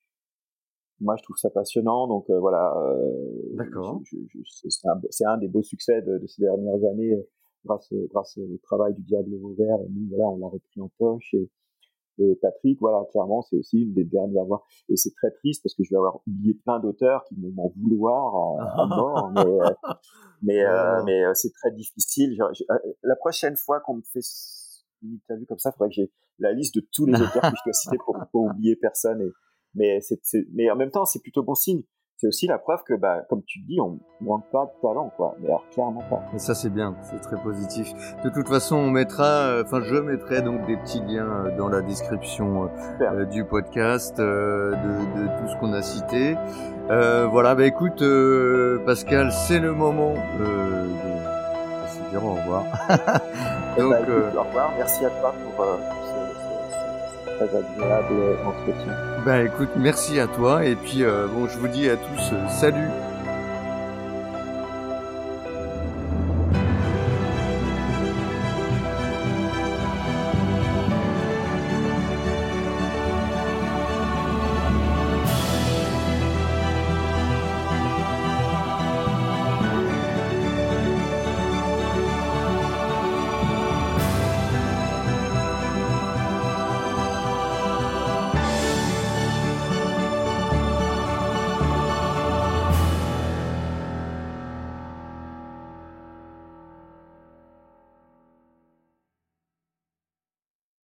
moi 1.00 1.16
je 1.16 1.22
trouve 1.22 1.36
ça 1.36 1.50
passionnant 1.50 2.06
donc 2.06 2.28
euh, 2.30 2.38
voilà 2.38 2.74
euh, 2.76 3.56
d'accord. 3.56 4.00
c'est 4.44 4.86
un, 4.88 5.32
un, 5.32 5.38
des 5.38 5.48
beaux 5.48 5.62
succès 5.62 6.02
de, 6.02 6.18
de 6.18 6.26
ces 6.26 6.42
dernières 6.42 6.84
années 6.92 7.14
euh, 7.14 7.28
grâce 7.64 7.92
grâce 8.10 8.38
au 8.38 8.58
travail 8.62 8.94
du 8.94 9.02
Diable 9.02 9.34
Vauvert 9.40 9.78
et 9.84 9.88
nous 9.90 10.08
voilà 10.10 10.28
on 10.28 10.38
l'a 10.38 10.46
repris 10.46 10.80
en 10.80 10.90
poche 10.98 11.34
et, 11.34 11.50
et 12.18 12.38
Patrick 12.40 12.78
voilà 12.80 13.02
clairement 13.10 13.42
c'est 13.42 13.56
aussi 13.56 13.82
une 13.82 13.94
des 13.94 14.04
dernières 14.04 14.44
voix. 14.44 14.62
Et 14.88 14.96
c'est 14.96 15.12
très 15.14 15.30
triste 15.30 15.62
parce 15.62 15.74
que 15.74 15.82
je 15.84 15.90
vais 15.90 15.96
avoir 15.96 16.20
oublié 16.26 16.54
plein 16.54 16.78
d'auteurs 16.78 17.24
qui 17.24 17.34
vont 17.36 17.50
m'en 17.54 17.72
vouloir 17.76 18.58
à, 18.78 18.86
mort 18.86 19.32
mais 19.34 19.44
mais, 20.42 20.64
euh, 20.64 21.02
mais 21.04 21.22
c'est 21.34 21.52
très 21.52 21.70
difficile. 21.70 22.38
La 23.02 23.16
prochaine 23.16 23.56
fois 23.56 23.80
qu'on 23.80 23.96
me 23.96 24.02
fait 24.02 24.20
une 25.02 25.14
interview 25.14 25.46
comme 25.46 25.58
ça 25.58 25.70
il 25.70 25.78
faudrait 25.78 25.88
que 25.88 25.94
j'ai 25.94 26.12
la 26.38 26.52
liste 26.52 26.74
de 26.74 26.86
tous 26.92 27.06
les 27.06 27.14
auteurs 27.14 27.42
que 27.42 27.56
je 27.56 27.64
dois 27.64 27.72
citer 27.72 27.96
pour 27.98 28.16
pas 28.16 28.28
oublier 28.38 28.76
personne 28.76 29.20
et 29.20 29.30
mais 29.74 30.00
c'est, 30.00 30.20
mais 30.52 30.70
en 30.70 30.76
même 30.76 30.90
temps, 30.90 31.04
c'est 31.04 31.22
plutôt 31.22 31.42
bon 31.42 31.54
signe. 31.54 31.82
C'est 32.20 32.26
aussi 32.26 32.46
la 32.46 32.58
preuve 32.58 32.82
que, 32.86 32.92
bah, 32.92 33.22
comme 33.30 33.42
tu 33.46 33.60
dis, 33.60 33.80
on 33.80 33.98
manque 34.20 34.44
pas 34.52 34.66
de 34.66 34.82
talent, 34.82 35.10
quoi. 35.16 35.34
Mais 35.40 35.46
alors, 35.46 35.64
clairement 35.70 36.02
pas. 36.10 36.22
Et 36.34 36.38
ça, 36.38 36.54
c'est 36.54 36.68
bien. 36.68 36.94
C'est 37.02 37.18
très 37.18 37.42
positif. 37.42 37.94
De 38.22 38.28
toute 38.28 38.46
façon, 38.46 38.76
on 38.76 38.90
mettra, 38.90 39.24
euh, 39.24 39.62
enfin, 39.64 39.80
je 39.80 39.96
mettrai 39.96 40.42
donc 40.42 40.66
des 40.66 40.76
petits 40.76 41.00
liens 41.00 41.46
euh, 41.46 41.56
dans 41.56 41.70
la 41.70 41.80
description 41.80 42.68
euh, 43.00 43.24
du 43.24 43.46
podcast, 43.46 44.18
de, 44.18 44.72
de, 44.72 45.40
tout 45.40 45.48
ce 45.48 45.56
qu'on 45.60 45.72
a 45.72 45.80
cité. 45.80 46.36
Voilà, 46.88 47.54
bah 47.54 47.64
écoute, 47.64 48.04
Pascal, 48.84 49.32
c'est 49.32 49.58
le 49.58 49.72
moment 49.72 50.12
de, 50.38 50.90
dire 52.10 52.22
au 52.22 52.34
revoir. 52.34 52.64
Eh 53.78 53.82
ben, 53.82 54.04
au 54.36 54.42
revoir. 54.42 54.72
Merci 54.76 55.06
à 55.06 55.10
toi 55.10 55.32
pour 55.56 55.64
très 57.46 57.58
agréable. 57.58 58.14
Ben 59.24 59.46
écoute, 59.46 59.70
merci 59.76 60.20
à 60.20 60.26
toi 60.26 60.64
et 60.64 60.76
puis 60.76 61.02
euh, 61.02 61.26
bon, 61.26 61.48
je 61.48 61.58
vous 61.58 61.68
dis 61.68 61.88
à 61.88 61.96
tous 61.96 62.32
euh, 62.32 62.48
salut. 62.48 62.88